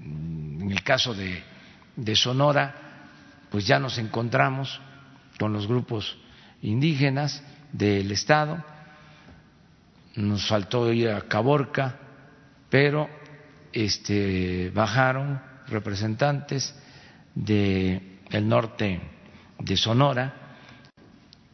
en 0.03 0.71
el 0.71 0.83
caso 0.83 1.15
de 1.15 1.43
de 1.97 2.15
Sonora, 2.15 2.75
pues 3.51 3.67
ya 3.67 3.79
nos 3.79 3.99
encontramos 3.99 4.81
con 5.39 5.53
los 5.53 5.67
grupos 5.67 6.17
indígenas 6.63 7.43
del 7.73 8.13
Estado. 8.13 8.63
Nos 10.15 10.47
faltó 10.47 10.93
ir 10.93 11.11
a 11.11 11.23
Caborca, 11.23 11.97
pero 12.71 13.09
este, 13.73 14.71
bajaron 14.75 15.41
representantes 15.69 16.75
del 17.35 18.21
norte 18.43 19.01
de 19.59 19.77
Sonora. 19.77 20.35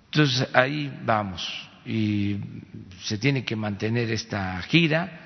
Entonces 0.07 0.48
ahí 0.53 1.00
vamos 1.05 1.70
y 1.85 2.37
se 3.03 3.18
tiene 3.18 3.45
que 3.45 3.57
mantener 3.57 4.11
esta 4.11 4.61
gira 4.62 5.20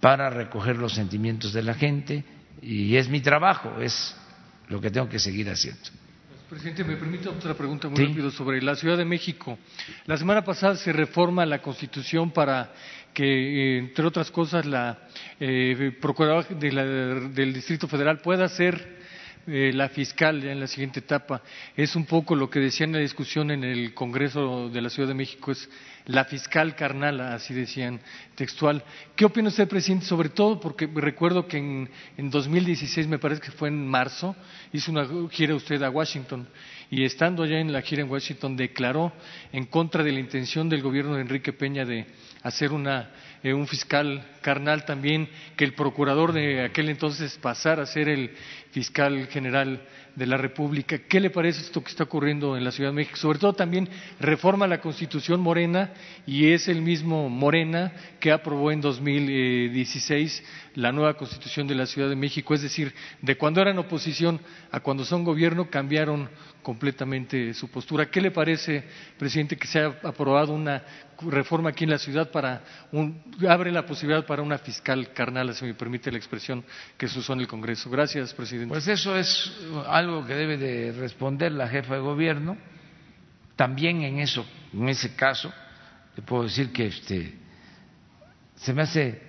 para 0.00 0.30
recoger 0.30 0.76
los 0.76 0.94
sentimientos 0.94 1.52
de 1.52 1.62
la 1.62 1.74
gente 1.74 2.24
y 2.62 2.96
es 2.96 3.08
mi 3.08 3.20
trabajo, 3.20 3.80
es 3.80 4.16
lo 4.68 4.80
que 4.80 4.90
tengo 4.90 5.08
que 5.08 5.18
seguir 5.18 5.50
haciendo. 5.50 5.82
Presidente, 6.48 6.84
me 6.84 6.96
permite 6.96 7.28
otra 7.28 7.54
pregunta 7.54 7.88
muy 7.88 8.04
rápido 8.06 8.30
sobre 8.30 8.62
la 8.62 8.76
Ciudad 8.76 8.96
de 8.96 9.04
México. 9.04 9.58
La 10.06 10.16
semana 10.16 10.44
pasada 10.44 10.76
se 10.76 10.92
reforma 10.92 11.44
la 11.46 11.60
Constitución 11.60 12.30
para 12.30 12.72
que, 13.12 13.78
entre 13.78 14.06
otras 14.06 14.30
cosas, 14.30 14.64
la 14.66 14.98
eh, 15.40 15.96
Procuradora 16.00 16.46
del 16.48 17.54
Distrito 17.54 17.88
Federal 17.88 18.18
pueda 18.18 18.48
ser 18.48 19.03
eh, 19.46 19.72
la 19.74 19.88
fiscal 19.88 20.42
en 20.44 20.60
la 20.60 20.66
siguiente 20.66 21.00
etapa. 21.00 21.42
Es 21.76 21.96
un 21.96 22.06
poco 22.06 22.34
lo 22.34 22.48
que 22.48 22.60
decía 22.60 22.86
en 22.86 22.92
la 22.92 22.98
discusión 22.98 23.50
en 23.50 23.64
el 23.64 23.92
Congreso 23.94 24.68
de 24.70 24.80
la 24.80 24.90
Ciudad 24.90 25.08
de 25.08 25.14
México, 25.14 25.52
es 25.52 25.68
la 26.06 26.24
fiscal 26.24 26.74
carnal, 26.74 27.20
así 27.20 27.54
decían 27.54 28.00
textual. 28.34 28.82
¿Qué 29.16 29.24
opina 29.24 29.48
usted, 29.48 29.68
presidente? 29.68 30.06
Sobre 30.06 30.28
todo 30.28 30.60
porque 30.60 30.88
recuerdo 30.94 31.46
que 31.46 31.58
en, 31.58 31.90
en 32.16 32.30
2016, 32.30 33.06
me 33.06 33.18
parece 33.18 33.40
que 33.40 33.50
fue 33.50 33.68
en 33.68 33.86
marzo, 33.86 34.36
hizo 34.72 34.90
una 34.90 35.06
gira 35.30 35.54
usted 35.54 35.82
a 35.82 35.90
Washington 35.90 36.46
y 36.90 37.04
estando 37.04 37.42
allá 37.42 37.60
en 37.60 37.72
la 37.72 37.82
gira 37.82 38.02
en 38.02 38.10
Washington 38.10 38.56
declaró 38.56 39.12
en 39.52 39.66
contra 39.66 40.02
de 40.02 40.12
la 40.12 40.20
intención 40.20 40.68
del 40.68 40.82
gobierno 40.82 41.14
de 41.14 41.22
Enrique 41.22 41.52
Peña 41.52 41.84
de 41.84 42.06
hacer 42.42 42.72
una, 42.72 43.10
eh, 43.42 43.54
un 43.54 43.66
fiscal 43.66 44.24
carnal 44.42 44.84
también, 44.84 45.28
que 45.56 45.64
el 45.64 45.74
procurador 45.74 46.32
de 46.32 46.62
aquel 46.62 46.90
entonces 46.90 47.38
pasara 47.38 47.82
a 47.82 47.86
ser 47.86 48.08
el 48.08 48.30
fiscal 48.70 49.26
general 49.28 49.82
de 50.16 50.26
la 50.26 50.36
República. 50.36 50.98
¿Qué 50.98 51.20
le 51.20 51.30
parece 51.30 51.60
esto 51.60 51.82
que 51.82 51.90
está 51.90 52.04
ocurriendo 52.04 52.56
en 52.56 52.64
la 52.64 52.70
Ciudad 52.70 52.90
de 52.90 52.96
México? 52.96 53.16
Sobre 53.16 53.38
todo 53.38 53.52
también 53.52 53.88
reforma 54.20 54.66
la 54.66 54.80
Constitución 54.80 55.40
Morena 55.40 55.92
y 56.26 56.52
es 56.52 56.68
el 56.68 56.82
mismo 56.82 57.28
Morena 57.28 57.92
que 58.20 58.32
aprobó 58.32 58.70
en 58.70 58.80
2016 58.80 60.44
la 60.74 60.92
nueva 60.92 61.14
constitución 61.14 61.66
de 61.66 61.74
la 61.74 61.86
Ciudad 61.86 62.08
de 62.08 62.16
México, 62.16 62.54
es 62.54 62.62
decir, 62.62 62.92
de 63.22 63.36
cuando 63.36 63.60
eran 63.60 63.78
oposición 63.78 64.40
a 64.70 64.80
cuando 64.80 65.04
son 65.04 65.24
gobierno, 65.24 65.70
cambiaron 65.70 66.28
completamente 66.62 67.54
su 67.54 67.68
postura. 67.68 68.10
¿Qué 68.10 68.20
le 68.20 68.30
parece, 68.30 68.84
presidente, 69.18 69.56
que 69.56 69.66
se 69.66 69.78
haya 69.78 69.98
aprobado 70.02 70.52
una 70.52 70.82
reforma 71.22 71.70
aquí 71.70 71.84
en 71.84 71.90
la 71.90 71.98
ciudad 71.98 72.30
para 72.30 72.62
un, 72.92 73.22
abre 73.48 73.70
la 73.72 73.86
posibilidad 73.86 74.26
para 74.26 74.42
una 74.42 74.58
fiscal 74.58 75.12
carnal, 75.12 75.54
si 75.54 75.64
me 75.64 75.74
permite 75.74 76.10
la 76.10 76.18
expresión 76.18 76.64
que 76.96 77.08
se 77.08 77.18
usó 77.18 77.32
en 77.32 77.40
el 77.40 77.48
Congreso? 77.48 77.90
Gracias, 77.90 78.34
presidente. 78.34 78.72
Pues 78.72 78.88
eso 78.88 79.16
es 79.16 79.52
algo 79.86 80.26
que 80.26 80.34
debe 80.34 80.56
de 80.56 80.92
responder 80.92 81.52
la 81.52 81.68
jefa 81.68 81.94
de 81.94 82.00
gobierno. 82.00 82.56
También 83.56 84.02
en 84.02 84.18
eso, 84.18 84.44
en 84.72 84.88
ese 84.88 85.14
caso, 85.14 85.52
le 86.16 86.22
puedo 86.22 86.44
decir 86.44 86.72
que 86.72 86.86
este 86.86 87.38
se 88.56 88.72
me 88.72 88.82
hace 88.82 89.20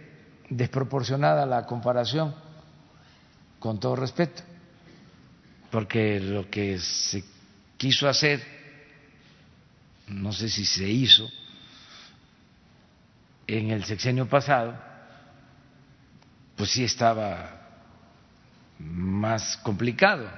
desproporcionada 0.50 1.46
la 1.46 1.66
comparación, 1.66 2.34
con 3.60 3.80
todo 3.80 3.96
respeto, 3.96 4.44
porque 5.72 6.20
lo 6.20 6.50
que 6.50 6.80
se 6.80 7.24
quiso 7.78 8.08
hacer, 8.08 8.42
no 10.08 10.32
sé 10.32 10.50
si 10.50 10.66
se 10.66 10.88
hizo, 10.88 11.30
en 13.48 13.72
el 13.72 13.84
sexenio 13.84 14.28
pasado, 14.28 14.76
pues 16.56 16.72
sí 16.72 16.84
estaba 16.84 17.62
más 18.80 19.58
complicado 19.58 20.30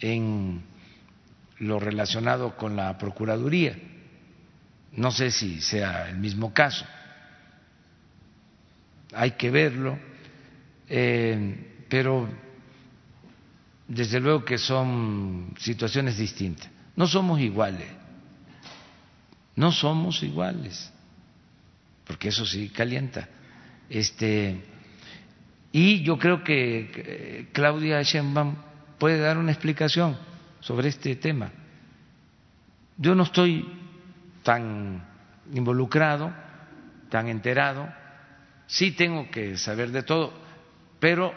en 0.00 0.62
lo 1.58 1.78
relacionado 1.78 2.56
con 2.56 2.76
la 2.76 2.96
Procuraduría. 2.98 3.76
No 4.92 5.10
sé 5.10 5.30
si 5.30 5.60
sea 5.60 6.08
el 6.08 6.18
mismo 6.18 6.52
caso 6.52 6.84
hay 9.14 9.32
que 9.32 9.50
verlo, 9.50 9.98
eh, 10.88 11.84
pero 11.88 12.28
desde 13.86 14.20
luego 14.20 14.44
que 14.44 14.58
son 14.58 15.54
situaciones 15.58 16.16
distintas. 16.16 16.68
No 16.96 17.06
somos 17.06 17.40
iguales, 17.40 17.88
no 19.56 19.72
somos 19.72 20.22
iguales, 20.22 20.91
porque 22.06 22.28
eso 22.28 22.44
sí 22.46 22.68
calienta. 22.70 23.28
Este, 23.88 24.62
y 25.72 26.02
yo 26.02 26.18
creo 26.18 26.42
que 26.42 27.48
Claudia 27.52 28.02
Sheinbaum 28.02 28.56
puede 28.98 29.18
dar 29.18 29.38
una 29.38 29.52
explicación 29.52 30.16
sobre 30.60 30.88
este 30.88 31.16
tema. 31.16 31.50
Yo 32.96 33.14
no 33.14 33.24
estoy 33.24 33.66
tan 34.42 35.04
involucrado, 35.52 36.32
tan 37.10 37.28
enterado 37.28 38.02
sí 38.72 38.92
tengo 38.92 39.30
que 39.30 39.58
saber 39.58 39.90
de 39.90 40.02
todo, 40.02 40.32
pero 40.98 41.34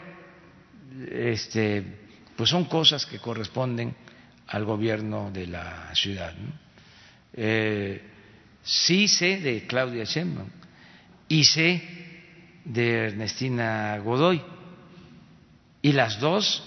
este, 1.10 1.84
pues 2.34 2.48
son 2.48 2.64
cosas 2.64 3.04
que 3.04 3.18
corresponden 3.18 3.94
al 4.48 4.64
gobierno 4.64 5.30
de 5.30 5.46
la 5.46 5.94
ciudad. 5.94 6.32
Eh, 7.34 8.02
sí 8.66 9.08
sé 9.08 9.38
de 9.38 9.66
Claudia 9.66 10.04
Sheinbaum 10.04 10.50
y 11.28 11.44
sé 11.44 11.82
de 12.64 13.06
Ernestina 13.06 13.96
Godoy 13.98 14.42
y 15.80 15.92
las 15.92 16.20
dos 16.20 16.62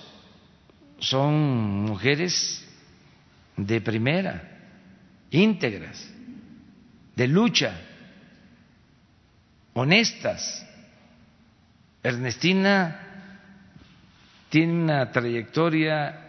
son 1.00 1.84
mujeres 1.84 2.66
de 3.56 3.82
primera, 3.82 4.41
íntegras, 5.30 6.10
de 7.16 7.28
lucha 7.28 7.80
honestas. 9.74 10.66
Ernestina 12.04 13.00
tiene 14.50 14.74
una 14.74 15.12
trayectoria 15.12 16.26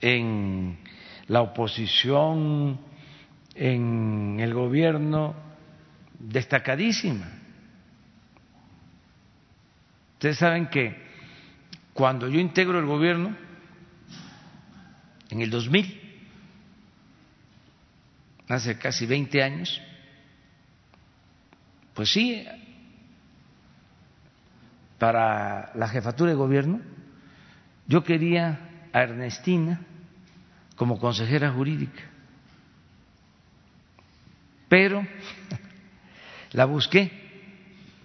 en, 0.00 0.78
la 1.26 1.42
oposición, 1.42 2.80
en 3.58 4.38
el 4.38 4.54
gobierno, 4.54 5.34
destacadísima. 6.18 7.26
Ustedes 10.14 10.38
saben 10.38 10.68
que 10.68 10.96
cuando 11.92 12.28
yo 12.28 12.38
integro 12.38 12.78
el 12.78 12.86
gobierno, 12.86 13.36
en 15.30 15.40
el 15.40 15.50
2000, 15.50 16.00
hace 18.48 18.78
casi 18.78 19.06
20 19.06 19.42
años, 19.42 19.82
pues 21.94 22.10
sí, 22.10 22.46
para 24.98 25.72
la 25.74 25.88
jefatura 25.88 26.30
de 26.30 26.36
gobierno, 26.36 26.80
yo 27.88 28.04
quería 28.04 28.88
a 28.92 29.02
Ernestina 29.02 29.80
como 30.76 31.00
consejera 31.00 31.50
jurídica, 31.50 32.02
pero 34.68 35.06
la 36.52 36.64
busqué 36.64 37.10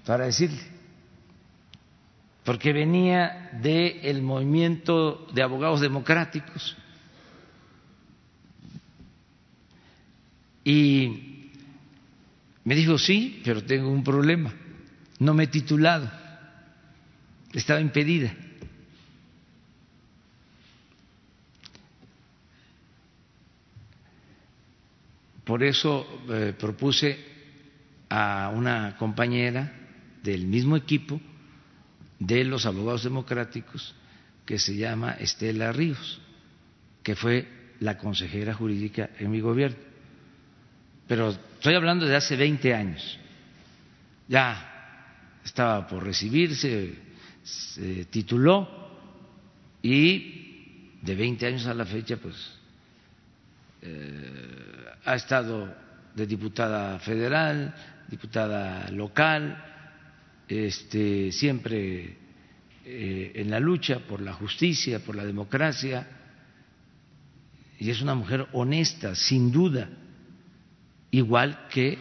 para 0.06 0.26
decirle, 0.26 0.62
porque 2.44 2.74
venía 2.74 3.50
del 3.62 4.22
movimiento 4.22 5.28
de 5.34 5.42
abogados 5.44 5.82
democráticos 5.82 6.76
y 10.64 11.50
me 12.64 12.76
dijo, 12.76 12.98
sí, 12.98 13.42
pero 13.44 13.64
tengo 13.64 13.90
un 13.90 14.04
problema. 14.04 14.54
No 15.20 15.34
me 15.34 15.44
he 15.44 15.48
titulado. 15.48 16.10
Estaba 17.54 17.82
impedida. 17.82 18.34
Por 25.44 25.64
eso 25.64 26.24
eh, 26.30 26.54
propuse 26.58 27.20
a 28.10 28.52
una 28.54 28.96
compañera 28.98 29.72
del 30.22 30.46
mismo 30.46 30.78
equipo 30.78 31.20
de 32.20 32.44
los 32.44 32.66
abogados 32.66 33.04
democráticos 33.04 33.96
que 34.46 34.60
se 34.60 34.76
llama 34.76 35.14
Estela 35.14 35.72
Ríos, 35.72 36.22
que 37.02 37.16
fue 37.16 37.48
la 37.80 37.98
consejera 37.98 38.54
jurídica 38.54 39.10
en 39.20 39.32
mi 39.32 39.42
gobierno 39.42 39.94
pero 41.08 41.30
estoy 41.30 41.76
hablando 41.76 42.06
de 42.06 42.16
hace 42.16 42.36
20 42.36 42.74
años. 42.74 43.20
Ya 44.28 45.38
estaba 45.44 45.88
por 45.88 46.04
recibirse, 46.04 46.96
se 47.44 48.06
tituló 48.06 48.68
y 49.82 50.98
de 51.02 51.16
20 51.16 51.46
años 51.46 51.68
a 51.68 51.74
la 51.74 51.86
fecha, 51.86 52.18
pues 52.18 52.36
eh, 53.86 54.86
ha 55.04 55.16
estado 55.16 55.76
de 56.16 56.26
diputada 56.26 57.00
federal, 57.00 57.76
diputada 58.08 58.90
local, 58.92 59.62
este, 60.48 61.34
siempre 61.34 62.18
eh, 62.86 63.32
en 63.36 63.52
la 63.52 63.60
lucha 63.60 64.00
por 64.00 64.22
la 64.22 64.32
justicia, 64.32 65.00
por 65.00 65.16
la 65.16 65.26
democracia, 65.26 66.08
y 67.78 67.90
es 67.90 68.02
una 68.02 68.16
mujer 68.16 68.48
honesta, 68.54 69.16
sin 69.16 69.52
duda 69.52 69.90
igual 71.12 71.68
que 71.70 71.98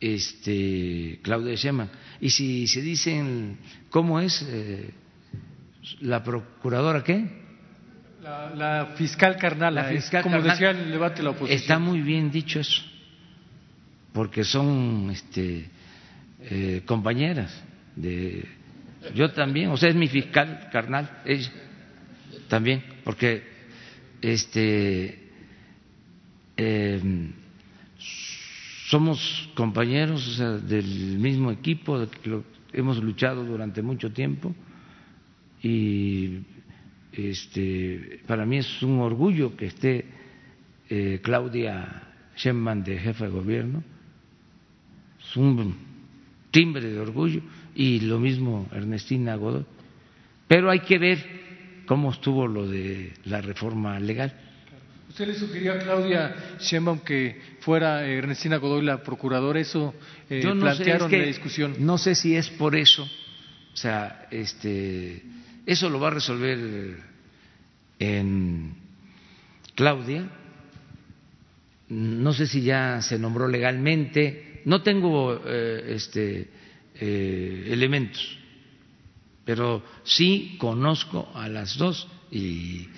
este, 0.00 1.20
Claudia 1.22 1.56
Sheinbaum. 1.56 1.90
Y 2.20 2.30
si 2.30 2.66
se 2.66 2.80
dicen, 2.80 3.58
¿cómo 3.90 4.18
es 4.20 4.42
eh, 4.48 4.94
la 6.00 6.24
procuradora 6.24 7.04
qué? 7.04 7.45
La, 8.56 8.86
fiscal 8.96 9.36
carnal, 9.36 9.72
la 9.72 9.84
fiscal 9.84 10.24
como 10.24 10.42
decía 10.42 10.70
el 10.70 10.90
debate 10.90 11.22
la 11.22 11.30
oposición. 11.30 11.60
Está 11.60 11.78
muy 11.78 12.00
bien 12.00 12.28
dicho 12.28 12.58
eso, 12.58 12.82
porque 14.12 14.42
son 14.42 15.10
este, 15.12 15.70
eh, 16.42 16.82
compañeras 16.84 17.62
de... 17.94 18.44
Yo 19.14 19.30
también, 19.30 19.70
o 19.70 19.76
sea, 19.76 19.90
es 19.90 19.94
mi 19.94 20.08
fiscal 20.08 20.68
carnal, 20.72 21.22
ella 21.24 21.52
también, 22.48 22.82
porque 23.04 23.44
este... 24.20 25.30
Eh, 26.56 27.30
somos 28.88 29.50
compañeros 29.54 30.38
del 30.66 31.18
mismo 31.18 31.52
equipo, 31.52 32.04
hemos 32.72 32.98
luchado 32.98 33.44
durante 33.44 33.82
mucho 33.82 34.12
tiempo 34.12 34.52
y 35.62 36.40
este, 37.16 38.20
para 38.26 38.44
mí 38.46 38.58
es 38.58 38.82
un 38.82 39.00
orgullo 39.00 39.56
que 39.56 39.66
esté 39.66 40.04
eh, 40.88 41.20
Claudia 41.22 42.02
Sheinbaum 42.36 42.84
de 42.84 42.98
jefa 42.98 43.24
de 43.24 43.30
gobierno, 43.30 43.82
es 45.20 45.36
un 45.36 45.76
timbre 46.50 46.88
de 46.90 46.98
orgullo 46.98 47.40
y 47.74 48.00
lo 48.00 48.18
mismo 48.18 48.68
Ernestina 48.72 49.36
Godoy. 49.36 49.64
Pero 50.46 50.70
hay 50.70 50.80
que 50.80 50.98
ver 50.98 51.18
cómo 51.86 52.12
estuvo 52.12 52.46
lo 52.46 52.68
de 52.68 53.12
la 53.24 53.40
reforma 53.40 53.98
legal 53.98 54.32
¿Usted 55.16 55.28
le 55.28 55.34
sugirió 55.34 55.72
a 55.72 55.78
Claudia 55.78 56.36
Sheinbaum 56.60 56.98
que 56.98 57.40
fuera 57.60 58.06
eh, 58.06 58.18
Ernestina 58.18 58.58
Godoy 58.58 58.84
la 58.84 59.02
procuradora? 59.02 59.58
Eso 59.58 59.94
eh, 60.28 60.42
no 60.44 60.60
plantearon 60.60 60.84
sé, 60.84 60.92
es 60.92 61.02
en 61.04 61.08
que 61.08 61.18
la 61.18 61.26
discusión. 61.26 61.74
No 61.78 61.96
sé 61.96 62.14
si 62.14 62.36
es 62.36 62.50
por 62.50 62.76
eso. 62.76 63.02
O 63.02 63.76
sea, 63.76 64.26
este, 64.30 65.22
eso 65.66 65.90
lo 65.90 65.98
va 65.98 66.08
a 66.08 66.12
resolver 66.12 66.96
en 67.98 68.74
Claudia. 69.74 70.30
No 71.88 72.32
sé 72.32 72.46
si 72.46 72.62
ya 72.62 73.02
se 73.02 73.18
nombró 73.18 73.48
legalmente. 73.48 74.62
No 74.64 74.82
tengo 74.82 75.42
eh, 75.44 75.94
este, 75.94 76.50
eh, 76.94 77.68
elementos, 77.70 78.38
pero 79.44 79.84
sí 80.04 80.56
conozco 80.58 81.30
a 81.34 81.48
las 81.48 81.76
dos 81.76 82.08
y 82.30 82.88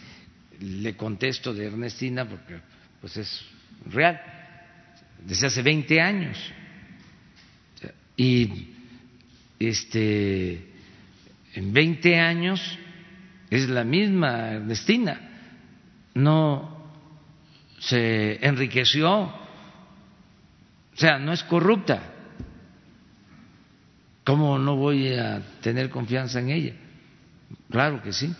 le 0.61 0.97
contesto 0.97 1.53
de 1.53 1.66
Ernestina 1.66 2.29
porque 2.29 2.61
pues 3.01 3.16
es 3.16 3.45
real 3.87 4.21
desde 5.25 5.47
hace 5.47 5.62
20 5.62 6.01
años 6.01 6.39
y 8.16 8.69
este 9.59 10.78
en 11.59 11.73
20 11.73 12.21
años 12.21 12.79
es 13.51 13.69
la 13.69 13.85
misma 13.85 14.53
Ernestina 14.53 15.21
no 16.15 16.93
se 17.81 18.45
enriqueció. 18.47 19.11
O 19.13 19.33
sea 20.95 21.19
no 21.19 21.33
es 21.33 21.43
corrupta. 21.45 22.01
Cómo 24.25 24.59
no 24.59 24.77
voy 24.77 25.15
a 25.15 25.43
tener 25.61 25.91
confianza 25.91 26.41
en 26.41 26.51
ella 26.51 26.75
claro 27.71 28.03
que 28.03 28.13
sí. 28.13 28.35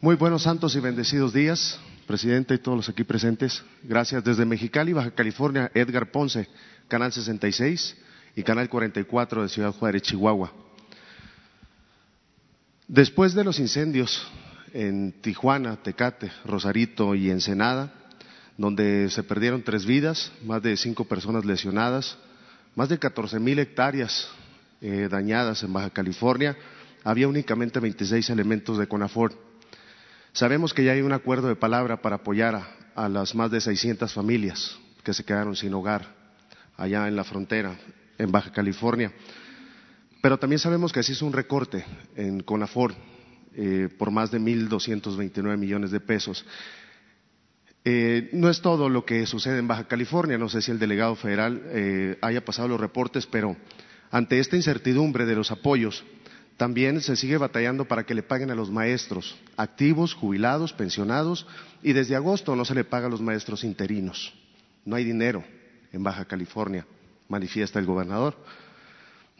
Muy 0.00 0.14
buenos, 0.14 0.44
santos 0.44 0.76
y 0.76 0.80
bendecidos 0.80 1.32
días, 1.32 1.80
presidente 2.08 2.54
y 2.54 2.58
todos 2.58 2.78
los 2.78 2.88
aquí 2.88 3.04
presentes. 3.04 3.62
Gracias. 3.84 4.24
Desde 4.24 4.44
Mexicali, 4.46 4.92
Baja 4.92 5.12
California, 5.12 5.70
Edgar 5.74 6.10
Ponce, 6.10 6.48
Canal 6.88 7.12
66 7.12 7.96
y 8.34 8.42
Canal 8.42 8.68
44 8.68 9.42
de 9.42 9.48
Ciudad 9.48 9.72
Juárez, 9.72 10.02
Chihuahua. 10.02 10.52
Después 12.88 13.34
de 13.34 13.44
los 13.44 13.60
incendios 13.60 14.26
en 14.72 15.12
Tijuana, 15.20 15.76
Tecate, 15.76 16.32
Rosarito 16.46 17.14
y 17.14 17.30
Ensenada, 17.30 17.92
donde 18.56 19.10
se 19.10 19.22
perdieron 19.22 19.62
tres 19.62 19.84
vidas, 19.84 20.32
más 20.44 20.62
de 20.62 20.76
cinco 20.78 21.04
personas 21.04 21.44
lesionadas, 21.44 22.16
más 22.74 22.88
de 22.88 22.98
14 22.98 23.38
mil 23.38 23.58
hectáreas 23.58 24.28
eh, 24.80 25.08
dañadas 25.10 25.62
en 25.62 25.72
Baja 25.72 25.90
California, 25.90 26.56
había 27.04 27.28
únicamente 27.28 27.78
26 27.78 28.30
elementos 28.30 28.78
de 28.78 28.86
CONAFOR 28.86 29.47
Sabemos 30.32 30.74
que 30.74 30.84
ya 30.84 30.92
hay 30.92 31.02
un 31.02 31.12
acuerdo 31.12 31.48
de 31.48 31.56
palabra 31.56 32.00
para 32.02 32.16
apoyar 32.16 32.62
a, 32.94 33.08
las 33.08 33.34
más 33.34 33.50
de 33.50 33.60
600 33.60 34.12
familias 34.12 34.78
que 35.02 35.14
se 35.14 35.24
quedaron 35.24 35.56
sin 35.56 35.72
hogar 35.74 36.14
allá 36.76 37.08
en 37.08 37.16
la 37.16 37.24
frontera, 37.24 37.76
en 38.18 38.30
Baja 38.30 38.52
California. 38.52 39.12
Pero 40.20 40.38
también 40.38 40.58
sabemos 40.58 40.92
que 40.92 41.02
se 41.02 41.12
hizo 41.12 41.26
un 41.26 41.32
recorte 41.32 41.84
en 42.16 42.40
CONAFOR 42.40 42.94
eh, 43.54 43.88
por 43.96 44.10
más 44.10 44.30
de 44.30 44.40
1.229 44.40 45.56
millones 45.56 45.90
de 45.90 46.00
pesos. 46.00 46.44
Eh, 47.84 48.28
no 48.32 48.50
es 48.50 48.60
todo 48.60 48.88
lo 48.88 49.04
que 49.04 49.24
sucede 49.26 49.58
en 49.58 49.68
Baja 49.68 49.88
California, 49.88 50.36
no 50.36 50.48
sé 50.48 50.60
si 50.60 50.70
el 50.70 50.78
delegado 50.78 51.16
federal 51.16 51.62
eh, 51.66 52.18
haya 52.20 52.44
pasado 52.44 52.68
los 52.68 52.80
reportes, 52.80 53.26
pero 53.26 53.56
ante 54.10 54.38
esta 54.40 54.56
incertidumbre 54.56 55.24
de 55.26 55.34
los 55.34 55.50
apoyos, 55.50 56.04
también 56.58 57.00
se 57.00 57.14
sigue 57.14 57.38
batallando 57.38 57.86
para 57.86 58.04
que 58.04 58.14
le 58.14 58.24
paguen 58.24 58.50
a 58.50 58.54
los 58.56 58.70
maestros 58.70 59.38
activos, 59.56 60.12
jubilados, 60.12 60.72
pensionados, 60.72 61.46
y 61.84 61.92
desde 61.92 62.16
agosto 62.16 62.56
no 62.56 62.64
se 62.64 62.74
le 62.74 62.82
paga 62.82 63.06
a 63.06 63.10
los 63.10 63.22
maestros 63.22 63.62
interinos. 63.62 64.34
No 64.84 64.96
hay 64.96 65.04
dinero 65.04 65.44
en 65.92 66.02
Baja 66.02 66.24
California, 66.24 66.84
manifiesta 67.28 67.78
el 67.78 67.86
gobernador. 67.86 68.36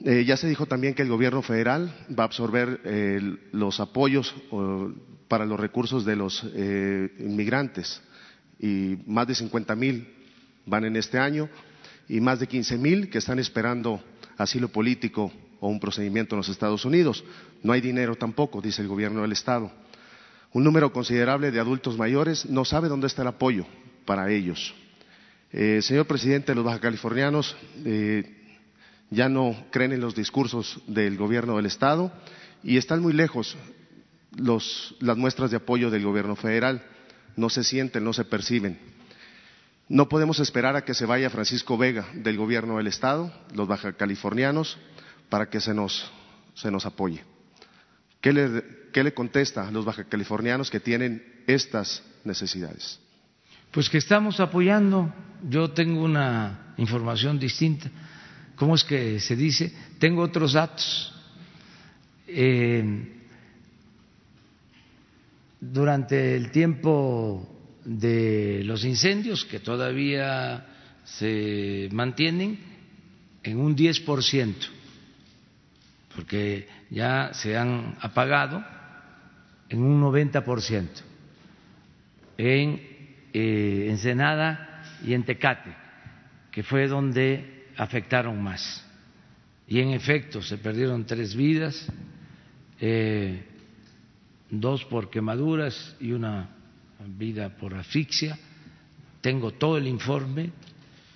Eh, 0.04 0.24
ya 0.24 0.36
se 0.36 0.46
dijo 0.46 0.66
también 0.66 0.94
que 0.94 1.02
el 1.02 1.08
gobierno 1.08 1.42
federal 1.42 1.92
va 2.16 2.22
a 2.22 2.26
absorber 2.26 2.80
eh, 2.84 3.20
los 3.50 3.80
apoyos 3.80 4.32
para 5.26 5.44
los 5.44 5.58
recursos 5.58 6.04
de 6.04 6.14
los 6.14 6.46
eh, 6.54 7.12
inmigrantes 7.18 8.00
y 8.60 8.96
más 9.06 9.26
de 9.26 9.34
50 9.34 9.74
mil 9.74 10.08
van 10.66 10.84
en 10.84 10.94
este 10.94 11.18
año 11.18 11.48
y 12.08 12.20
más 12.20 12.38
de 12.38 12.46
15 12.46 12.78
mil 12.78 13.10
que 13.10 13.18
están 13.18 13.40
esperando 13.40 14.00
asilo 14.36 14.68
político 14.68 15.32
o 15.60 15.68
un 15.68 15.80
procedimiento 15.80 16.34
en 16.34 16.38
los 16.38 16.48
Estados 16.48 16.84
Unidos. 16.84 17.24
No 17.62 17.72
hay 17.72 17.80
dinero 17.80 18.16
tampoco, 18.16 18.60
dice 18.60 18.82
el 18.82 18.88
gobierno 18.88 19.22
del 19.22 19.32
Estado. 19.32 19.70
Un 20.52 20.64
número 20.64 20.92
considerable 20.92 21.50
de 21.50 21.60
adultos 21.60 21.98
mayores 21.98 22.46
no 22.46 22.64
sabe 22.64 22.88
dónde 22.88 23.06
está 23.06 23.22
el 23.22 23.28
apoyo 23.28 23.66
para 24.04 24.30
ellos. 24.30 24.74
Eh, 25.52 25.80
señor 25.82 26.06
presidente, 26.06 26.54
los 26.54 26.64
bajacalifornianos 26.64 27.56
eh, 27.84 28.38
ya 29.10 29.28
no 29.28 29.56
creen 29.70 29.92
en 29.92 30.00
los 30.00 30.14
discursos 30.14 30.80
del 30.86 31.16
gobierno 31.16 31.56
del 31.56 31.66
Estado 31.66 32.12
y 32.62 32.76
están 32.76 33.00
muy 33.00 33.12
lejos 33.12 33.56
las 34.36 35.16
muestras 35.16 35.50
de 35.50 35.56
apoyo 35.56 35.90
del 35.90 36.04
gobierno 36.04 36.36
federal. 36.36 36.82
No 37.36 37.50
se 37.50 37.64
sienten, 37.64 38.04
no 38.04 38.12
se 38.12 38.24
perciben. 38.24 38.78
No 39.88 40.08
podemos 40.08 40.38
esperar 40.38 40.76
a 40.76 40.84
que 40.84 40.92
se 40.92 41.06
vaya 41.06 41.30
Francisco 41.30 41.78
Vega 41.78 42.06
del 42.12 42.36
gobierno 42.36 42.76
del 42.76 42.88
Estado, 42.88 43.32
los 43.54 43.66
bajacalifornianos, 43.66 44.76
para 45.28 45.48
que 45.48 45.60
se 45.60 45.74
nos, 45.74 46.10
se 46.54 46.70
nos 46.70 46.86
apoye. 46.86 47.22
¿Qué 48.20 48.32
le, 48.32 48.64
¿Qué 48.92 49.04
le 49.04 49.14
contesta 49.14 49.68
a 49.68 49.70
los 49.70 49.84
bajacalifornianos 49.84 50.70
que 50.70 50.80
tienen 50.80 51.42
estas 51.46 52.02
necesidades? 52.24 53.00
Pues 53.70 53.88
que 53.88 53.98
estamos 53.98 54.40
apoyando. 54.40 55.12
Yo 55.48 55.70
tengo 55.70 56.02
una 56.02 56.74
información 56.78 57.38
distinta. 57.38 57.90
¿Cómo 58.56 58.74
es 58.74 58.82
que 58.82 59.20
se 59.20 59.36
dice? 59.36 59.72
Tengo 59.98 60.22
otros 60.22 60.54
datos. 60.54 61.14
Eh, 62.26 63.14
durante 65.60 66.36
el 66.36 66.50
tiempo 66.50 67.48
de 67.84 68.62
los 68.64 68.84
incendios, 68.84 69.44
que 69.44 69.60
todavía 69.60 70.66
se 71.04 71.88
mantienen 71.92 72.58
en 73.42 73.58
un 73.58 73.76
10%, 73.76 74.54
porque 76.18 76.66
ya 76.90 77.30
se 77.32 77.56
han 77.56 77.94
apagado 78.00 78.60
en 79.68 79.80
un 79.80 80.02
90% 80.02 80.88
en 82.36 82.80
eh, 83.32 83.86
Ensenada 83.88 84.82
y 85.06 85.14
en 85.14 85.22
Tecate, 85.22 85.72
que 86.50 86.64
fue 86.64 86.88
donde 86.88 87.68
afectaron 87.76 88.42
más. 88.42 88.84
Y 89.68 89.78
en 89.78 89.90
efecto, 89.90 90.42
se 90.42 90.58
perdieron 90.58 91.06
tres 91.06 91.36
vidas, 91.36 91.86
eh, 92.80 93.44
dos 94.50 94.84
por 94.86 95.10
quemaduras 95.10 95.94
y 96.00 96.10
una 96.10 96.48
vida 97.06 97.56
por 97.56 97.74
asfixia. 97.74 98.36
Tengo 99.20 99.52
todo 99.52 99.78
el 99.78 99.86
informe, 99.86 100.50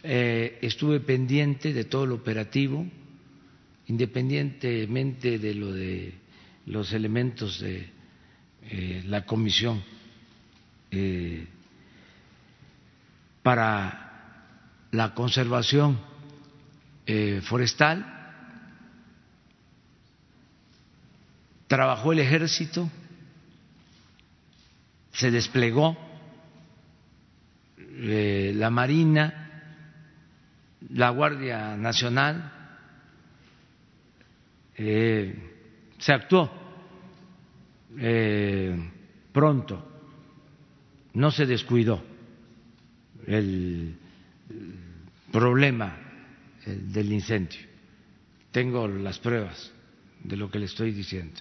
eh, 0.05 0.61
estuve 0.63 1.01
pendiente 1.01 1.73
de 1.73 1.87
todo 1.87 2.05
el 2.05 2.13
operativo 2.13 2.87
independientemente 3.87 5.39
de 5.39 5.55
lo 5.55 5.73
de 5.73 6.15
los 6.67 6.93
elementos 6.93 7.61
de 7.61 7.91
eh, 8.63 9.03
la 9.07 9.27
comisión 9.27 9.83
eh, 10.91 11.47
para 13.43 14.89
la 14.93 15.15
conservación 15.15 15.99
eh, 17.07 17.41
forestal, 17.43 18.07
trabajó 21.67 22.13
el 22.13 22.21
ejército, 22.21 22.89
se 25.13 25.31
desplegó 25.31 25.97
la 27.99 28.71
Marina, 28.71 29.79
la 30.91 31.11
Guardia 31.11 31.77
Nacional, 31.77 32.62
eh, 34.85 35.35
se 35.99 36.13
actuó 36.13 36.51
eh, 37.99 38.91
pronto, 39.33 39.89
no 41.15 41.31
se 41.31 41.47
descuidó 41.47 42.03
el, 43.27 43.97
problema 45.31 45.97
del 46.67 47.13
incendio. 47.13 47.61
Tengo 48.51 48.87
las 48.87 49.19
pruebas 49.19 49.73
de 50.23 50.37
lo 50.37 50.51
que 50.51 50.59
le 50.59 50.67
estoy 50.67 50.93
diciendo. 50.93 51.41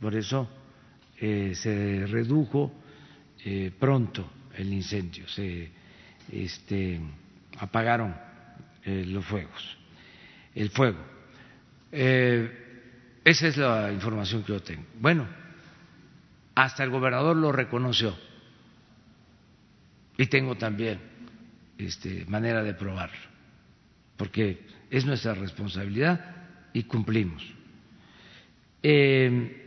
Por 0.00 0.14
eso 0.14 0.50
eh, 1.18 1.54
se 1.54 2.06
redujo 2.06 2.72
pronto 3.78 4.28
el 4.54 4.72
incendio, 4.72 5.28
se 5.28 5.70
este, 6.32 7.00
apagaron 7.58 8.14
los 8.84 9.24
fuegos, 9.24 9.78
el 10.54 10.68
fuego 10.70 11.15
Eh, 11.92 12.66
esa 13.24 13.48
es 13.48 13.56
la 13.56 13.92
información 13.92 14.42
que 14.42 14.52
yo 14.52 14.62
tengo. 14.62 14.84
Bueno, 15.00 15.26
hasta 16.54 16.84
el 16.84 16.90
gobernador 16.90 17.36
lo 17.36 17.52
reconoció 17.52 18.16
y 20.16 20.26
tengo 20.26 20.54
también 20.56 21.00
este, 21.76 22.24
manera 22.26 22.62
de 22.62 22.74
probarlo, 22.74 23.18
porque 24.16 24.66
es 24.90 25.04
nuestra 25.04 25.34
responsabilidad 25.34 26.20
y 26.72 26.84
cumplimos. 26.84 27.42
Eh, 28.82 29.64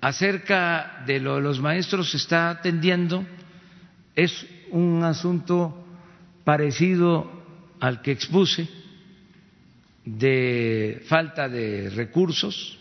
acerca 0.00 1.02
de 1.06 1.20
lo 1.20 1.36
de 1.36 1.42
los 1.42 1.60
maestros 1.60 2.12
se 2.12 2.16
está 2.18 2.50
atendiendo, 2.50 3.26
es 4.14 4.46
un 4.70 5.02
asunto 5.02 5.84
parecido 6.44 7.30
al 7.80 8.00
que 8.00 8.12
expuse 8.12 8.77
de 10.16 11.02
falta 11.06 11.48
de 11.48 11.90
recursos 11.90 12.78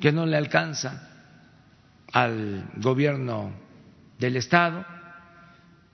que 0.00 0.10
no 0.10 0.26
le 0.26 0.36
alcanza 0.36 1.08
al 2.12 2.68
gobierno 2.76 3.52
del 4.18 4.36
Estado, 4.36 4.84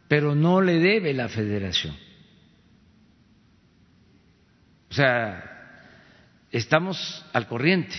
pero 0.09 0.35
no 0.35 0.63
le 0.63 0.79
debe 0.79 1.13
la 1.13 1.29
federación. 1.29 1.95
O 4.91 4.95
sea, 4.95 5.85
estamos 6.51 7.25
al 7.35 7.47
corriente. 7.47 7.97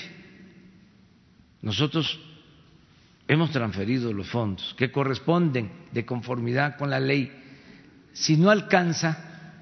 Nosotros 1.62 2.20
hemos 3.28 3.52
transferido 3.52 4.12
los 4.12 4.28
fondos 4.28 4.74
que 4.76 4.92
corresponden 4.92 5.72
de 5.92 6.04
conformidad 6.04 6.78
con 6.78 6.90
la 6.90 7.00
ley. 7.00 7.32
Si 8.14 8.38
no 8.38 8.50
alcanza, 8.50 9.62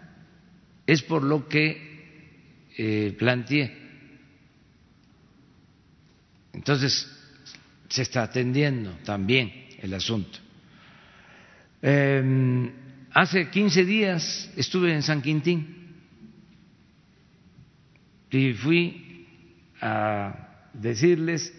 es 0.86 1.02
por 1.04 1.22
lo 1.24 1.50
que 1.50 1.87
eh, 2.78 3.16
planteé. 3.18 3.76
Entonces, 6.54 7.12
se 7.90 8.02
está 8.02 8.24
atendiendo 8.24 8.92
también 9.04 9.52
el 9.80 9.94
asunto. 9.94 10.40
Em, 11.82 12.72
hace 13.14 13.50
15 13.50 13.86
días 13.86 14.52
estuve 14.56 14.94
en 14.94 15.04
San 15.04 15.22
Quintín 15.22 15.96
y 18.30 18.54
fui 18.54 19.26
a 19.82 20.70
decirles 20.74 21.54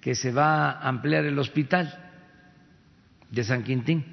que 0.00 0.14
se 0.14 0.32
va 0.32 0.70
a 0.72 0.88
ampliar 0.88 1.24
el 1.24 1.38
hospital 1.38 1.92
de 3.30 3.44
San 3.44 3.62
Quintín. 3.62 4.04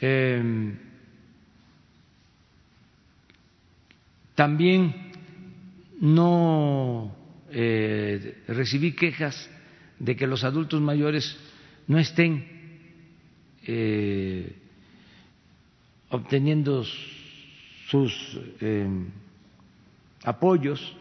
Em, 0.00 0.85
también 4.36 4.94
no 5.98 7.16
eh, 7.50 8.42
recibí 8.46 8.92
quejas 8.92 9.50
de 9.98 10.14
que 10.14 10.26
los 10.26 10.44
adultos 10.44 10.80
mayores 10.80 11.36
no 11.88 11.98
estén 11.98 12.46
eh, 13.66 14.54
obteniendo 16.10 16.84
sus 17.88 18.38
em, 18.60 19.08
apoyos, 20.22 20.94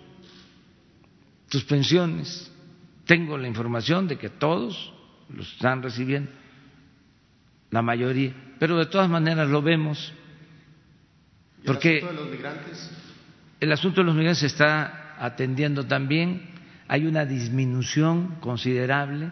sus 1.49 1.66
pensiones. 1.66 2.52
Tengo 3.06 3.38
la 3.38 3.48
información 3.48 4.07
de 4.07 4.18
que 4.18 4.30
todos 4.30 4.94
los 5.30 5.52
están 5.53 5.84
recibiendo, 5.84 6.32
la 7.70 7.82
mayoría, 7.82 8.34
pero 8.60 8.78
de 8.78 8.86
todas 8.86 9.10
maneras 9.10 9.49
lo 9.49 9.62
vemos. 9.62 10.14
Porque 11.66 11.98
el 11.98 12.06
asunto 12.06 12.14
de 12.16 12.22
los 12.22 12.32
migrantes? 12.32 13.05
El 13.60 13.72
asunto 13.72 14.02
de 14.02 14.06
los 14.06 14.15
migrantes 14.15 14.40
se 14.40 14.48
está 14.48 15.15
atendiendo 15.19 15.86
también. 15.86 16.49
Hay 16.88 17.06
una 17.06 17.26
disminución 17.26 18.36
considerable 18.41 19.32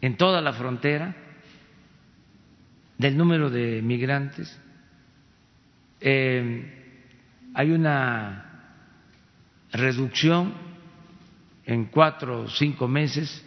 en 0.00 0.16
toda 0.16 0.40
la 0.40 0.52
frontera 0.52 1.14
del 2.98 3.16
número 3.16 3.48
de 3.48 3.80
migrantes. 3.82 4.58
Eh, 6.00 6.72
hay 7.54 7.70
una 7.70 8.44
reducción 9.72 10.52
en 11.64 11.86
cuatro 11.86 12.42
o 12.42 12.48
cinco 12.48 12.88
meses 12.88 13.44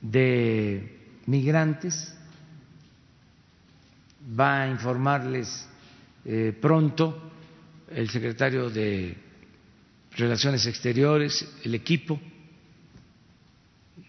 de 0.00 1.20
migrantes. 1.26 2.16
Va 4.38 4.62
a 4.62 4.68
informarles 4.68 5.68
eh, 6.24 6.56
pronto 6.60 7.28
el 7.90 8.08
secretario 8.10 8.70
de 8.70 9.16
Relaciones 10.16 10.66
Exteriores, 10.66 11.46
el 11.64 11.74
equipo 11.74 12.20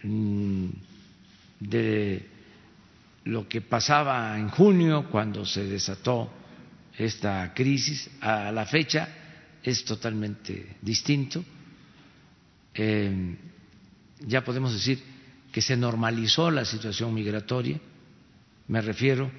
mm, 0.04 0.68
de 1.60 2.26
lo 3.26 3.48
que 3.48 3.62
pasaba 3.62 4.38
en 4.38 4.50
junio 4.50 5.08
cuando 5.10 5.46
se 5.46 5.66
desató 5.66 6.32
esta 6.98 7.54
crisis 7.54 8.10
a 8.22 8.52
la 8.52 8.66
fecha 8.66 9.08
es 9.64 9.86
totalmente 9.86 10.78
distinto. 10.82 11.44
Eh, 12.74 13.36
ya 14.22 14.44
podemos 14.44 14.74
decir 14.74 15.02
que 15.52 15.62
se 15.62 15.78
normalizó 15.78 16.50
la 16.52 16.66
situación 16.66 17.14
migratoria, 17.14 17.80
me 18.68 18.82
refiero 18.82 19.32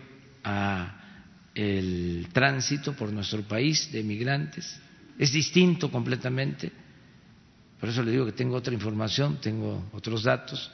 a 0.45 1.00
el 1.55 2.29
tránsito 2.33 2.95
por 2.95 3.13
nuestro 3.13 3.43
país 3.43 3.91
de 3.93 4.03
migrantes, 4.03 4.81
es 5.19 5.33
distinto 5.33 5.91
completamente, 5.91 6.73
por 7.81 7.89
eso 7.89 8.03
le 8.03 8.11
digo 8.11 8.27
que 8.27 8.33
tengo 8.33 8.57
otra 8.57 8.75
información, 8.75 9.41
tengo 9.41 9.89
otros 9.93 10.23
datos. 10.23 10.71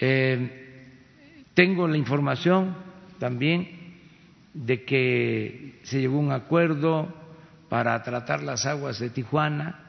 Eh, 0.00 0.86
tengo 1.54 1.86
la 1.86 1.96
información 1.96 2.76
también 3.20 3.94
de 4.54 4.84
que 4.84 5.78
se 5.84 6.00
llegó 6.00 6.16
a 6.16 6.20
un 6.20 6.32
acuerdo 6.32 7.14
para 7.68 8.02
tratar 8.02 8.42
las 8.42 8.66
aguas 8.66 8.98
de 8.98 9.10
Tijuana, 9.10 9.84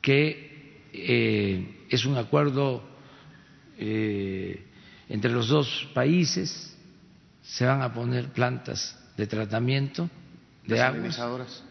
que 0.00 0.82
eh, 0.92 1.86
es 1.88 2.04
un 2.04 2.16
acuerdo 2.16 2.82
eh, 3.78 4.64
entre 5.08 5.30
los 5.30 5.48
dos 5.48 5.88
países, 5.94 6.75
se 7.46 7.64
van 7.64 7.82
a 7.82 7.92
poner 7.92 8.32
plantas 8.32 8.98
de 9.16 9.26
tratamiento 9.26 10.10
de 10.66 10.80
aguas. 10.80 11.62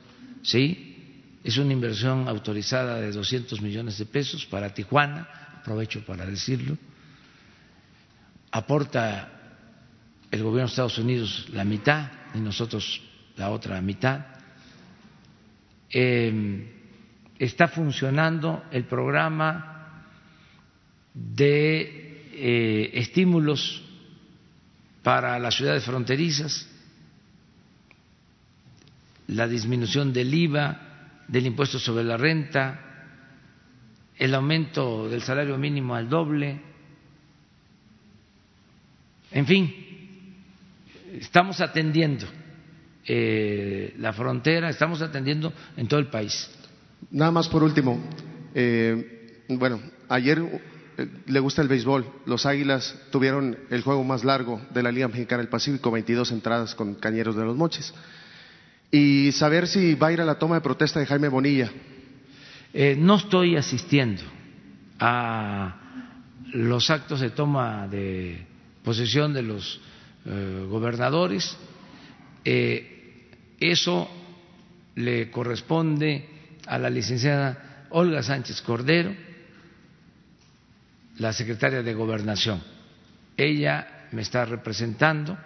Sí, 0.41 1.33
es 1.43 1.57
una 1.57 1.73
inversión 1.73 2.27
autorizada 2.27 2.99
de 2.99 3.11
200 3.11 3.61
millones 3.61 3.97
de 3.97 4.05
pesos 4.05 4.45
para 4.45 4.73
Tijuana, 4.73 5.27
aprovecho 5.59 6.05
para 6.05 6.25
decirlo 6.25 6.77
aporta 8.55 9.27
el 10.31 10.41
gobierno 10.41 10.67
de 10.67 10.71
Estados 10.71 10.97
Unidos 10.97 11.47
la 11.51 11.65
mitad 11.65 12.09
y 12.33 12.39
nosotros 12.39 13.01
la 13.35 13.49
otra 13.49 13.81
mitad. 13.81 14.27
Em, 15.89 16.65
está 17.37 17.67
funcionando 17.67 18.63
el 18.71 18.85
programa 18.85 20.05
de 21.13 22.29
eh, 22.31 22.91
estímulos 22.93 23.83
para 25.05 25.37
las 25.37 25.53
ciudades 25.53 25.85
fronterizas, 25.85 26.67
la 29.27 29.47
disminución 29.47 30.11
del 30.11 30.33
IVA, 30.33 31.21
del 31.27 31.45
impuesto 31.45 31.77
sobre 31.77 32.03
la 32.03 32.17
renta, 32.17 33.11
el 34.17 34.33
aumento 34.33 35.07
del 35.07 35.21
salario 35.21 35.59
mínimo 35.59 35.93
al 35.93 36.09
doble 36.09 36.59
en 39.35 39.45
fin, 39.45 39.75
estamos 41.19 41.61
atendiendo 41.61 42.25
eh, 43.05 43.93
la 43.99 44.11
frontera, 44.13 44.69
estamos 44.69 45.01
atendiendo 45.01 45.53
en 45.77 45.87
todo 45.87 45.99
el 45.99 46.07
país. 46.07 46.49
Nada 47.11 47.31
más 47.31 47.47
por 47.49 47.61
último, 47.61 47.99
eh, 48.55 49.43
bueno, 49.49 49.81
ayer 50.09 50.41
le 51.27 51.39
gusta 51.39 51.61
el 51.61 51.67
béisbol. 51.67 52.05
Los 52.25 52.45
Águilas 52.45 52.95
tuvieron 53.11 53.57
el 53.69 53.81
juego 53.81 54.03
más 54.03 54.23
largo 54.23 54.61
de 54.73 54.83
la 54.83 54.91
Liga 54.91 55.07
Mexicana 55.07 55.41
del 55.41 55.49
Pacífico, 55.49 55.91
22 55.91 56.31
entradas 56.31 56.75
con 56.75 56.95
Cañeros 56.95 57.35
de 57.35 57.43
los 57.43 57.55
Moches. 57.55 57.93
Y 58.91 59.31
saber 59.33 59.67
si 59.67 59.95
va 59.95 60.07
a 60.07 60.13
ir 60.13 60.21
a 60.21 60.25
la 60.25 60.39
toma 60.39 60.55
de 60.55 60.61
protesta 60.61 60.99
de 60.99 61.05
Jaime 61.05 61.27
Bonilla. 61.27 61.71
no 62.97 63.15
estoy 63.15 63.55
asistiendo 63.55 64.23
a 64.99 65.81
los 66.53 66.89
actos 66.89 67.19
de 67.19 67.31
toma 67.31 67.87
de 67.87 68.45
posesión 68.83 69.33
de 69.33 69.41
los 69.41 69.81
eh, 70.25 70.65
gobernadores. 70.69 71.57
Eh, 72.45 73.29
eso 73.59 74.09
le 74.95 75.29
corresponde 75.31 76.29
a 76.67 76.77
la 76.77 76.89
licenciada 76.89 77.87
Olga 77.89 78.23
Sánchez 78.23 78.61
Cordero, 78.61 79.13
la 81.17 81.33
secretaria 81.33 81.81
de 81.81 81.93
Gobernación. 81.93 82.61
Ella 83.37 84.07
me 84.11 84.21
está 84.21 84.45
representando 84.45 85.37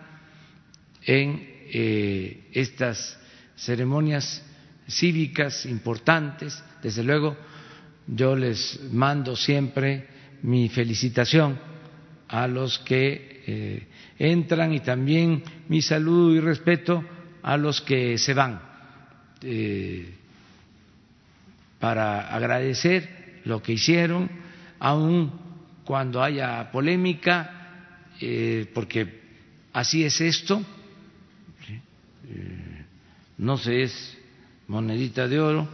en 1.03 1.47
eh, 1.71 2.49
estas 2.51 3.19
ceremonias 3.55 4.43
cívicas 4.87 5.65
importantes. 5.65 6.63
Desde 6.81 7.03
luego, 7.03 7.37
yo 8.07 8.35
les 8.35 8.79
mando 8.91 9.35
siempre 9.35 10.07
mi 10.43 10.69
felicitación 10.69 11.59
a 12.27 12.47
los 12.47 12.79
que 12.79 13.43
eh, 13.45 13.87
entran 14.17 14.73
y 14.73 14.79
también 14.79 15.43
mi 15.67 15.81
saludo 15.81 16.33
y 16.35 16.39
respeto 16.39 17.03
a 17.41 17.57
los 17.57 17.81
que 17.81 18.17
se 18.17 18.33
van, 18.33 18.61
eh, 19.41 20.13
para 21.79 22.33
agradecer 22.33 23.41
lo 23.45 23.61
que 23.61 23.73
hicieron, 23.73 24.29
aun 24.79 25.48
cuando 25.89 26.21
haya 26.21 26.69
polémica, 26.71 28.05
eh, 28.21 28.69
porque 28.75 29.21
así 29.73 30.03
es 30.03 30.21
esto, 30.21 30.63
no 33.39 33.57
se 33.57 33.81
es 33.81 34.15
monedita 34.67 35.27
de 35.27 35.39
oro 35.39 35.67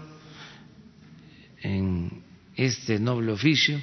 en 1.61 2.23
este 2.55 2.97
noble 2.97 3.33
oficio 3.33 3.77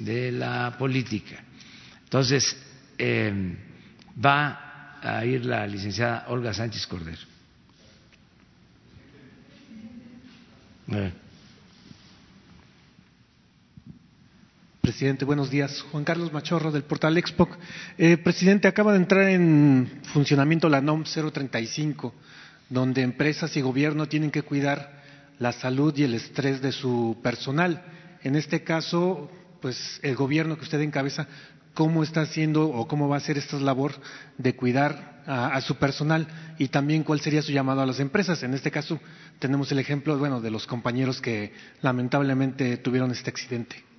de 0.00 0.32
la 0.32 0.76
política. 0.78 1.42
Entonces, 2.02 2.54
eh, 2.98 3.56
va 4.22 4.98
a 5.00 5.24
ir 5.24 5.46
la 5.46 5.66
licenciada 5.66 6.26
Olga 6.28 6.52
Sánchez 6.52 6.86
Cordero. 6.86 7.22
Presidente, 14.84 15.24
buenos 15.24 15.48
días. 15.48 15.80
Juan 15.90 16.04
Carlos 16.04 16.30
Machorro 16.30 16.70
del 16.70 16.82
portal 16.82 17.16
Expoc. 17.16 17.56
Eh, 17.96 18.18
presidente, 18.18 18.68
acaba 18.68 18.92
de 18.92 18.98
entrar 18.98 19.30
en 19.30 20.02
funcionamiento 20.12 20.68
la 20.68 20.82
NOM 20.82 21.04
035, 21.04 22.12
donde 22.68 23.00
empresas 23.00 23.56
y 23.56 23.62
gobierno 23.62 24.08
tienen 24.08 24.30
que 24.30 24.42
cuidar 24.42 25.02
la 25.38 25.52
salud 25.52 25.96
y 25.96 26.02
el 26.02 26.12
estrés 26.12 26.60
de 26.60 26.70
su 26.70 27.16
personal. 27.22 27.82
En 28.24 28.36
este 28.36 28.62
caso, 28.62 29.30
pues 29.62 30.00
el 30.02 30.16
gobierno 30.16 30.58
que 30.58 30.64
usted 30.64 30.82
encabeza, 30.82 31.28
¿cómo 31.72 32.02
está 32.02 32.20
haciendo 32.20 32.68
o 32.68 32.86
cómo 32.86 33.08
va 33.08 33.14
a 33.14 33.20
hacer 33.20 33.38
esta 33.38 33.56
labor 33.56 33.92
de 34.36 34.54
cuidar 34.54 35.22
a, 35.26 35.58
su 35.62 35.76
personal 35.76 36.26
y 36.58 36.68
también 36.68 37.04
cuál 37.04 37.20
sería 37.20 37.40
su 37.40 37.52
llamado 37.52 37.80
a 37.80 37.86
las 37.86 38.00
empresas? 38.00 38.42
En 38.42 38.52
este 38.52 38.70
caso, 38.70 39.00
tenemos 39.38 39.72
el 39.72 39.78
ejemplo, 39.78 40.18
bueno, 40.18 40.42
de 40.42 40.50
los 40.50 40.66
compañeros 40.66 41.22
que 41.22 41.54
lamentablemente 41.80 42.76
tuvieron 42.76 43.12
este 43.12 43.30
accidente. 43.30 43.93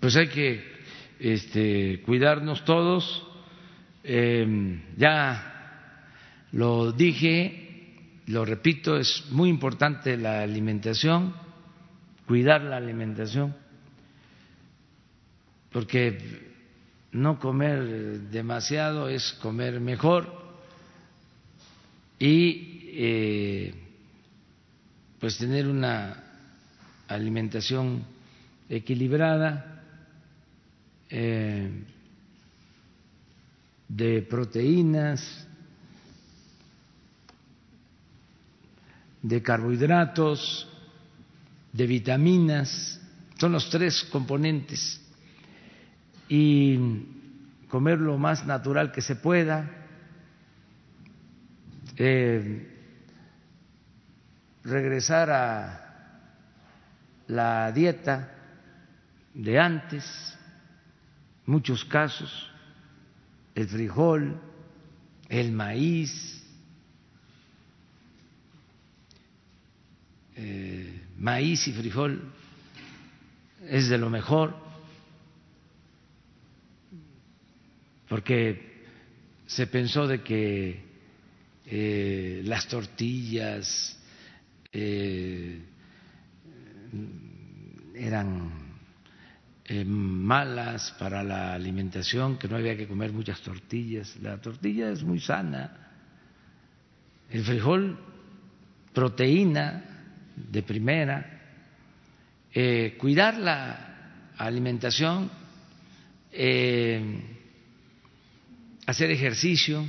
Pues 0.00 0.16
hay 0.16 0.28
que 0.28 0.62
este, 1.18 2.02
cuidarnos 2.02 2.64
todos. 2.64 3.26
Em, 4.04 4.82
ya 4.96 5.96
lo 6.52 6.92
dije, 6.92 8.22
lo 8.26 8.44
repito, 8.44 8.96
es 8.96 9.24
muy 9.30 9.48
importante 9.48 10.16
la 10.16 10.42
alimentación, 10.42 11.34
cuidar 12.26 12.62
la 12.62 12.76
alimentación, 12.76 13.54
porque 15.72 16.18
no 17.12 17.38
comer 17.38 18.20
demasiado 18.30 19.08
es 19.08 19.32
comer 19.40 19.80
mejor 19.80 20.46
y 22.18 22.90
eh, 22.92 23.74
pues 25.18 25.38
tener 25.38 25.66
una 25.66 26.22
alimentación 27.08 28.04
equilibrada 28.68 29.75
eh, 31.08 31.84
de 33.88 34.22
proteínas, 34.22 35.46
de 39.22 39.42
carbohidratos, 39.42 40.68
de 41.72 41.86
vitaminas, 41.86 43.00
son 43.38 43.52
los 43.52 43.68
tres 43.70 44.04
componentes, 44.10 45.00
y 46.28 46.78
comer 47.68 47.98
lo 48.00 48.18
más 48.18 48.46
natural 48.46 48.92
que 48.92 49.02
se 49.02 49.16
pueda, 49.16 49.70
eh, 51.96 52.72
regresar 54.64 55.30
a 55.30 55.86
la 57.28 57.72
dieta 57.72 58.32
de 59.34 59.58
antes, 59.58 60.36
muchos 61.46 61.84
casos, 61.84 62.50
el 63.54 63.68
frijol, 63.68 64.40
el 65.28 65.52
maíz, 65.52 66.36
Eh, 70.38 71.00
maíz 71.16 71.66
y 71.66 71.72
frijol 71.72 72.20
es 73.66 73.88
de 73.88 73.96
lo 73.96 74.10
mejor, 74.10 74.54
porque 78.06 78.84
se 79.46 79.66
pensó 79.66 80.06
de 80.06 80.22
que 80.22 80.84
eh, 81.64 82.42
las 82.44 82.68
tortillas 82.68 83.98
eh, 84.72 85.58
eran 87.94 88.65
malas 89.84 90.94
para 90.98 91.22
la 91.22 91.54
alimentación, 91.54 92.38
que 92.38 92.48
no 92.48 92.56
había 92.56 92.76
que 92.76 92.86
comer 92.86 93.12
muchas 93.12 93.40
tortillas. 93.40 94.16
La 94.22 94.40
tortilla 94.40 94.90
es 94.90 95.02
muy 95.02 95.20
sana. 95.20 95.90
El 97.30 97.42
frijol, 97.44 97.98
proteína, 98.92 99.84
de 100.36 100.62
primera, 100.62 101.40
eh, 102.52 102.96
cuidar 102.98 103.38
la 103.38 104.32
alimentación, 104.36 105.30
eh, 106.30 107.22
hacer 108.86 109.10
ejercicio 109.10 109.84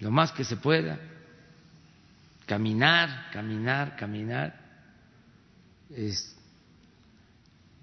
lo 0.00 0.10
más 0.10 0.32
que 0.32 0.44
se 0.44 0.56
pueda, 0.56 0.98
caminar, 2.46 3.30
caminar, 3.32 3.96
caminar. 3.96 4.58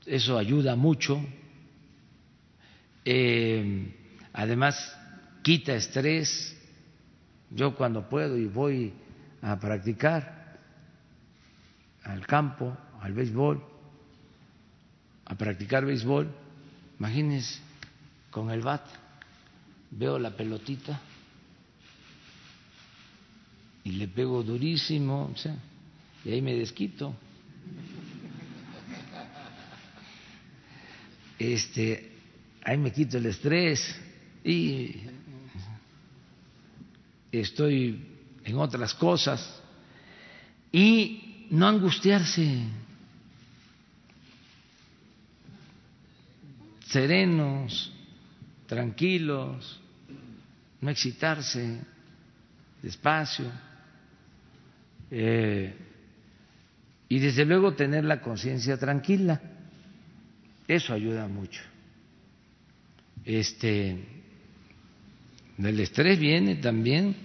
Eso 0.07 0.37
ayuda 0.37 0.75
mucho. 0.75 1.23
Eh, 3.03 3.93
además, 4.33 4.97
quita 5.43 5.75
estrés. 5.75 6.55
Yo 7.51 7.75
cuando 7.75 8.09
puedo 8.09 8.37
y 8.37 8.45
voy 8.45 8.93
a 9.41 9.59
practicar, 9.59 10.57
al 12.03 12.25
campo, 12.25 12.75
al 13.01 13.13
béisbol, 13.13 13.63
a 15.25 15.35
practicar 15.35 15.85
béisbol, 15.85 16.29
imagínense 16.99 17.59
con 18.31 18.49
el 18.49 18.61
bat, 18.61 18.85
veo 19.91 20.17
la 20.17 20.31
pelotita 20.31 20.99
y 23.83 23.91
le 23.91 24.07
pego 24.07 24.43
durísimo, 24.43 25.33
y 26.23 26.31
ahí 26.31 26.41
me 26.41 26.53
desquito. 26.55 27.13
Este, 31.39 32.11
ahí 32.63 32.77
me 32.77 32.91
quito 32.91 33.17
el 33.17 33.27
estrés 33.27 33.95
y 34.43 35.01
estoy 37.31 38.01
en 38.43 38.57
otras 38.57 38.93
cosas. 38.93 39.61
Y 40.71 41.47
no 41.51 41.67
angustiarse, 41.67 42.63
serenos, 46.87 47.91
tranquilos, 48.65 49.79
no 50.81 50.89
excitarse, 50.89 51.79
despacio, 52.81 53.51
eh, 55.09 55.75
y 57.09 57.19
desde 57.19 57.45
luego 57.45 57.73
tener 57.73 58.03
la 58.03 58.21
conciencia 58.21 58.77
tranquila. 58.77 59.41
Eso 60.67 60.93
ayuda 60.93 61.27
mucho. 61.27 61.61
Este, 63.23 64.05
del 65.57 65.79
estrés 65.79 66.19
viene 66.19 66.55
también 66.55 67.15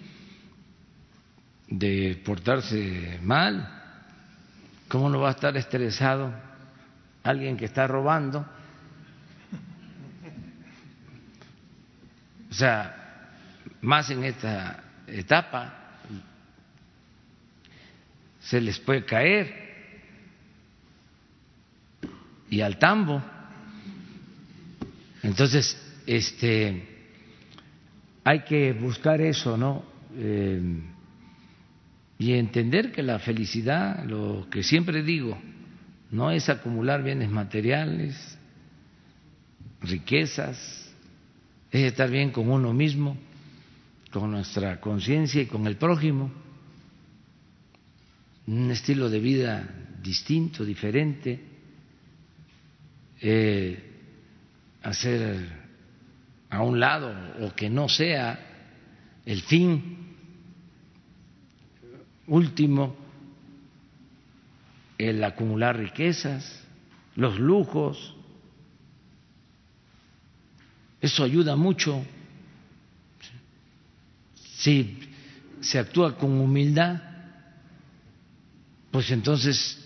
de 1.68 2.20
portarse 2.24 3.18
mal, 3.22 3.82
¿Cómo 4.92 5.08
no 5.08 5.20
va 5.20 5.28
a 5.28 5.30
estar 5.30 5.56
estresado 5.56 6.30
alguien 7.22 7.56
que 7.56 7.64
está 7.64 7.86
robando? 7.86 8.46
O 12.50 12.52
sea, 12.52 13.30
más 13.80 14.10
en 14.10 14.22
esta 14.24 14.84
etapa 15.06 15.72
se 18.40 18.60
les 18.60 18.78
puede 18.80 19.06
caer 19.06 19.62
y 22.50 22.60
al 22.60 22.78
tambo. 22.78 23.22
Entonces, 25.22 25.76
este, 26.06 26.82
hay 28.24 28.40
que 28.40 28.72
buscar 28.72 29.20
eso, 29.20 29.56
¿no? 29.56 29.84
Eh, 30.16 30.60
y 32.18 32.32
entender 32.34 32.92
que 32.92 33.02
la 33.02 33.18
felicidad, 33.18 34.04
lo 34.04 34.48
que 34.50 34.62
siempre 34.62 35.02
digo, 35.02 35.38
no 36.10 36.30
es 36.30 36.48
acumular 36.48 37.02
bienes 37.02 37.30
materiales, 37.30 38.38
riquezas, 39.80 40.92
es 41.70 41.84
estar 41.84 42.10
bien 42.10 42.30
con 42.30 42.50
uno 42.50 42.72
mismo, 42.72 43.16
con 44.12 44.30
nuestra 44.30 44.80
conciencia 44.80 45.42
y 45.42 45.46
con 45.46 45.66
el 45.66 45.76
prójimo, 45.76 46.30
un 48.46 48.70
estilo 48.70 49.08
de 49.08 49.20
vida 49.20 49.68
distinto, 50.02 50.64
diferente, 50.64 51.40
eh, 53.20 53.91
hacer 54.82 55.48
a 56.50 56.62
un 56.62 56.78
lado 56.78 57.14
o 57.40 57.54
que 57.54 57.70
no 57.70 57.88
sea 57.88 58.38
el 59.24 59.40
fin 59.42 60.16
último 62.26 63.02
el 64.98 65.24
acumular 65.24 65.76
riquezas, 65.76 66.62
los 67.16 67.38
lujos. 67.38 68.14
Eso 71.00 71.24
ayuda 71.24 71.56
mucho. 71.56 72.04
Si 74.34 75.10
se 75.60 75.78
actúa 75.78 76.16
con 76.16 76.38
humildad, 76.40 77.02
pues 78.92 79.10
entonces 79.10 79.78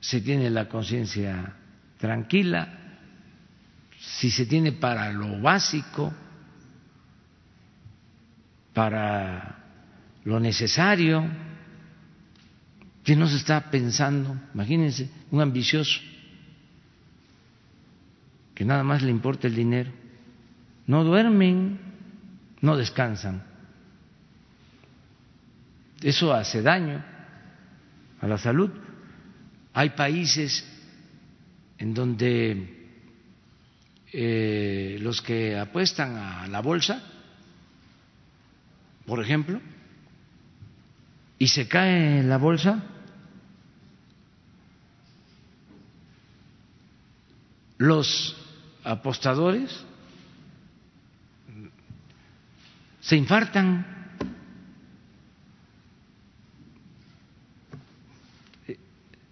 se 0.00 0.20
tiene 0.20 0.50
la 0.50 0.68
conciencia 0.68 1.54
tranquila, 1.98 2.77
si 4.00 4.30
se 4.30 4.46
tiene 4.46 4.72
para 4.72 5.12
lo 5.12 5.40
básico, 5.40 6.12
para 8.72 9.58
lo 10.24 10.38
necesario, 10.38 11.24
que 13.02 13.16
no 13.16 13.26
se 13.26 13.36
está 13.36 13.70
pensando, 13.70 14.36
imagínense, 14.54 15.08
un 15.30 15.40
ambicioso 15.40 16.00
que 18.54 18.64
nada 18.64 18.82
más 18.82 19.02
le 19.02 19.10
importa 19.10 19.46
el 19.46 19.54
dinero, 19.54 19.92
no 20.86 21.04
duermen, 21.04 21.78
no 22.60 22.76
descansan. 22.76 23.44
Eso 26.02 26.32
hace 26.34 26.60
daño 26.60 27.04
a 28.20 28.26
la 28.26 28.36
salud. 28.36 28.70
Hay 29.72 29.90
países 29.90 30.66
en 31.78 31.94
donde 31.94 32.77
eh, 34.12 34.98
los 35.00 35.20
que 35.20 35.58
apuestan 35.58 36.16
a 36.16 36.46
la 36.46 36.60
bolsa, 36.60 37.02
por 39.06 39.22
ejemplo, 39.22 39.60
y 41.38 41.48
se 41.48 41.68
cae 41.68 42.22
la 42.22 42.36
bolsa, 42.36 42.84
los 47.78 48.36
apostadores 48.84 49.84
se 53.00 53.16
infartan. 53.16 53.86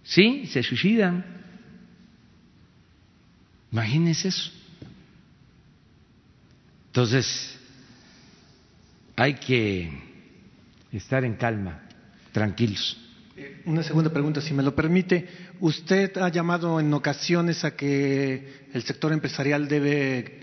Sí, 0.03 0.47
se 0.47 0.62
suicidan. 0.62 1.27
Imagínense 3.70 4.28
eso. 4.28 4.56
Entonces, 6.97 7.55
hay 9.16 9.35
que 9.35 9.90
estar 10.90 11.27
en 11.27 11.35
calma 11.35 11.82
tranquilos. 12.32 12.97
Una 13.66 13.82
segunda 13.82 14.09
pregunta, 14.09 14.40
si 14.40 14.55
me 14.55 14.62
lo 14.62 14.74
permite. 14.74 15.28
Usted 15.60 16.16
ha 16.16 16.31
llamado 16.31 16.81
en 16.81 16.90
ocasiones 16.94 17.66
a 17.66 17.77
que 17.77 18.64
el 18.73 18.82
sector 18.82 19.12
empresarial 19.12 19.68
debe 19.68 20.40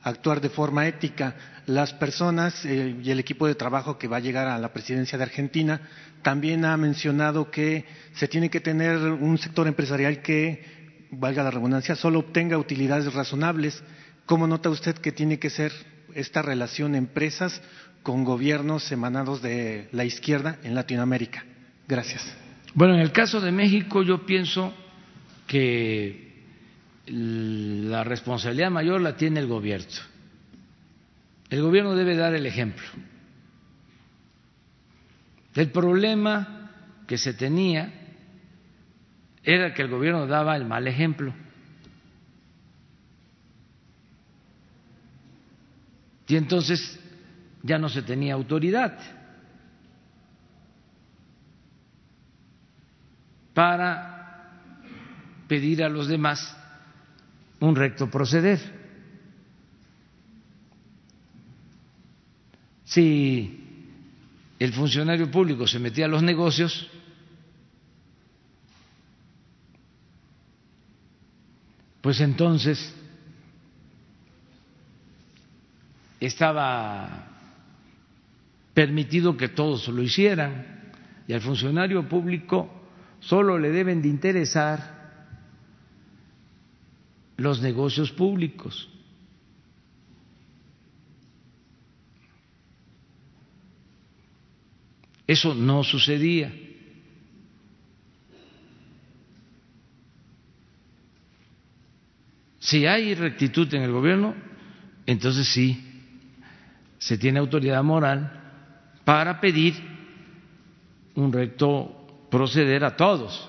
actuar 0.00 0.40
de 0.40 0.48
forma 0.48 0.88
ética. 0.88 1.36
Las 1.66 1.92
personas 1.92 2.64
eh, 2.64 2.96
y 3.02 3.10
el 3.10 3.20
equipo 3.20 3.46
de 3.46 3.54
trabajo 3.54 3.98
que 3.98 4.08
va 4.08 4.16
a 4.16 4.20
llegar 4.20 4.48
a 4.48 4.58
la 4.58 4.72
presidencia 4.72 5.18
de 5.18 5.24
Argentina 5.24 5.82
también 6.22 6.64
ha 6.64 6.78
mencionado 6.78 7.50
que 7.50 7.84
se 8.14 8.26
tiene 8.26 8.48
que 8.48 8.60
tener 8.60 8.96
un 8.96 9.36
sector 9.36 9.66
empresarial 9.66 10.22
que, 10.22 10.64
valga 11.10 11.42
la 11.42 11.50
redundancia, 11.50 11.94
solo 11.94 12.20
obtenga 12.20 12.56
utilidades 12.56 13.12
razonables. 13.12 13.82
¿Cómo 14.26 14.46
nota 14.46 14.70
usted 14.70 14.96
que 14.96 15.12
tiene 15.12 15.38
que 15.38 15.50
ser 15.50 15.72
esta 16.14 16.42
relación 16.42 16.94
empresas 16.94 17.60
con 18.04 18.22
gobiernos 18.22 18.92
emanados 18.92 19.42
de 19.42 19.88
la 19.92 20.04
izquierda 20.04 20.58
en 20.62 20.74
Latinoamérica. 20.74 21.42
Gracias. 21.88 22.22
Bueno, 22.74 22.94
en 22.94 23.00
el 23.00 23.12
caso 23.12 23.40
de 23.40 23.50
México 23.50 24.02
yo 24.02 24.26
pienso 24.26 24.74
que 25.46 26.34
la 27.06 28.04
responsabilidad 28.04 28.70
mayor 28.70 29.00
la 29.00 29.16
tiene 29.16 29.40
el 29.40 29.46
gobierno. 29.46 29.86
El 31.48 31.62
gobierno 31.62 31.94
debe 31.94 32.14
dar 32.14 32.34
el 32.34 32.46
ejemplo. 32.46 32.84
El 35.54 35.70
problema 35.70 36.72
que 37.06 37.16
se 37.16 37.32
tenía 37.32 37.92
era 39.42 39.72
que 39.72 39.82
el 39.82 39.88
gobierno 39.88 40.26
daba 40.26 40.56
el 40.56 40.66
mal 40.66 40.86
ejemplo. 40.86 41.34
Y 46.26 46.36
entonces 46.36 46.98
ya 47.62 47.78
no 47.78 47.88
se 47.88 48.02
tenía 48.02 48.34
autoridad 48.34 48.98
para 53.52 54.50
pedir 55.48 55.82
a 55.84 55.88
los 55.88 56.08
demás 56.08 56.56
un 57.60 57.76
recto 57.76 58.10
proceder. 58.10 58.60
Si 62.84 63.64
el 64.58 64.72
funcionario 64.72 65.30
público 65.30 65.66
se 65.66 65.78
metía 65.78 66.06
a 66.06 66.08
los 66.08 66.22
negocios, 66.22 66.88
pues 72.00 72.20
entonces 72.20 72.94
estaba 76.26 77.28
permitido 78.72 79.36
que 79.36 79.48
todos 79.48 79.88
lo 79.88 80.02
hicieran 80.02 80.92
y 81.26 81.32
al 81.32 81.40
funcionario 81.40 82.08
público 82.08 82.70
solo 83.20 83.58
le 83.58 83.70
deben 83.70 84.02
de 84.02 84.08
interesar 84.08 84.94
los 87.36 87.60
negocios 87.60 88.12
públicos. 88.12 88.88
Eso 95.26 95.54
no 95.54 95.82
sucedía. 95.84 96.52
Si 102.58 102.86
hay 102.86 103.14
rectitud 103.14 103.72
en 103.74 103.82
el 103.82 103.92
gobierno, 103.92 104.34
entonces 105.06 105.46
sí, 105.48 105.83
se 107.04 107.18
tiene 107.18 107.38
autoridad 107.38 107.84
moral 107.84 108.32
para 109.04 109.38
pedir 109.38 109.74
un 111.14 111.30
recto 111.30 112.26
proceder 112.30 112.82
a 112.82 112.96
todos. 112.96 113.46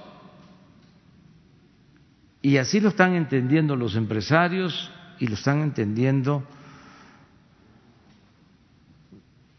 Y 2.42 2.58
así 2.58 2.82
lo 2.82 2.90
están 2.90 3.16
entendiendo 3.16 3.78
los 3.78 3.96
empresarios 3.96 4.92
y 5.22 5.28
lo 5.28 5.36
están 5.36 5.62
entendiendo 5.62 6.44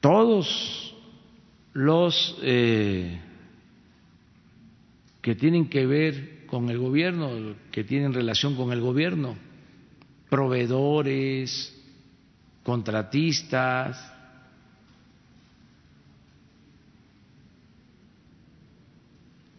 todos 0.00 0.94
los 1.72 2.36
eh, 2.42 3.18
que 5.22 5.34
tienen 5.34 5.70
que 5.70 5.86
ver 5.86 6.44
con 6.46 6.68
el 6.68 6.76
gobierno, 6.76 7.30
que 7.70 7.82
tienen 7.82 8.12
relación 8.12 8.56
con 8.56 8.72
el 8.72 8.82
gobierno, 8.82 9.36
proveedores, 10.28 11.75
contratistas, 12.66 13.96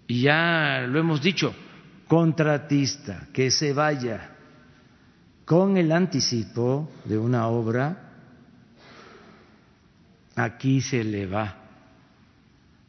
y 0.08 0.24
ya 0.24 0.84
lo 0.86 1.00
hemos 1.00 1.22
dicho, 1.22 1.56
contratista 2.06 3.30
que 3.32 3.50
se 3.50 3.72
vaya 3.72 4.32
con 5.46 5.78
el 5.78 5.94
anticipo 5.94 6.92
de 7.06 7.18
una 7.18 7.48
obra, 7.48 8.12
aquí 10.36 10.82
se 10.82 11.02
le 11.06 11.28
va 11.28 11.56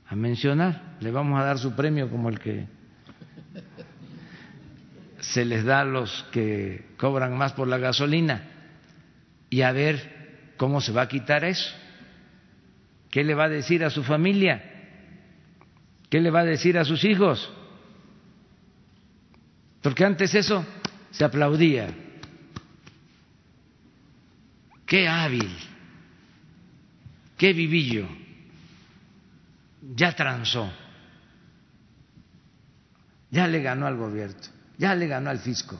a 0.04 0.16
mencionar, 0.16 0.96
le 0.98 1.12
vamos 1.12 1.38
a 1.38 1.44
dar 1.44 1.58
su 1.60 1.76
premio 1.76 2.10
como 2.10 2.28
el 2.28 2.40
que 2.40 2.66
se 5.20 5.44
les 5.44 5.64
da 5.64 5.82
a 5.82 5.84
los 5.84 6.26
que 6.32 6.88
cobran 6.98 7.38
más 7.38 7.52
por 7.52 7.68
la 7.68 7.78
gasolina 7.78 8.57
y 9.50 9.62
a 9.62 9.72
ver 9.72 10.54
cómo 10.56 10.80
se 10.80 10.92
va 10.92 11.02
a 11.02 11.08
quitar 11.08 11.44
eso. 11.44 11.74
¿Qué 13.10 13.24
le 13.24 13.34
va 13.34 13.44
a 13.44 13.48
decir 13.48 13.84
a 13.84 13.90
su 13.90 14.04
familia? 14.04 14.62
¿Qué 16.10 16.20
le 16.20 16.30
va 16.30 16.40
a 16.40 16.44
decir 16.44 16.78
a 16.78 16.84
sus 16.84 17.04
hijos? 17.04 17.50
Porque 19.82 20.04
antes 20.04 20.34
eso 20.34 20.64
se 21.10 21.24
aplaudía. 21.24 21.88
Qué 24.86 25.06
hábil, 25.06 25.50
qué 27.36 27.52
vivillo, 27.52 28.08
ya 29.94 30.16
transó, 30.16 30.72
ya 33.30 33.46
le 33.46 33.60
ganó 33.60 33.86
al 33.86 33.98
gobierno, 33.98 34.40
ya 34.78 34.94
le 34.94 35.06
ganó 35.06 35.28
al 35.28 35.40
fisco. 35.40 35.78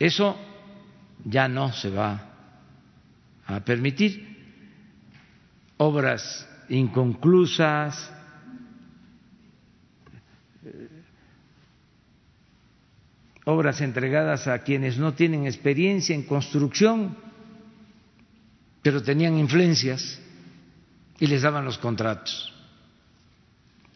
Eso 0.00 0.34
ya 1.26 1.46
no 1.46 1.72
se 1.74 1.90
va 1.90 2.26
a 3.46 3.60
permitir. 3.60 4.30
Obras 5.76 6.48
inconclusas, 6.70 8.10
obras 13.44 13.82
entregadas 13.82 14.46
a 14.46 14.62
quienes 14.62 14.96
no 14.96 15.12
tienen 15.12 15.46
experiencia 15.46 16.14
en 16.14 16.22
construcción, 16.22 17.16
pero 18.80 19.02
tenían 19.02 19.36
influencias 19.36 20.18
y 21.18 21.26
les 21.26 21.42
daban 21.42 21.66
los 21.66 21.76
contratos. 21.76 22.54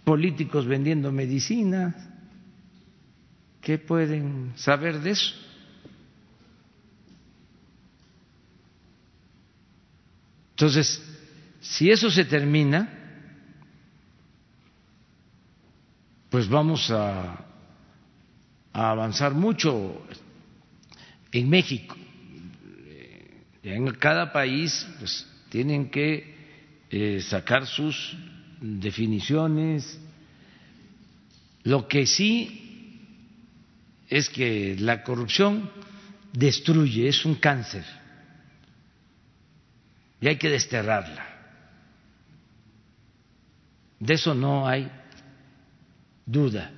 Políticos 0.04 0.66
vendiendo 0.66 1.10
medicinas, 1.10 1.94
¿qué 3.62 3.78
pueden 3.78 4.52
saber 4.56 5.00
de 5.00 5.12
eso? 5.12 5.53
Entonces, 10.64 10.98
si 11.60 11.90
eso 11.90 12.10
se 12.10 12.24
termina, 12.24 12.88
pues 16.30 16.48
vamos 16.48 16.90
a, 16.90 17.44
avanzar 18.72 19.34
mucho 19.34 20.02
en 21.30 21.50
México. 21.50 21.94
En 23.62 23.92
cada 23.96 24.32
país 24.32 24.88
pues, 24.98 25.26
tienen 25.50 25.90
que 25.90 26.34
eh, 26.88 27.20
sacar 27.20 27.66
sus 27.66 28.16
definiciones. 28.58 30.00
Lo 31.62 31.86
que 31.88 32.06
sí 32.06 33.02
es 34.08 34.30
que 34.30 34.76
la 34.78 35.02
corrupción 35.02 35.70
destruye, 36.32 37.06
es 37.08 37.26
un 37.26 37.34
cáncer 37.34 37.84
y 40.20 40.28
hay 40.28 40.36
que 40.36 40.48
desterrarla. 40.48 41.26
De 43.98 44.14
eso 44.14 44.34
no 44.34 44.66
hay 44.66 44.90
duda. 46.26 46.70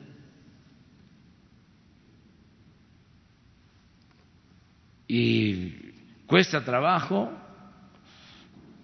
Y 5.08 5.70
cuesta 6.26 6.64
trabajo, 6.64 7.30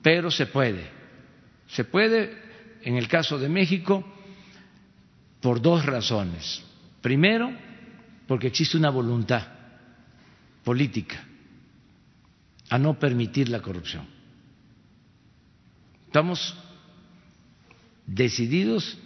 pero 0.02 0.30
se 0.30 0.46
puede. 0.46 0.88
Se 1.68 1.84
puede, 1.84 2.36
en 2.82 2.96
el 2.96 3.08
caso 3.08 3.38
de 3.38 3.48
México, 3.48 4.04
por 5.40 5.60
dos 5.60 5.84
razones. 5.84 6.64
Primero, 7.00 7.52
porque 8.26 8.46
existe 8.46 8.76
una 8.76 8.90
voluntad 8.90 9.42
política 10.64 11.24
a 12.70 12.78
no 12.78 12.98
permitir 12.98 13.48
la 13.48 13.60
corrupción. 13.60 14.11
Estamos 16.12 16.54
decididos 18.06 18.98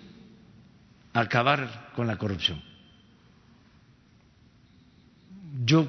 a 1.12 1.20
acabar 1.20 1.92
con 1.94 2.08
la 2.08 2.18
corrupción. 2.18 2.60
Yo 5.64 5.86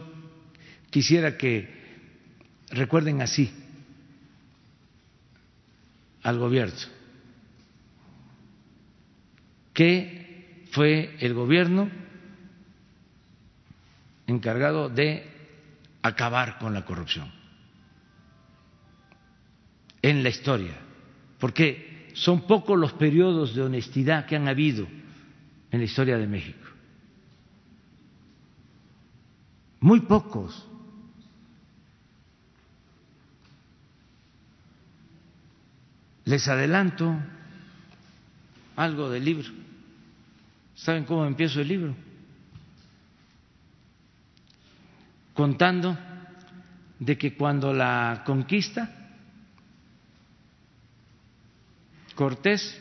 quisiera 0.91 1.35
que 1.35 1.73
recuerden 2.69 3.23
así 3.23 3.52
al 6.22 6.38
gobierno, 6.38 6.76
que 9.73 10.68
fue 10.69 11.15
el 11.19 11.34
gobierno 11.34 11.89
encargado 14.27 14.88
de 14.88 15.27
acabar 16.03 16.60
con 16.60 16.76
la 16.76 16.85
corrupción 16.85 17.31
en 20.03 20.22
la 20.22 20.30
historia 20.30 20.86
porque 21.39 22.11
son 22.14 22.47
pocos 22.47 22.77
los 22.77 22.93
periodos 22.93 23.55
de 23.55 23.61
honestidad 23.61 24.26
que 24.26 24.35
han 24.35 24.47
habido 24.47 24.88
en 25.72 25.80
la 25.80 25.85
historia 25.85 26.18
de 26.18 26.27
México. 26.27 26.68
Muy 29.80 30.01
pocos. 30.01 30.65
Les 36.26 36.47
adelanto 36.47 37.15
algo 38.76 39.09
del 39.09 39.23
libro. 39.23 39.49
¿Saben 40.76 41.05
cómo 41.05 41.26
empiezo 41.26 41.61
el 41.61 41.68
libro? 41.68 41.95
Contando 45.34 45.97
de 46.99 47.18
que 47.18 47.35
cuando 47.35 47.72
la 47.72 48.23
conquista 48.26 48.97
Cortés 52.18 52.76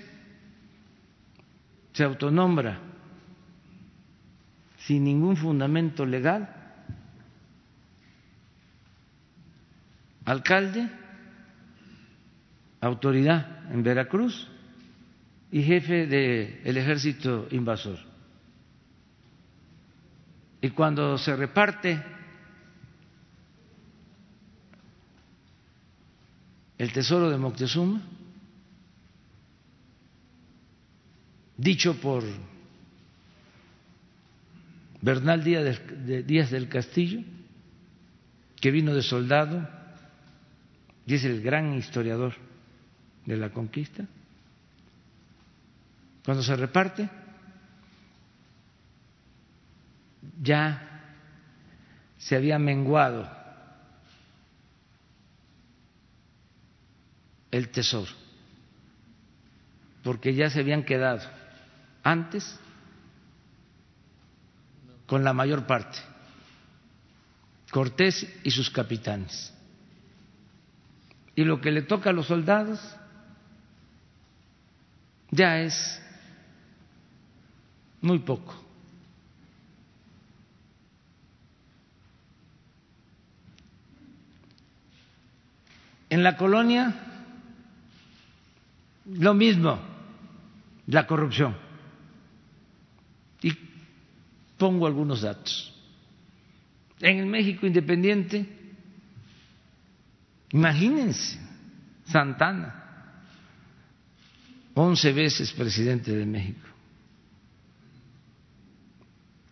se 1.92 2.02
autonombra 2.02 2.80
sin 4.78 5.04
ningún 5.04 5.36
fundamento 5.36 6.06
legal 6.06 6.48
alcalde, 10.24 10.88
autoridad 12.80 13.70
en 13.72 13.82
Veracruz 13.82 14.48
y 15.52 15.62
jefe 15.62 16.06
del 16.06 16.76
ejército 16.76 17.46
invasor. 17.50 17.98
Y 20.62 20.70
cuando 20.70 21.18
se 21.18 21.36
reparte 21.36 22.02
el 26.78 26.90
tesoro 26.92 27.28
de 27.28 27.36
Moctezuma, 27.36 28.00
dicho 31.56 31.94
por 32.00 32.22
Bernal 35.00 35.44
Díaz 35.44 36.50
del 36.50 36.68
Castillo, 36.68 37.20
que 38.60 38.70
vino 38.70 38.94
de 38.94 39.02
soldado 39.02 39.68
y 41.06 41.14
es 41.14 41.24
el 41.24 41.40
gran 41.40 41.74
historiador 41.74 42.34
de 43.24 43.36
la 43.36 43.50
conquista. 43.50 44.04
Cuando 46.24 46.42
se 46.42 46.56
reparte, 46.56 47.08
ya 50.42 51.12
se 52.18 52.34
había 52.34 52.58
menguado 52.58 53.30
el 57.52 57.68
tesoro, 57.68 58.10
porque 60.02 60.34
ya 60.34 60.50
se 60.50 60.60
habían 60.60 60.82
quedado 60.82 61.22
antes 62.06 62.56
con 65.06 65.24
la 65.24 65.32
mayor 65.32 65.66
parte, 65.66 65.98
Cortés 67.72 68.24
y 68.44 68.50
sus 68.52 68.70
capitanes. 68.70 69.52
Y 71.34 71.42
lo 71.42 71.60
que 71.60 71.72
le 71.72 71.82
toca 71.82 72.10
a 72.10 72.12
los 72.12 72.28
soldados 72.28 72.80
ya 75.32 75.58
es 75.58 76.00
muy 78.00 78.20
poco. 78.20 78.54
En 86.08 86.22
la 86.22 86.36
colonia, 86.36 86.94
lo 89.06 89.34
mismo, 89.34 89.78
la 90.86 91.06
corrupción. 91.06 91.65
Pongo 94.58 94.86
algunos 94.86 95.20
datos. 95.20 95.72
En 97.00 97.18
el 97.18 97.26
México 97.26 97.66
independiente, 97.66 98.46
imagínense, 100.52 101.38
Santana, 102.06 103.22
once 104.74 105.12
veces 105.12 105.52
presidente 105.52 106.12
de 106.12 106.24
México. 106.24 106.66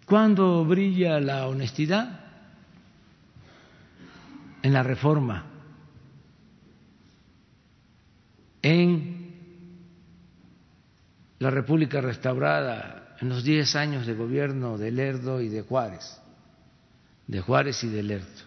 ¿Cuándo 0.07 0.65
brilla 0.65 1.21
la 1.21 1.47
honestidad? 1.47 2.25
en 4.65 4.73
la 4.73 4.83
reforma, 4.83 5.45
en 8.63 9.31
la 11.39 11.51
República 11.51 12.01
restaurada, 12.01 13.04
en 13.25 13.31
los 13.31 13.43
diez 13.43 13.75
años 13.75 14.07
de 14.07 14.13
gobierno 14.13 14.77
de 14.77 14.91
Lerdo 14.91 15.41
y 15.41 15.49
de 15.49 15.63
Juárez, 15.63 16.21
de 17.27 17.41
Juárez 17.41 17.83
y 17.83 17.89
de 17.89 18.03
Lerdo, 18.03 18.43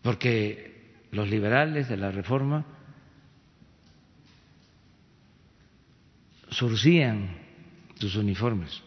porque 0.00 1.04
los 1.10 1.28
liberales 1.28 1.86
de 1.86 1.98
la 1.98 2.10
reforma 2.10 2.64
surcían 6.48 7.36
sus 7.96 8.16
uniformes, 8.16 8.82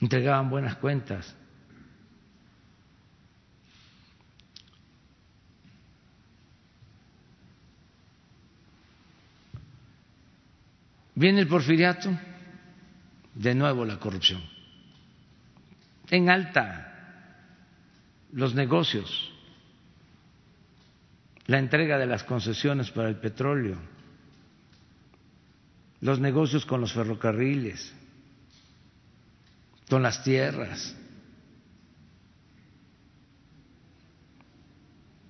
entregaban 0.00 0.48
buenas 0.48 0.76
cuentas. 0.76 1.34
Viene 11.16 11.40
el 11.40 11.48
porfiriato, 11.48 12.10
de 13.34 13.54
nuevo 13.54 13.86
la 13.86 13.98
corrupción. 13.98 14.42
En 16.10 16.28
alta 16.28 16.82
los 18.32 18.54
negocios, 18.54 19.32
la 21.46 21.58
entrega 21.58 21.96
de 21.96 22.04
las 22.04 22.22
concesiones 22.22 22.90
para 22.90 23.08
el 23.08 23.16
petróleo, 23.16 23.78
los 26.02 26.20
negocios 26.20 26.66
con 26.66 26.82
los 26.82 26.92
ferrocarriles, 26.92 27.94
con 29.88 30.02
las 30.02 30.22
tierras. 30.22 30.94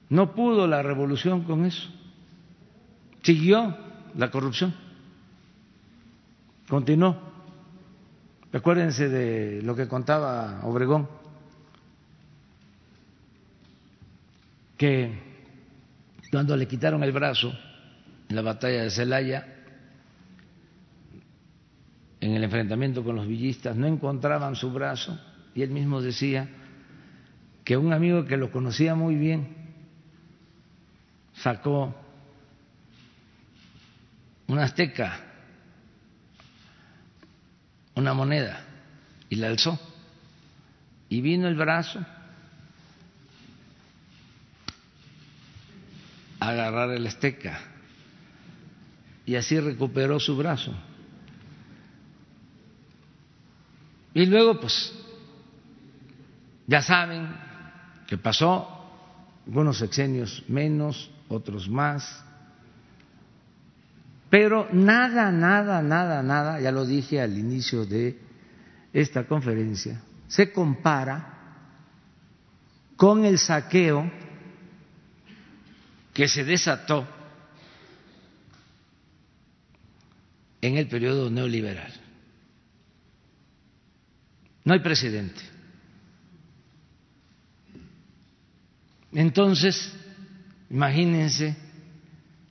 No 0.09 0.35
pudo 0.35 0.67
la 0.67 0.83
revolución 0.83 1.45
con 1.45 1.65
eso. 1.65 1.89
Siguió 3.23 3.77
la 4.17 4.33
corrupción. 4.33 4.86
Continuó. 6.69 7.17
Acuérdense 8.53 9.09
de 9.09 9.63
lo 9.63 9.77
que 9.77 9.87
contaba 9.87 10.61
Obregón, 10.65 11.09
que 14.77 15.13
cuando 16.31 16.57
le 16.57 16.67
quitaron 16.67 17.03
el 17.03 17.13
brazo 17.13 17.53
en 18.29 18.37
la 18.37 18.43
batalla 18.43 18.83
de 18.83 18.91
Celaya, 18.91 19.47
en 22.21 22.33
el 22.33 22.45
enfrentamiento 22.45 23.05
con 23.05 23.17
los 23.17 23.27
villistas, 23.27 23.77
no 23.77 23.87
encontraban 23.87 24.57
su 24.57 24.73
brazo 24.73 25.19
y 25.55 25.63
él 25.63 25.71
mismo 25.71 26.01
decía 26.01 26.49
que 27.63 27.77
un 27.77 27.93
amigo 27.93 28.25
que 28.25 28.37
lo 28.37 28.51
conocía 28.51 28.95
muy 28.95 29.17
bien 29.17 29.55
sacó 31.35 31.95
una 34.47 34.65
azteca, 34.65 35.21
una 37.97 38.15
moneda 38.15 38.65
y 39.29 39.37
la 39.37 39.49
alzó. 39.49 39.79
Y 41.09 41.21
vino 41.21 41.49
el 41.49 41.57
brazo 41.57 42.05
a 46.39 46.49
agarrar 46.49 46.91
el 46.91 47.07
azteca. 47.07 47.59
Y 49.25 49.35
así 49.35 49.59
recuperó 49.59 50.21
su 50.21 50.37
brazo. 50.37 50.73
Y 54.15 54.27
luego, 54.27 54.61
pues, 54.61 54.95
ya 56.67 56.81
saben 56.81 57.29
que 58.07 58.17
pasó, 58.17 58.73
algunos 59.47 59.79
sexenios 59.79 60.43
menos, 60.49 61.11
otros 61.29 61.69
más, 61.69 62.25
pero 64.39 64.69
nada, 64.71 65.33
nada, 65.33 65.81
nada, 65.81 66.23
nada, 66.23 66.61
ya 66.61 66.71
lo 66.71 66.85
dije 66.85 67.23
al 67.23 67.39
inicio 67.39 67.87
de 67.87 68.19
esta 68.93 69.27
conferencia, 69.27 70.03
se 70.29 70.53
compara 70.53 71.73
con 72.97 73.25
el 73.25 73.39
saqueo 73.39 74.13
que 76.13 76.29
se 76.29 76.45
desató 76.45 77.09
en 80.61 80.77
el 80.77 80.87
periodo 80.87 81.31
neoliberal. 81.31 81.95
No 84.65 84.75
hay 84.75 84.81
presidente. 84.81 85.41
Entonces, 89.13 89.95
imagínense 90.69 91.57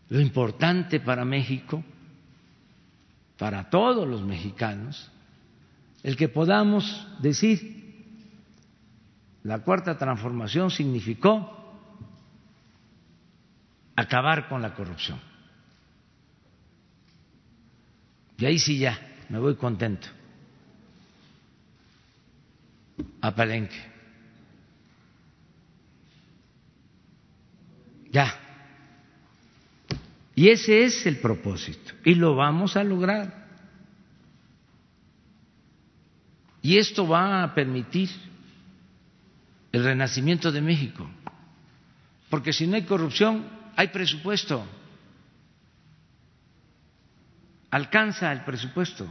lo 0.10 0.20
importante 0.20 1.00
para 1.00 1.26
México, 1.26 1.84
para 3.38 3.70
todos 3.70 4.08
los 4.08 4.22
mexicanos, 4.22 5.12
el 6.04 6.16
que 6.16 6.30
podamos 6.30 7.08
decir, 7.20 7.84
la 9.44 9.60
cuarta 9.60 9.98
transformación 9.98 10.72
significó 10.72 11.56
acabar 13.96 14.48
con 14.48 14.62
la 14.62 14.74
corrupción. 14.74 15.20
Y 18.38 18.46
ahí 18.46 18.60
sí 18.60 18.78
ya, 18.78 19.00
me 19.30 19.40
voy 19.40 19.56
contento 19.56 20.08
a 23.22 23.34
Palenque. 23.34 23.76
Ya. 28.12 28.45
Y 30.36 30.50
ese 30.50 30.84
es 30.84 31.06
el 31.06 31.18
propósito. 31.18 31.94
Y 32.04 32.16
lo 32.16 32.36
vamos 32.36 32.76
a 32.76 32.84
lograr. 32.84 33.46
Y 36.62 36.78
esto 36.78 37.08
va 37.08 37.44
a 37.44 37.54
permitir 37.54 38.10
el 39.72 39.84
renacimiento 39.84 40.52
de 40.52 40.62
México. 40.62 41.10
Porque 42.30 42.52
si 42.52 42.68
no 42.68 42.76
hay 42.76 42.84
corrupción, 42.84 43.46
hay 43.76 43.88
presupuesto. 43.90 44.66
Alcanza 47.72 48.32
el 48.32 48.44
presupuesto. 48.44 49.08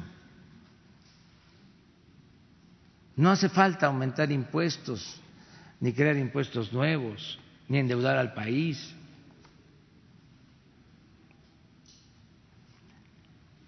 No 3.17 3.31
hace 3.31 3.49
falta 3.49 3.87
aumentar 3.87 4.33
impuestos, 4.33 5.21
ni 5.81 5.93
crear 5.93 6.17
impuestos 6.17 6.73
nuevos, 6.73 7.39
ni 7.69 7.79
endeudar 7.79 8.17
al 8.17 8.35
país. 8.35 8.95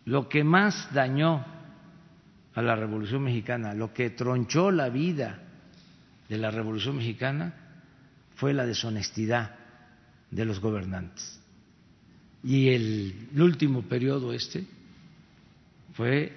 Lo 0.07 0.28
que 0.28 0.45
más 0.45 0.93
dañó 0.95 1.45
a 2.55 2.62
la 2.62 2.74
Revolución 2.74 3.23
Mexicana, 3.24 3.74
lo 3.74 3.93
que 3.93 4.11
tronchó 4.11 4.70
la 4.70 4.89
vida 4.89 5.43
de 6.28 6.39
la 6.39 6.51
Revolución 6.51 6.97
Mexicana 6.97 7.55
fue 8.37 8.55
la 8.55 8.65
deshonestidad 8.65 9.55
de 10.31 10.45
los 10.45 10.61
gobernantes. 10.61 11.41
Y 12.43 12.69
el, 12.69 13.28
último 13.37 13.83
periodo 13.83 14.33
este 14.33 14.65
fue 15.95 16.33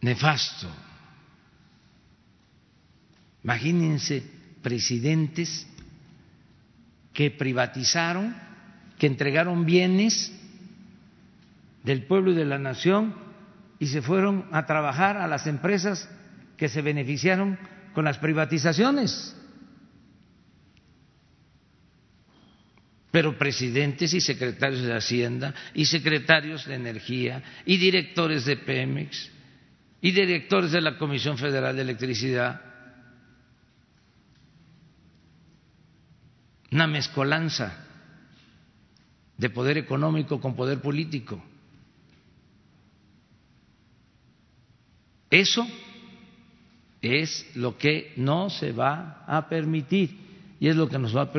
nefasto. 0.00 0.68
Imagínense 3.44 4.22
presidentes 4.60 5.66
que 7.12 7.30
privatizaron, 7.30 8.34
que 9.04 9.08
entregaron 9.08 9.66
bienes 9.66 10.32
del 11.82 12.06
pueblo 12.06 12.32
y 12.32 12.36
de 12.36 12.46
la 12.46 12.58
nación 12.58 13.14
y 13.78 13.88
se 13.88 14.00
fueron 14.00 14.46
a 14.50 14.64
trabajar 14.64 15.18
a 15.18 15.28
las 15.28 15.46
empresas 15.46 16.08
que 16.56 16.70
se 16.70 16.80
beneficiaron 16.80 17.58
con 17.92 18.06
las 18.06 18.16
privatizaciones. 18.16 19.36
Pero 23.10 23.36
presidentes 23.36 24.14
y 24.14 24.22
secretarios 24.22 24.80
de 24.80 24.96
Hacienda 24.96 25.52
y 25.74 25.84
secretarios 25.84 26.64
de 26.64 26.76
Energía 26.76 27.42
y 27.66 27.76
directores 27.76 28.46
de 28.46 28.56
Pemex 28.56 29.30
y 30.00 30.12
directores 30.12 30.72
de 30.72 30.80
la 30.80 30.96
Comisión 30.96 31.36
Federal 31.36 31.76
de 31.76 31.82
Electricidad. 31.82 32.58
Una 36.72 36.86
mezcolanza 36.86 37.83
de 39.36 39.50
poder 39.50 39.78
económico 39.78 40.40
con 40.40 40.54
poder 40.54 40.80
político. 40.80 41.42
Eso 45.30 45.66
es 47.02 47.44
lo 47.56 47.76
que 47.76 48.12
no 48.16 48.48
se 48.50 48.72
va 48.72 49.24
a 49.26 49.48
permitir 49.48 50.56
y 50.60 50.68
es 50.68 50.76
lo 50.76 50.88
que 50.88 50.98
nos 50.98 51.16
va 51.16 51.22
a, 51.22 51.30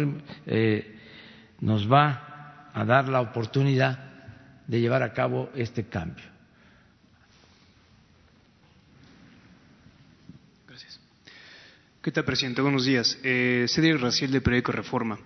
eh, 0.45 0.99
nos 1.61 1.91
va 1.91 2.69
a 2.73 2.85
dar 2.85 3.07
la 3.07 3.21
oportunidad 3.21 3.97
de 4.67 4.81
llevar 4.81 5.01
a 5.01 5.13
cabo 5.13 5.49
este 5.55 5.85
cambio. 5.85 6.35
¿Qué 12.05 12.11
tal, 12.11 12.23
presidente? 12.23 12.61
Buenos 12.61 12.85
días. 12.85 13.17
Eh, 13.23 13.65
Cedric 13.67 13.99
Raciel, 13.99 14.29
del 14.31 14.43
periódico 14.43 14.71
Reforma. 14.71 15.17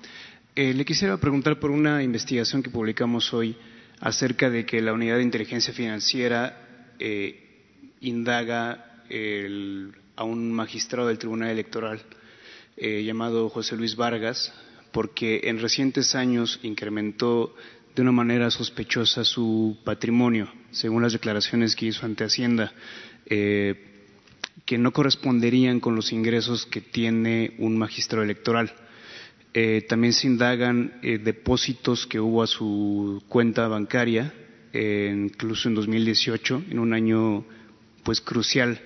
Eh, 0.61 0.73
le 0.73 0.84
quisiera 0.84 1.15
preguntar 1.15 1.57
por 1.57 1.72
una 1.72 2.03
investigación 2.03 2.61
que 2.61 2.69
publicamos 2.69 3.34
hoy 3.34 3.56
acerca 4.02 4.49
de 4.49 4.65
que 4.65 4.81
la 4.81 4.91
Unidad 4.91 5.15
de 5.15 5.23
Inteligencia 5.23 5.73
Financiera 5.73 6.91
eh, 6.99 7.86
indaga 8.02 9.06
a 10.18 10.23
un 10.26 10.52
magistrado 10.52 11.07
del 11.07 11.18
Tribunal 11.18 11.52
Electoral 11.52 12.02
eh, 12.76 13.06
llamado 13.06 13.48
José 13.48 13.77
Luis 13.77 13.95
Vargas, 13.95 14.53
porque 14.91 15.40
en 15.45 15.61
recientes 15.61 16.14
años 16.14 16.60
incrementó 16.61 17.56
de 17.95 18.02
una 18.02 18.11
manera 18.11 18.52
sospechosa 18.52 19.23
su 19.23 19.77
patrimonio, 19.86 20.52
según 20.72 21.03
las 21.03 21.14
declaraciones 21.14 21.73
que 21.73 21.86
hizo 21.86 22.06
ante 22.06 22.26
Hacienda. 22.26 22.73
Que 23.26 24.77
no 24.77 24.91
corresponderían 24.91 25.80
con 25.80 25.95
los 25.95 26.11
ingresos 26.11 26.65
que 26.65 26.81
tiene 26.81 27.56
un 27.60 27.77
magistrado 27.77 28.26
electoral. 28.26 28.73
Eh, 29.61 29.81
también 29.81 30.14
se 30.14 30.26
indagan 30.26 30.94
eh, 31.02 31.18
depósitos 31.18 32.07
que 32.07 32.18
hubo 32.18 32.41
a 32.41 32.48
su 32.48 33.22
cuenta 33.27 33.68
bancaria, 33.68 34.34
eh, 34.72 35.14
incluso 35.14 35.68
en 35.68 35.76
2018, 35.76 36.64
en 36.69 36.80
un 36.80 36.94
año 36.94 37.44
pues 38.03 38.22
crucial 38.22 38.80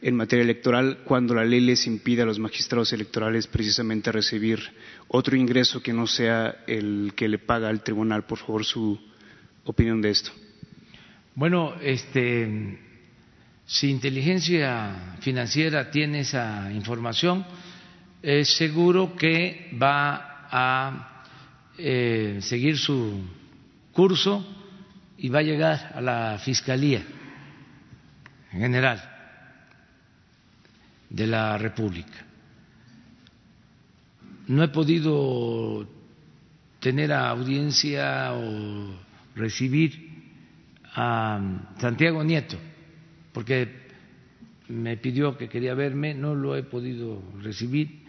en 0.00 0.14
materia 0.14 0.44
electoral, 0.44 0.98
cuando 1.04 1.34
la 1.34 1.44
ley 1.44 1.58
les 1.58 1.84
impide 1.88 2.22
a 2.22 2.26
los 2.26 2.38
magistrados 2.38 2.92
electorales 2.92 3.48
precisamente 3.48 4.12
recibir 4.12 4.60
otro 5.08 5.36
ingreso 5.36 5.82
que 5.82 5.92
no 5.92 6.06
sea 6.06 6.62
el 6.68 7.12
que 7.16 7.26
le 7.26 7.38
paga 7.38 7.68
al 7.68 7.82
tribunal. 7.82 8.24
Por 8.24 8.38
favor, 8.38 8.64
su 8.64 9.00
opinión 9.64 10.00
de 10.00 10.10
esto. 10.10 10.30
Bueno, 11.34 11.74
este 11.82 12.78
si 13.66 13.90
inteligencia 13.90 15.16
financiera 15.20 15.90
tiene 15.90 16.20
esa 16.20 16.70
información, 16.72 17.44
es 18.22 18.56
seguro 18.56 19.14
que 19.16 19.70
va 19.80 20.46
a 20.50 21.24
eh, 21.78 22.38
seguir 22.42 22.78
su 22.78 23.22
curso 23.92 24.44
y 25.18 25.28
va 25.28 25.40
a 25.40 25.42
llegar 25.42 25.92
a 25.94 26.00
la 26.00 26.38
Fiscalía 26.38 27.02
General 28.50 29.02
de 31.08 31.26
la 31.26 31.56
República. 31.58 32.26
No 34.48 34.64
he 34.64 34.68
podido 34.68 35.86
tener 36.80 37.12
audiencia 37.12 38.32
o 38.32 38.98
recibir 39.34 40.08
a 40.94 41.40
Santiago 41.78 42.24
Nieto 42.24 42.58
porque 43.32 43.80
me 44.68 44.96
pidió 44.96 45.36
que 45.36 45.48
quería 45.48 45.74
verme, 45.74 46.14
no 46.14 46.34
lo 46.34 46.56
he 46.56 46.62
podido 46.62 47.22
recibir, 47.42 47.99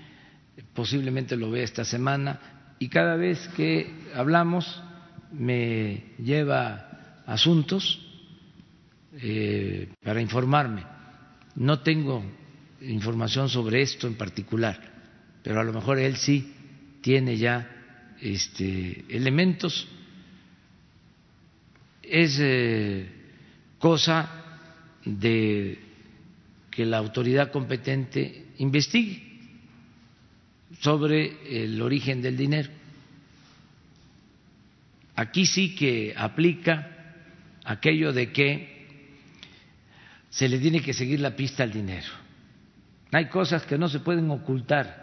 posiblemente 0.74 1.36
lo 1.36 1.52
vea 1.52 1.64
esta 1.64 1.86
semana, 1.86 2.76
y 2.80 2.90
cada 2.90 3.16
vez 3.16 3.48
que 3.50 3.94
hablamos 4.16 4.82
me 5.32 6.16
lleva 6.18 7.22
asuntos 7.26 8.02
eh, 9.14 9.90
para 10.04 10.22
informarme. 10.22 10.84
No 11.56 11.82
tengo 11.82 12.24
información 12.82 13.50
sobre 13.50 13.82
esto 13.82 14.08
en 14.08 14.16
particular, 14.16 14.80
pero 15.44 15.60
a 15.60 15.64
lo 15.64 15.74
mejor 15.74 16.00
él 16.00 16.16
sí 16.16 16.54
tiene 17.02 17.38
ya 17.38 18.16
este, 18.20 19.06
elementos. 19.10 19.88
Es 22.02 22.38
eh, 22.40 23.08
cosa 23.78 24.30
de 25.06 25.80
que 26.70 26.86
la 26.86 26.98
autoridad 26.98 27.52
competente 27.52 28.48
investigue 28.58 29.31
sobre 30.80 31.64
el 31.64 31.82
origen 31.82 32.22
del 32.22 32.38
dinero. 32.38 32.70
Aquí 35.16 35.46
sí 35.46 35.76
que 35.76 36.14
aplica 36.16 37.16
aquello 37.66 38.14
de 38.14 38.32
que 38.32 39.18
se 40.30 40.48
le 40.48 40.60
tiene 40.60 40.82
que 40.82 40.94
seguir 40.94 41.20
la 41.20 41.36
pista 41.36 41.64
al 41.64 41.72
dinero. 41.72 42.08
Hay 43.12 43.28
cosas 43.28 43.64
que 43.64 43.78
no 43.78 43.90
se 43.90 44.00
pueden 44.00 44.32
ocultar. 44.32 45.02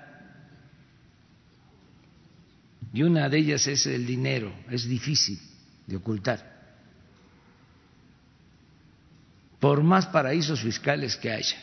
Y 2.93 3.03
una 3.03 3.29
de 3.29 3.39
ellas 3.39 3.67
es 3.67 3.87
el 3.87 4.07
dinero, 4.07 4.53
es 4.71 4.89
difícil 4.89 5.39
de 5.87 5.97
ocultar 5.97 6.59
por 9.61 9.83
más 9.83 10.07
paraísos 10.07 10.61
fiscales 10.61 11.17
que 11.17 11.33
haya. 11.33 11.57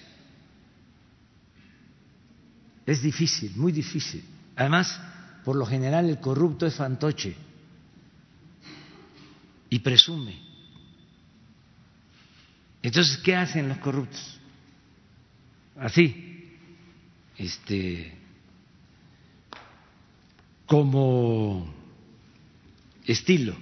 Es 2.86 3.02
difícil, 3.02 3.52
muy 3.56 3.72
difícil. 3.72 4.24
Además, 4.56 5.00
por 5.44 5.56
lo 5.56 5.66
general 5.66 6.10
el 6.10 6.20
corrupto 6.20 6.66
es 6.66 6.76
fantoche 6.76 7.36
y 9.70 9.80
presume. 9.80 10.40
Entonces, 12.82 13.18
¿qué 13.18 13.36
hacen 13.36 13.68
los 13.68 13.80
corruptos? 13.80 14.40
Así, 15.78 16.58
este, 17.38 18.14
como 20.68 21.74
estilo 23.06 23.56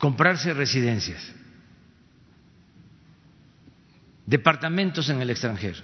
comprarse 0.00 0.54
residencias, 0.54 1.22
departamentos 4.30 5.10
en 5.10 5.20
el 5.20 5.30
extranjero. 5.30 5.82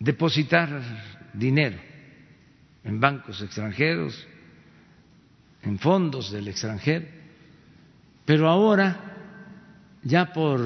depositar 0.00 0.80
dinero 1.34 1.76
en 2.84 2.98
bancos 2.98 3.42
extranjeros, 3.42 4.26
en 5.62 5.78
fondos 5.78 6.32
del 6.32 6.48
extranjero, 6.48 7.04
pero 8.24 8.48
ahora, 8.48 8.96
ya 10.02 10.32
por 10.32 10.58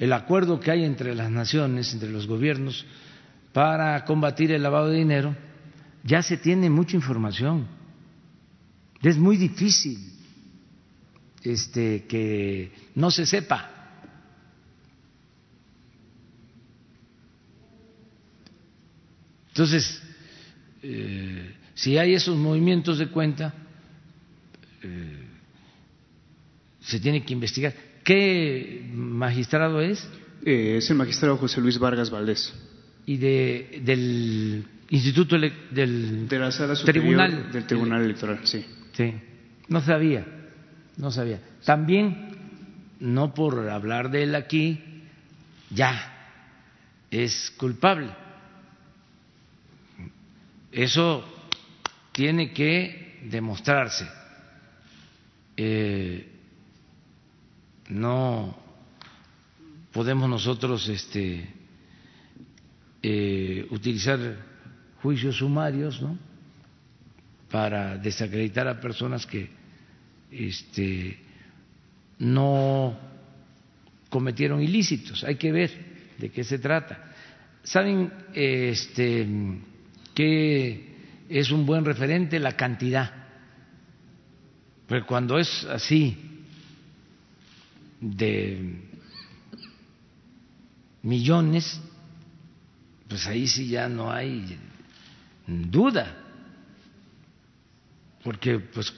el 0.00 0.12
acuerdo 0.12 0.58
que 0.58 0.72
hay 0.72 0.84
entre 0.84 1.14
las 1.14 1.30
naciones, 1.30 1.94
entre 1.94 2.10
los 2.10 2.26
gobiernos, 2.26 2.84
para 3.52 4.04
combatir 4.04 4.50
el 4.50 4.64
lavado 4.64 4.88
de 4.88 4.98
dinero, 4.98 5.36
ya 6.02 6.20
se 6.20 6.36
tiene 6.36 6.68
mucha 6.70 6.96
información. 6.96 7.79
Es 9.02 9.16
muy 9.16 9.36
difícil 9.36 9.98
este, 11.42 12.04
que 12.06 12.72
no 12.94 13.10
se 13.10 13.26
sepa. 13.26 13.70
Entonces, 19.48 20.02
eh, 20.82 21.54
si 21.74 21.98
hay 21.98 22.14
esos 22.14 22.36
movimientos 22.36 22.98
de 22.98 23.08
cuenta, 23.08 23.54
eh, 24.82 25.24
se 26.80 27.00
tiene 27.00 27.24
que 27.24 27.32
investigar. 27.32 27.74
¿Qué 28.04 28.88
magistrado 28.92 29.80
es? 29.80 30.08
Eh, 30.44 30.76
es 30.78 30.90
el 30.90 30.96
magistrado 30.96 31.36
José 31.36 31.60
Luis 31.60 31.78
Vargas 31.78 32.10
Valdés 32.10 32.54
y 33.06 33.16
de, 33.16 33.82
del 33.84 34.64
Instituto 34.88 35.36
del 35.38 36.28
de 36.28 36.38
la 36.38 36.50
sala 36.50 36.74
Tribunal 36.74 37.52
del 37.52 37.66
Tribunal 37.66 38.02
Electoral, 38.04 38.40
sí. 38.44 38.64
Sí, 39.00 39.14
no 39.68 39.80
sabía, 39.80 40.26
no 40.98 41.10
sabía. 41.10 41.40
También, 41.64 42.36
no 43.00 43.32
por 43.32 43.70
hablar 43.70 44.10
de 44.10 44.24
él 44.24 44.34
aquí, 44.34 44.78
ya 45.70 46.34
es 47.10 47.50
culpable. 47.52 48.10
Eso 50.70 51.24
tiene 52.12 52.52
que 52.52 53.22
demostrarse. 53.24 54.06
Eh, 55.56 56.30
no 57.88 58.54
podemos 59.92 60.28
nosotros 60.28 60.86
este, 60.90 61.48
eh, 63.02 63.66
utilizar 63.70 64.18
juicios 65.00 65.36
sumarios 65.36 66.02
¿no? 66.02 66.29
Para 67.50 67.98
desacreditar 67.98 68.68
a 68.68 68.80
personas 68.80 69.26
que 69.26 69.50
este, 70.30 71.18
no 72.18 72.96
cometieron 74.08 74.62
ilícitos. 74.62 75.24
Hay 75.24 75.36
que 75.36 75.50
ver 75.50 75.70
de 76.18 76.30
qué 76.30 76.44
se 76.44 76.58
trata. 76.58 77.12
¿Saben 77.62 78.12
este, 78.34 79.26
qué 80.14 80.96
es 81.28 81.50
un 81.50 81.66
buen 81.66 81.84
referente? 81.84 82.38
La 82.38 82.52
cantidad. 82.52 83.12
Pero 84.86 85.06
cuando 85.06 85.38
es 85.38 85.64
así 85.64 86.16
de 88.00 88.88
millones, 91.02 91.80
pues 93.08 93.26
ahí 93.26 93.46
sí 93.46 93.68
ya 93.68 93.88
no 93.88 94.10
hay 94.10 94.58
duda, 95.46 96.19
porque 98.22 98.58
pues 98.58 98.92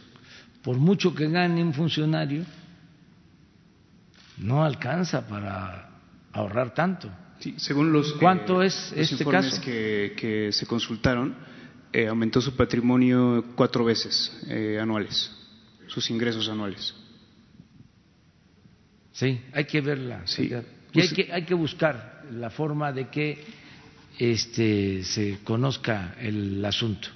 por 0.62 0.76
mucho 0.76 1.14
que 1.14 1.28
gane 1.28 1.62
un 1.62 1.74
funcionario, 1.74 2.44
no 4.38 4.64
alcanza 4.64 5.26
para 5.26 5.90
ahorrar 6.32 6.74
tanto. 6.74 7.10
Sí, 7.40 7.54
según 7.58 7.92
los, 7.92 8.12
¿Cuánto 8.14 8.62
es 8.62 8.92
los 8.92 9.10
este 9.10 9.24
informes 9.24 9.50
caso? 9.50 9.62
Que, 9.62 10.14
que 10.16 10.52
se 10.52 10.66
consultaron, 10.66 11.34
eh, 11.92 12.06
aumentó 12.06 12.40
su 12.40 12.54
patrimonio 12.56 13.44
cuatro 13.56 13.84
veces 13.84 14.32
eh, 14.48 14.78
anuales, 14.80 15.30
sus 15.88 16.08
ingresos 16.10 16.48
anuales. 16.48 16.94
Sí, 19.12 19.40
hay 19.52 19.64
que 19.64 19.80
verla. 19.80 20.22
Sí. 20.24 20.48
Y 20.50 20.54
hay 20.54 20.62
Pues- 20.92 21.12
que, 21.12 21.32
hay 21.32 21.44
que 21.44 21.54
buscar 21.54 22.24
la 22.30 22.50
forma 22.50 22.92
de 22.92 23.08
que 23.08 23.44
este, 24.18 25.02
se 25.04 25.38
conozca 25.42 26.14
el 26.20 26.64
asunto. 26.64 27.08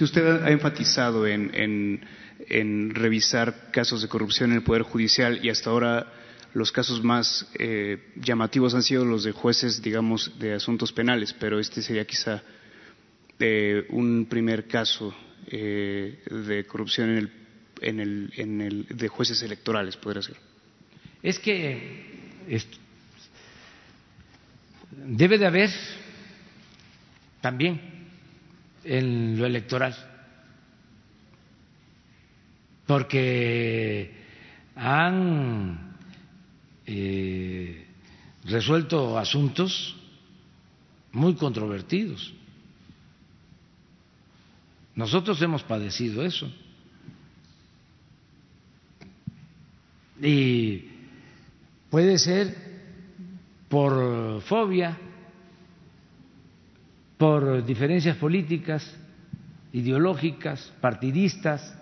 Si 0.00 0.04
usted 0.04 0.44
ha 0.44 0.50
enfatizado 0.50 1.26
en, 1.26 2.00
en, 2.48 2.94
revisar 2.94 3.70
casos 3.70 4.00
de 4.00 4.08
corrupción 4.08 4.50
en 4.50 4.56
el 4.56 4.62
Poder 4.62 4.80
Judicial 4.80 5.44
y 5.44 5.50
hasta 5.50 5.68
ahora 5.68 6.10
los 6.54 6.72
casos 6.72 7.04
más 7.04 7.46
eh, 7.58 8.10
llamativos 8.16 8.74
han 8.74 8.82
sido 8.82 9.04
los 9.04 9.24
de 9.24 9.32
jueces, 9.32 9.82
digamos, 9.82 10.38
de 10.38 10.54
asuntos 10.54 10.90
penales, 10.90 11.34
pero 11.34 11.60
este 11.60 11.82
sería 11.82 12.06
quizá 12.06 12.42
eh, 13.38 13.84
un 13.90 14.24
primer 14.24 14.66
caso 14.66 15.14
eh, 15.48 16.24
de 16.30 16.64
corrupción 16.64 17.10
en 17.10 17.18
el, 17.18 17.32
en 17.82 18.00
el, 18.00 18.32
en 18.36 18.60
el, 18.62 18.86
de 18.88 19.08
jueces 19.08 19.42
electorales, 19.42 19.98
podría 19.98 20.22
ser. 20.22 20.36
Es 21.22 21.38
que 21.38 22.16
debe 24.96 25.36
de 25.36 25.46
haber 25.46 25.70
también 27.42 27.89
en 28.84 29.38
lo 29.38 29.46
electoral, 29.46 29.94
porque 32.86 34.14
han 34.74 35.96
eh, 36.86 37.86
resuelto 38.44 39.18
asuntos 39.18 39.96
muy 41.12 41.34
controvertidos. 41.34 42.32
Nosotros 44.94 45.40
hemos 45.42 45.62
padecido 45.62 46.24
eso. 46.24 46.50
Y 50.20 50.84
puede 51.88 52.18
ser 52.18 52.54
por 53.68 54.42
fobia, 54.42 54.98
por 57.20 57.62
diferencias 57.66 58.16
políticas, 58.16 58.96
ideológicas, 59.74 60.72
partidistas, 60.80 61.76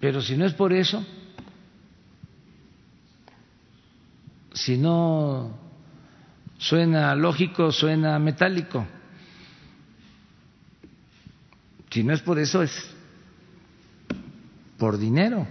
pero 0.00 0.20
si 0.20 0.36
no 0.36 0.46
es 0.46 0.52
por 0.52 0.72
eso, 0.72 1.06
si 4.52 4.76
no 4.76 5.56
suena 6.58 7.14
lógico, 7.14 7.70
suena 7.70 8.18
metálico. 8.18 8.84
Si 11.88 12.02
no 12.02 12.14
es 12.14 12.22
por 12.22 12.40
eso, 12.40 12.64
es 12.64 12.72
por 14.76 14.98
dinero. 14.98 15.46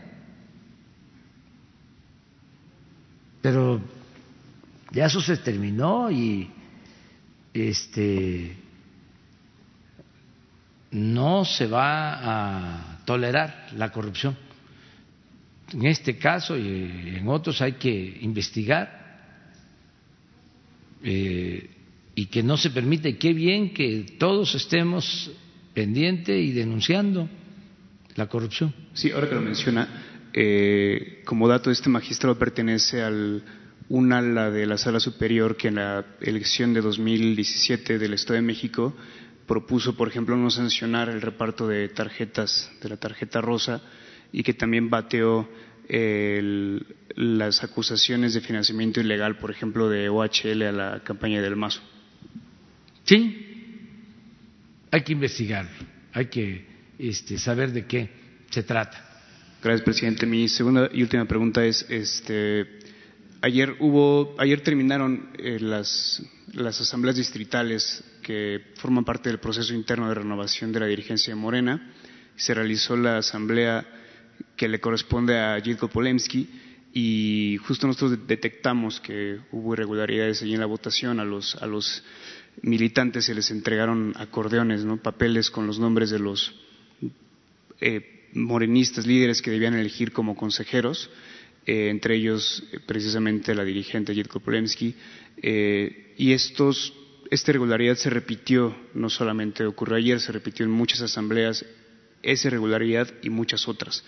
Pero 3.41 3.79
ya 4.91 5.05
eso 5.05 5.21
se 5.21 5.37
terminó 5.37 6.11
y 6.11 6.51
este 7.55 8.55
no 10.91 11.45
se 11.45 11.67
va 11.67 12.97
a 12.97 13.05
tolerar 13.05 13.69
la 13.77 13.91
corrupción. 13.91 14.37
En 15.73 15.85
este 15.85 16.17
caso 16.17 16.57
y 16.57 17.15
en 17.17 17.27
otros 17.27 17.61
hay 17.61 17.73
que 17.73 18.17
investigar 18.21 19.05
eh, 21.03 21.69
y 22.13 22.25
que 22.27 22.43
no 22.43 22.57
se 22.57 22.69
permite. 22.69 23.17
Qué 23.17 23.33
bien 23.33 23.73
que 23.73 24.15
todos 24.17 24.55
estemos 24.55 25.31
pendientes 25.73 26.41
y 26.41 26.51
denunciando 26.51 27.27
la 28.15 28.27
corrupción. 28.27 28.73
Sí, 28.93 29.11
ahora 29.11 29.27
que 29.27 29.35
lo 29.35 29.41
menciona, 29.41 30.29
eh, 30.33 31.21
como 31.25 31.47
dato, 31.47 31.71
este 31.71 31.89
magistrado 31.89 32.37
pertenece 32.37 33.01
al 33.01 33.43
un 33.89 34.11
ala 34.13 34.49
de 34.51 34.65
la 34.65 34.77
Sala 34.77 34.99
Superior 34.99 35.55
que 35.57 35.67
en 35.67 35.75
la 35.75 36.05
elección 36.21 36.73
de 36.73 36.81
2017 36.81 37.99
del 37.99 38.13
Estado 38.13 38.35
de 38.35 38.41
México 38.41 38.95
propuso, 39.47 39.95
por 39.95 40.07
ejemplo, 40.07 40.35
no 40.37 40.49
sancionar 40.49 41.09
el 41.09 41.21
reparto 41.21 41.67
de 41.67 41.87
tarjetas, 41.89 42.71
de 42.81 42.89
la 42.89 42.97
tarjeta 42.97 43.41
rosa, 43.41 43.81
y 44.31 44.41
que 44.43 44.53
también 44.53 44.89
bateó 44.89 45.47
el- 45.87 46.85
las 47.15 47.63
acusaciones 47.63 48.33
de 48.33 48.41
financiamiento 48.41 48.99
ilegal, 49.01 49.37
por 49.37 49.51
ejemplo, 49.51 49.87
de 49.87 50.09
OHL 50.09 50.63
a 50.67 50.71
la 50.71 51.03
campaña 51.03 51.41
del 51.41 51.55
Mazo. 51.55 51.81
Sí, 53.03 53.37
hay 54.91 55.01
que 55.03 55.13
investigar, 55.13 55.69
hay 56.11 56.25
que 56.25 56.65
este, 56.97 57.37
saber 57.37 57.71
de 57.71 57.85
qué 57.85 58.09
se 58.49 58.63
trata. 58.63 59.03
Gracias, 59.61 59.83
presidente. 59.83 60.25
Mi 60.25 60.47
segunda 60.47 60.89
y 60.91 61.01
última 61.03 61.25
pregunta 61.25 61.63
es, 61.65 61.85
este, 61.89 62.79
ayer 63.45 63.75
hubo, 63.79 64.35
ayer 64.39 64.61
terminaron 64.61 65.29
eh, 65.37 65.59
las, 65.59 66.23
asambleas 66.57 67.15
distritales 67.15 68.03
que 68.23 68.73
forman 68.77 69.05
parte 69.05 69.29
del 69.29 69.39
proceso 69.39 69.71
interno 69.75 70.09
de 70.09 70.15
renovación 70.15 70.71
de 70.71 70.79
la 70.79 70.87
dirigencia 70.87 71.31
de 71.31 71.39
Morena. 71.39 71.93
Se 72.35 72.55
realizó 72.55 72.97
la 72.97 73.17
asamblea 73.17 73.85
que 74.55 74.67
le 74.67 74.79
corresponde 74.79 75.37
a 75.37 75.61
Jilko 75.61 75.89
Polemski 75.89 76.49
y 76.91 77.57
justo 77.67 77.85
nosotros 77.85 78.17
detectamos 78.25 78.99
que 78.99 79.39
hubo 79.51 79.73
irregularidades 79.73 80.41
allí 80.41 80.55
en 80.55 80.61
la 80.61 80.65
votación. 80.65 81.19
A 81.19 81.25
los, 81.25 81.55
a 81.61 81.67
los 81.67 82.03
militantes 82.63 83.25
se 83.25 83.35
les 83.35 83.51
entregaron 83.51 84.13
acordeones, 84.17 84.83
¿no? 84.85 84.97
papeles 84.97 85.51
con 85.51 85.67
los 85.67 85.77
nombres 85.77 86.09
de 86.09 86.17
los 86.17 86.55
eh, 87.79 88.29
morenistas, 88.33 89.05
líderes 89.05 89.43
que 89.43 89.51
debían 89.51 89.75
elegir 89.75 90.13
como 90.13 90.35
consejeros, 90.35 91.11
eh, 91.65 91.89
entre 91.89 92.15
ellos 92.15 92.63
eh, 92.71 92.79
precisamente 92.85 93.55
la 93.55 93.63
dirigente 93.63 94.13
Yitko 94.13 94.39
Polemski, 94.39 94.95
eh, 95.41 96.13
y 96.17 96.31
estos, 96.33 96.93
esta 97.31 97.51
irregularidad 97.51 97.95
se 97.95 98.09
repitió, 98.09 98.75
no 98.93 99.09
solamente 99.09 99.65
ocurrió 99.65 99.97
ayer, 99.97 100.19
se 100.19 100.31
repitió 100.31 100.65
en 100.65 100.71
muchas 100.71 101.01
asambleas, 101.01 101.65
esa 102.23 102.47
irregularidad 102.47 103.07
y 103.21 103.29
muchas 103.29 103.67
otras. 103.67 104.03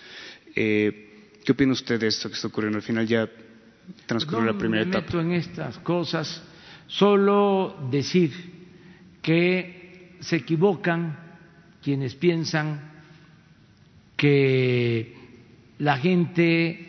Eh, 0.54 1.38
¿Qué 1.44 1.52
opina 1.52 1.72
usted 1.72 2.00
de 2.00 2.08
esto 2.08 2.28
que 2.28 2.34
está 2.34 2.48
ocurriendo? 2.48 2.78
Al 2.78 2.82
final 2.82 3.06
ya 3.06 3.28
transcurrió 4.06 4.40
No 4.40 4.52
la 4.52 4.58
primera 4.58 4.84
me 4.84 4.90
etapa. 4.90 5.06
meto 5.06 5.20
en 5.20 5.32
estas 5.32 5.78
cosas, 5.78 6.42
solo 6.88 7.88
decir 7.90 8.32
que 9.22 10.16
se 10.20 10.36
equivocan 10.36 11.16
quienes 11.82 12.14
piensan 12.14 12.90
que 14.16 15.14
la 15.78 15.96
gente 15.98 16.87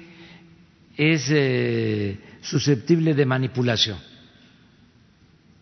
es 1.00 1.30
eh, 1.30 2.20
susceptible 2.42 3.14
de 3.14 3.26
manipulación. 3.26 3.98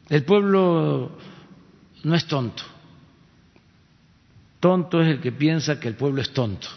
El 0.10 0.24
pueblo 0.24 1.16
no 2.04 2.16
es 2.16 2.26
tonto. 2.26 2.64
Tonto 4.60 5.00
es 5.00 5.10
el 5.10 5.22
que 5.22 5.32
piensa 5.32 5.80
que 5.80 5.90
el 5.90 5.94
pueblo 5.94 6.24
es 6.24 6.34
tonto. 6.34 6.68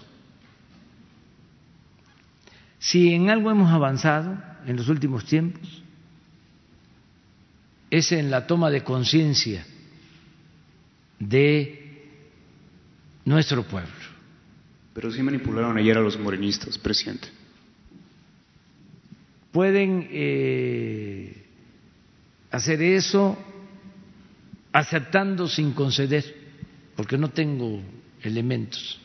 Si 2.79 3.15
en 3.15 3.31
algo 3.31 3.51
hemos 3.51 3.73
avanzado 3.73 4.37
en 4.67 4.77
los 4.77 4.91
últimos 4.91 5.25
tiempos, 5.25 5.83
es 7.89 8.13
en 8.13 8.31
la 8.31 8.47
toma 8.47 8.69
de 8.69 8.85
conciencia 8.85 9.65
de 11.19 12.11
nuestro 13.25 13.63
pueblo. 13.63 13.91
Pero 14.93 15.11
sí 15.11 15.23
manipularon 15.23 15.79
ayer 15.79 15.97
a 15.97 16.03
los 16.03 16.19
morenistas, 16.19 16.77
presidente. 16.77 17.40
Pueden 19.53 20.09
eh, 20.11 21.45
hacer 22.51 22.83
eso 22.83 23.37
aceptando 24.73 25.49
sin 25.49 25.73
conceder, 25.73 26.25
porque 26.95 27.19
no 27.19 27.29
tengo 27.29 27.81
elementos 28.23 29.01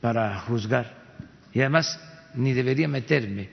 para 0.00 0.38
juzgar 0.40 0.98
y 1.52 1.60
además 1.60 2.00
ni 2.34 2.52
debería 2.52 2.88
meterme. 2.88 3.48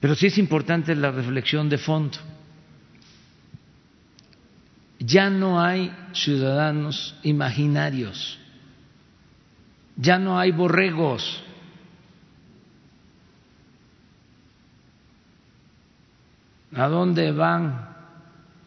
Pero 0.00 0.14
sí 0.14 0.26
es 0.26 0.38
importante 0.38 0.94
la 0.94 1.10
reflexión 1.10 1.68
de 1.68 1.78
fondo. 1.78 2.18
Ya 4.98 5.30
no 5.30 5.60
hay 5.60 5.94
ciudadanos 6.12 7.14
imaginarios, 7.22 8.38
ya 9.96 10.18
no 10.18 10.38
hay 10.38 10.52
borregos. 10.52 11.42
¿A 16.76 16.88
dónde 16.88 17.32
van? 17.32 17.88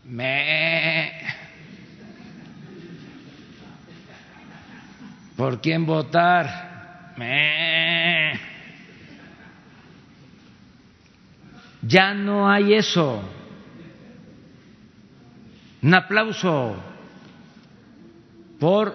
Me. 0.05 1.29
por 5.39 5.61
quién 5.61 5.85
votar. 5.85 7.13
Me. 7.15 8.37
Ya 11.81 12.13
no 12.13 12.51
hay 12.51 12.73
eso. 12.73 13.23
Un 15.81 15.93
aplauso 15.93 16.75
por 18.59 18.93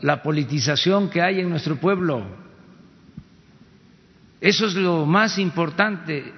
la 0.00 0.20
politización 0.20 1.08
que 1.10 1.22
hay 1.22 1.38
en 1.38 1.48
nuestro 1.48 1.76
pueblo. 1.76 2.26
Eso 4.40 4.66
es 4.66 4.74
lo 4.74 5.06
más 5.06 5.38
importante, 5.38 6.34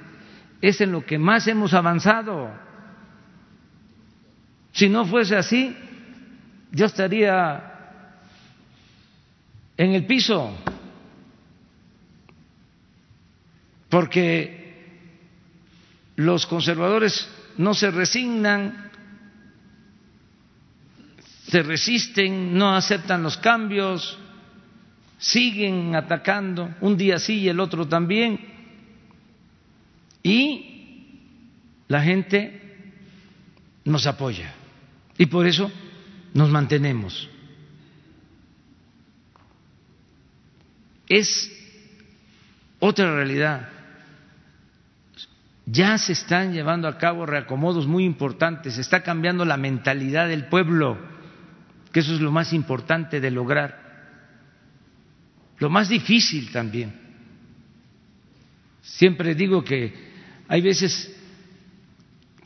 es 0.60 0.80
en 0.80 0.92
lo 0.92 1.04
que 1.04 1.18
más 1.18 1.46
hemos 1.46 1.74
avanzado. 1.74 2.50
Si 4.72 4.88
no 4.88 5.04
fuese 5.06 5.36
así, 5.36 5.74
yo 6.72 6.86
estaría 6.86 7.72
en 9.76 9.92
el 9.92 10.06
piso, 10.06 10.52
porque 13.88 14.66
los 16.16 16.46
conservadores 16.46 17.28
no 17.58 17.74
se 17.74 17.90
resignan, 17.90 18.90
se 21.48 21.62
resisten, 21.62 22.56
no 22.56 22.74
aceptan 22.74 23.22
los 23.22 23.36
cambios, 23.36 24.18
siguen 25.18 25.94
atacando, 25.94 26.74
un 26.80 26.96
día 26.96 27.18
sí 27.18 27.40
y 27.40 27.48
el 27.48 27.60
otro 27.60 27.86
también, 27.86 28.55
y 30.26 31.20
la 31.86 32.02
gente 32.02 32.60
nos 33.84 34.08
apoya 34.08 34.52
y 35.16 35.26
por 35.26 35.46
eso 35.46 35.70
nos 36.34 36.50
mantenemos. 36.50 37.30
Es 41.08 41.48
otra 42.80 43.14
realidad 43.14 43.68
ya 45.64 45.96
se 45.98 46.12
están 46.12 46.52
llevando 46.52 46.88
a 46.88 46.98
cabo 46.98 47.24
reacomodos 47.24 47.86
muy 47.86 48.04
importantes, 48.04 48.74
se 48.74 48.80
está 48.80 49.04
cambiando 49.04 49.44
la 49.44 49.56
mentalidad 49.56 50.28
del 50.28 50.46
pueblo, 50.46 50.98
que 51.92 52.00
eso 52.00 52.14
es 52.14 52.20
lo 52.20 52.32
más 52.32 52.52
importante 52.52 53.20
de 53.20 53.30
lograr. 53.30 53.84
Lo 55.58 55.70
más 55.70 55.88
difícil 55.88 56.50
también. 56.52 56.94
Siempre 58.82 59.34
digo 59.34 59.64
que 59.64 60.15
hay 60.48 60.60
veces 60.60 61.12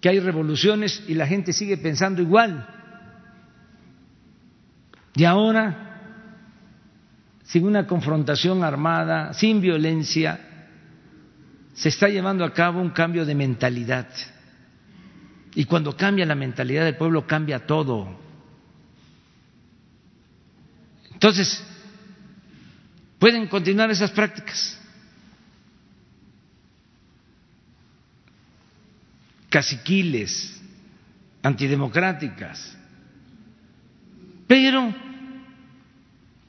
que 0.01 0.09
hay 0.09 0.20
revoluciones 0.20 1.02
y 1.06 1.14
la 1.14 1.27
gente 1.27 1.52
sigue 1.52 1.77
pensando 1.77 2.22
igual. 2.22 2.66
Y 5.14 5.24
ahora, 5.24 6.01
sin 7.44 7.66
una 7.66 7.86
confrontación 7.86 8.64
armada, 8.64 9.35
sin 9.35 9.60
violencia, 9.60 10.40
se 11.74 11.90
está 11.90 12.09
llevando 12.09 12.44
a 12.44 12.52
cabo 12.52 12.81
un 12.81 12.90
cambio 12.90 13.27
de 13.27 13.35
mentalidad. 13.35 14.09
Y 15.55 15.64
cuando 15.64 15.97
cambia 15.97 16.24
la 16.24 16.35
mentalidad 16.35 16.85
del 16.85 16.97
pueblo, 16.97 17.27
cambia 17.27 17.66
todo. 17.66 18.18
Entonces, 21.12 21.62
pueden 23.18 23.47
continuar 23.48 23.90
esas 23.90 24.10
prácticas. 24.12 24.80
Caciquiles, 29.51 30.62
antidemocráticas. 31.43 32.78
Pero 34.47 34.94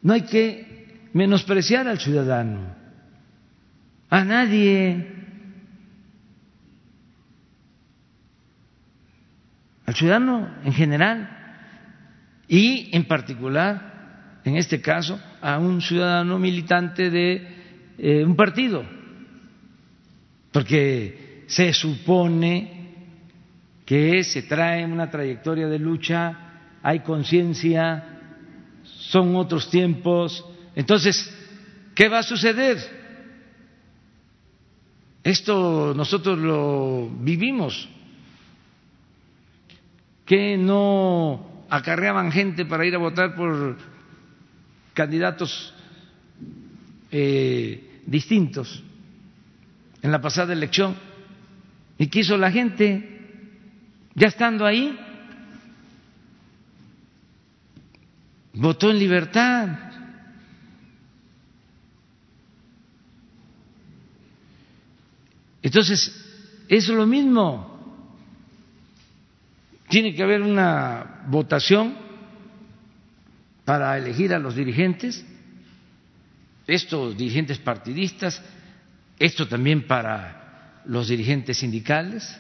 no 0.02 0.14
hay 0.14 0.22
que 0.22 1.10
menospreciar 1.14 1.88
al 1.88 2.00
ciudadano, 2.00 2.74
a 4.10 4.24
nadie. 4.24 5.18
al 9.84 9.96
ciudadano 9.96 10.48
en 10.64 10.72
general 10.72 11.42
y 12.48 12.96
en 12.96 13.04
particular, 13.04 14.40
en 14.46 14.56
este 14.56 14.80
caso, 14.80 15.20
a 15.42 15.60
un 15.60 15.82
ciudadano 15.82 16.40
militante 16.40 17.10
de 17.10 17.48
eh, 17.98 18.24
un 18.24 18.38
partido, 18.38 18.86
porque 20.54 21.44
se 21.48 21.74
supone 21.74 22.81
que 23.92 24.24
se 24.24 24.44
trae 24.44 24.86
una 24.86 25.12
trayectoria 25.12 25.68
de 25.68 25.78
lucha, 25.78 26.80
hay 26.82 27.02
conciencia, 27.02 28.22
son 28.84 29.36
otros 29.36 29.70
tiempos. 29.70 30.46
Entonces, 30.78 31.30
¿qué 31.94 32.08
va 32.08 32.20
a 32.20 32.24
suceder? 32.24 32.78
Esto 35.22 35.94
nosotros 35.94 36.40
lo 36.40 37.10
vivimos 37.20 37.90
que 40.26 40.56
no 40.56 41.66
acarreaban 41.70 42.32
gente 42.32 42.64
para 42.64 42.86
ir 42.86 42.96
a 42.96 43.00
votar 43.00 43.36
por 43.36 43.76
candidatos 44.94 45.74
eh, 47.12 48.00
distintos 48.06 48.86
en 50.02 50.14
la 50.14 50.22
pasada 50.22 50.54
elección. 50.54 50.96
¿Y 51.98 52.08
qué 52.08 52.22
hizo 52.22 52.38
la 52.38 52.52
gente? 52.52 53.11
Ya 54.16 54.28
estando 54.28 54.66
ahí, 54.66 54.98
votó 58.54 58.92
en 58.92 59.00
libertad. 59.00 59.70
Entonces, 65.62 66.12
es 66.68 66.88
lo 66.90 67.06
mismo. 67.06 67.70
Tiene 69.90 70.14
que 70.16 70.24
haber 70.24 70.42
una 70.42 71.24
votación 71.28 71.96
para 73.66 73.98
elegir 73.98 74.34
a 74.34 74.40
los 74.40 74.56
dirigentes, 74.56 75.26
estos 76.68 77.18
dirigentes 77.18 77.58
partidistas, 77.60 78.42
esto 79.20 79.48
también 79.48 79.86
para 79.88 80.82
los 80.86 81.10
dirigentes 81.10 81.58
sindicales, 81.58 82.40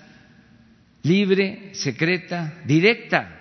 libre, 1.03 1.73
secreta, 1.73 2.61
directa. 2.65 3.37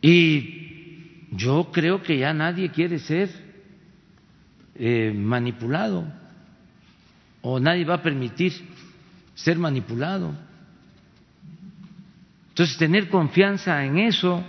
Y 0.00 1.28
yo 1.32 1.70
creo 1.72 2.02
que 2.02 2.18
ya 2.18 2.32
nadie 2.32 2.70
quiere 2.70 2.98
ser 2.98 3.30
eh, 4.74 5.12
manipulado 5.14 6.04
o 7.42 7.60
nadie 7.60 7.84
va 7.84 7.94
a 7.94 8.02
permitir 8.02 8.52
ser 9.34 9.58
manipulado. 9.58 10.34
Entonces, 12.48 12.78
tener 12.78 13.08
confianza 13.08 13.84
en 13.84 13.98
eso, 13.98 14.44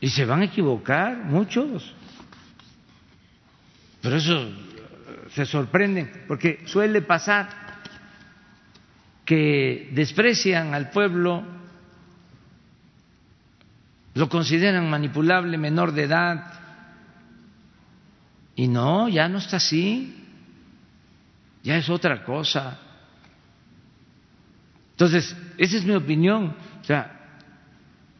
y 0.00 0.08
se 0.08 0.24
van 0.24 0.42
a 0.42 0.44
equivocar 0.44 1.16
muchos. 1.24 1.94
Pero 4.02 4.16
eso 4.16 4.40
eh, 4.40 4.50
se 5.30 5.46
sorprenden, 5.46 6.24
porque 6.26 6.60
suele 6.66 7.02
pasar 7.02 7.65
que 9.26 9.90
desprecian 9.92 10.72
al 10.72 10.90
pueblo, 10.90 11.42
lo 14.14 14.28
consideran 14.30 14.88
manipulable, 14.88 15.58
menor 15.58 15.92
de 15.92 16.04
edad, 16.04 16.52
y 18.54 18.68
no, 18.68 19.08
ya 19.08 19.28
no 19.28 19.36
está 19.38 19.58
así, 19.58 20.16
ya 21.62 21.76
es 21.76 21.90
otra 21.90 22.24
cosa. 22.24 22.78
Entonces, 24.92 25.36
esa 25.58 25.76
es 25.76 25.84
mi 25.84 25.94
opinión. 25.94 26.56
O 26.80 26.84
sea, 26.84 27.40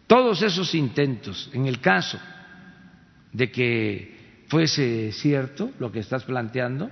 todos 0.06 0.42
esos 0.42 0.74
intentos, 0.74 1.48
en 1.54 1.66
el 1.66 1.80
caso 1.80 2.18
de 3.32 3.50
que 3.50 4.44
fuese 4.48 5.10
cierto 5.12 5.70
lo 5.78 5.90
que 5.90 6.00
estás 6.00 6.24
planteando, 6.24 6.90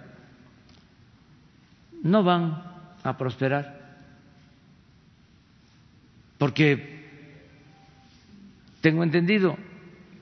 no 2.03 2.23
van 2.23 2.63
a 3.03 3.19
prosperar. 3.19 3.84
Porque 6.45 6.77
tengo 8.83 9.03
entendido 9.03 9.57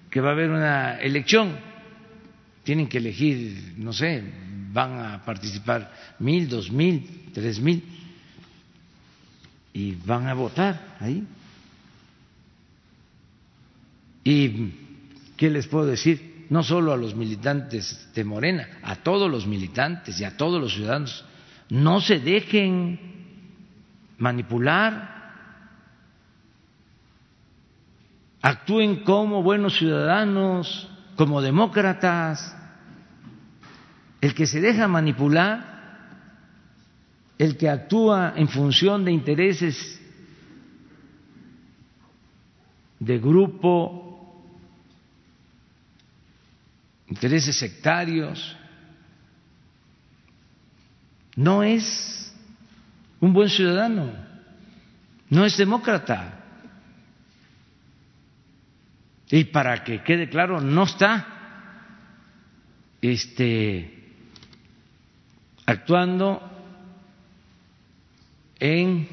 que 0.09 0.21
va 0.21 0.29
a 0.29 0.33
haber 0.35 0.51
una 0.51 1.01
elección, 1.01 1.59
tienen 2.63 2.87
que 2.89 2.99
elegir, 2.99 3.75
no 3.79 3.93
sé, 3.93 4.23
van 4.73 5.01
a 5.01 5.25
participar 5.25 5.93
mil, 6.21 6.49
dos 6.49 6.71
mil, 6.71 7.29
tres 7.35 7.59
mil 7.59 7.83
y 9.73 9.97
van 9.97 10.29
a 10.29 10.35
votar 10.35 10.95
ahí. 11.01 11.27
¿Y 14.23 14.71
qué 15.37 15.51
les 15.51 15.67
puedo 15.67 15.87
decir? 15.87 16.47
No 16.51 16.63
solo 16.63 16.93
a 16.93 16.97
los 16.97 17.17
militantes 17.17 18.11
de 18.15 18.23
Morena, 18.23 18.79
a 18.85 18.95
todos 18.95 19.29
los 19.29 19.49
militantes 19.49 20.21
y 20.21 20.25
a 20.25 20.37
todos 20.37 20.61
los 20.61 20.73
ciudadanos, 20.73 21.25
no 21.69 22.01
se 22.01 22.21
dejen 22.21 23.01
manipular. 24.19 25.22
Actúen 28.43 29.05
como 29.05 29.43
buenos 29.43 29.79
ciudadanos, 29.79 30.91
como 31.17 31.41
demócratas. 31.41 32.57
El 34.21 34.35
que 34.35 34.47
se 34.47 34.61
deja 34.61 34.89
manipular, 34.89 35.73
el 37.39 37.57
que 37.57 37.69
actúa 37.69 38.35
en 38.37 38.49
función 38.49 39.05
de 39.05 39.13
intereses 39.13 40.01
de 42.99 43.19
grupo, 43.19 44.47
intereses 47.09 47.57
sectarios, 47.57 48.57
no 51.35 51.65
es 51.65 52.33
un 53.21 53.33
buen 53.33 53.49
ciudadano, 53.49 54.13
no 55.31 55.45
es 55.45 55.57
demócrata. 55.57 56.42
Y 59.33 59.45
para 59.45 59.83
que 59.83 60.03
quede 60.03 60.29
claro, 60.29 60.61
no 60.61 60.83
está 60.83 61.27
este, 63.01 64.13
actuando 65.65 66.39
en 68.61 69.09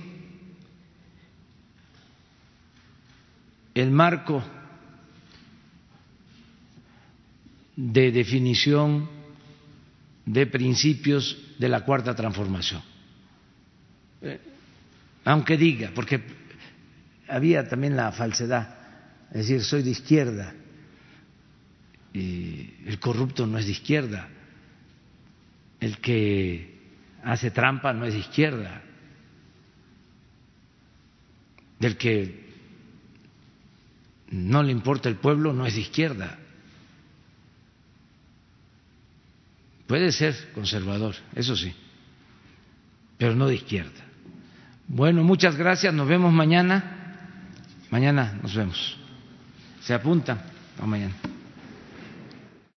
el 3.73 3.91
marco 3.91 4.43
de 7.77 8.11
definición 8.11 9.09
de 10.25 10.47
principios 10.47 11.55
de 11.57 11.69
la 11.69 11.85
cuarta 11.85 12.13
transformación. 12.13 12.81
Eh, 14.21 14.37
aunque 15.23 15.55
diga, 15.55 15.91
porque 15.95 16.21
había 17.29 17.69
también 17.69 17.95
la 17.95 18.11
falsedad, 18.11 18.78
es 19.31 19.47
decir, 19.47 19.63
soy 19.63 19.83
de 19.83 19.91
izquierda, 19.91 20.53
y 22.13 22.73
el 22.85 22.99
corrupto 22.99 23.45
no 23.45 23.57
es 23.57 23.65
de 23.65 23.71
izquierda, 23.71 24.27
el 25.79 25.99
que 25.99 26.79
hace 27.23 27.51
trampa 27.51 27.93
no 27.93 28.05
es 28.05 28.13
de 28.13 28.19
izquierda, 28.19 28.81
del 31.79 31.97
que 31.97 32.49
no 34.31 34.63
le 34.63 34.71
importa 34.71 35.09
el 35.09 35.15
pueblo 35.15 35.53
no 35.53 35.65
es 35.65 35.75
de 35.75 35.81
izquierda. 35.81 36.37
Puede 39.87 40.11
ser 40.11 40.51
conservador, 40.53 41.15
eso 41.35 41.55
sí, 41.55 41.73
pero 43.17 43.35
no 43.35 43.47
de 43.47 43.55
izquierda. 43.55 44.05
Bueno, 44.87 45.23
muchas 45.23 45.55
gracias, 45.55 45.93
nos 45.93 46.07
vemos 46.07 46.33
mañana. 46.33 46.95
Mañana 47.89 48.37
nos 48.41 48.55
vemos. 48.55 48.98
Se 49.81 49.93
apuntan. 49.93 50.39
a 50.81 50.85
mañana. 50.85 51.13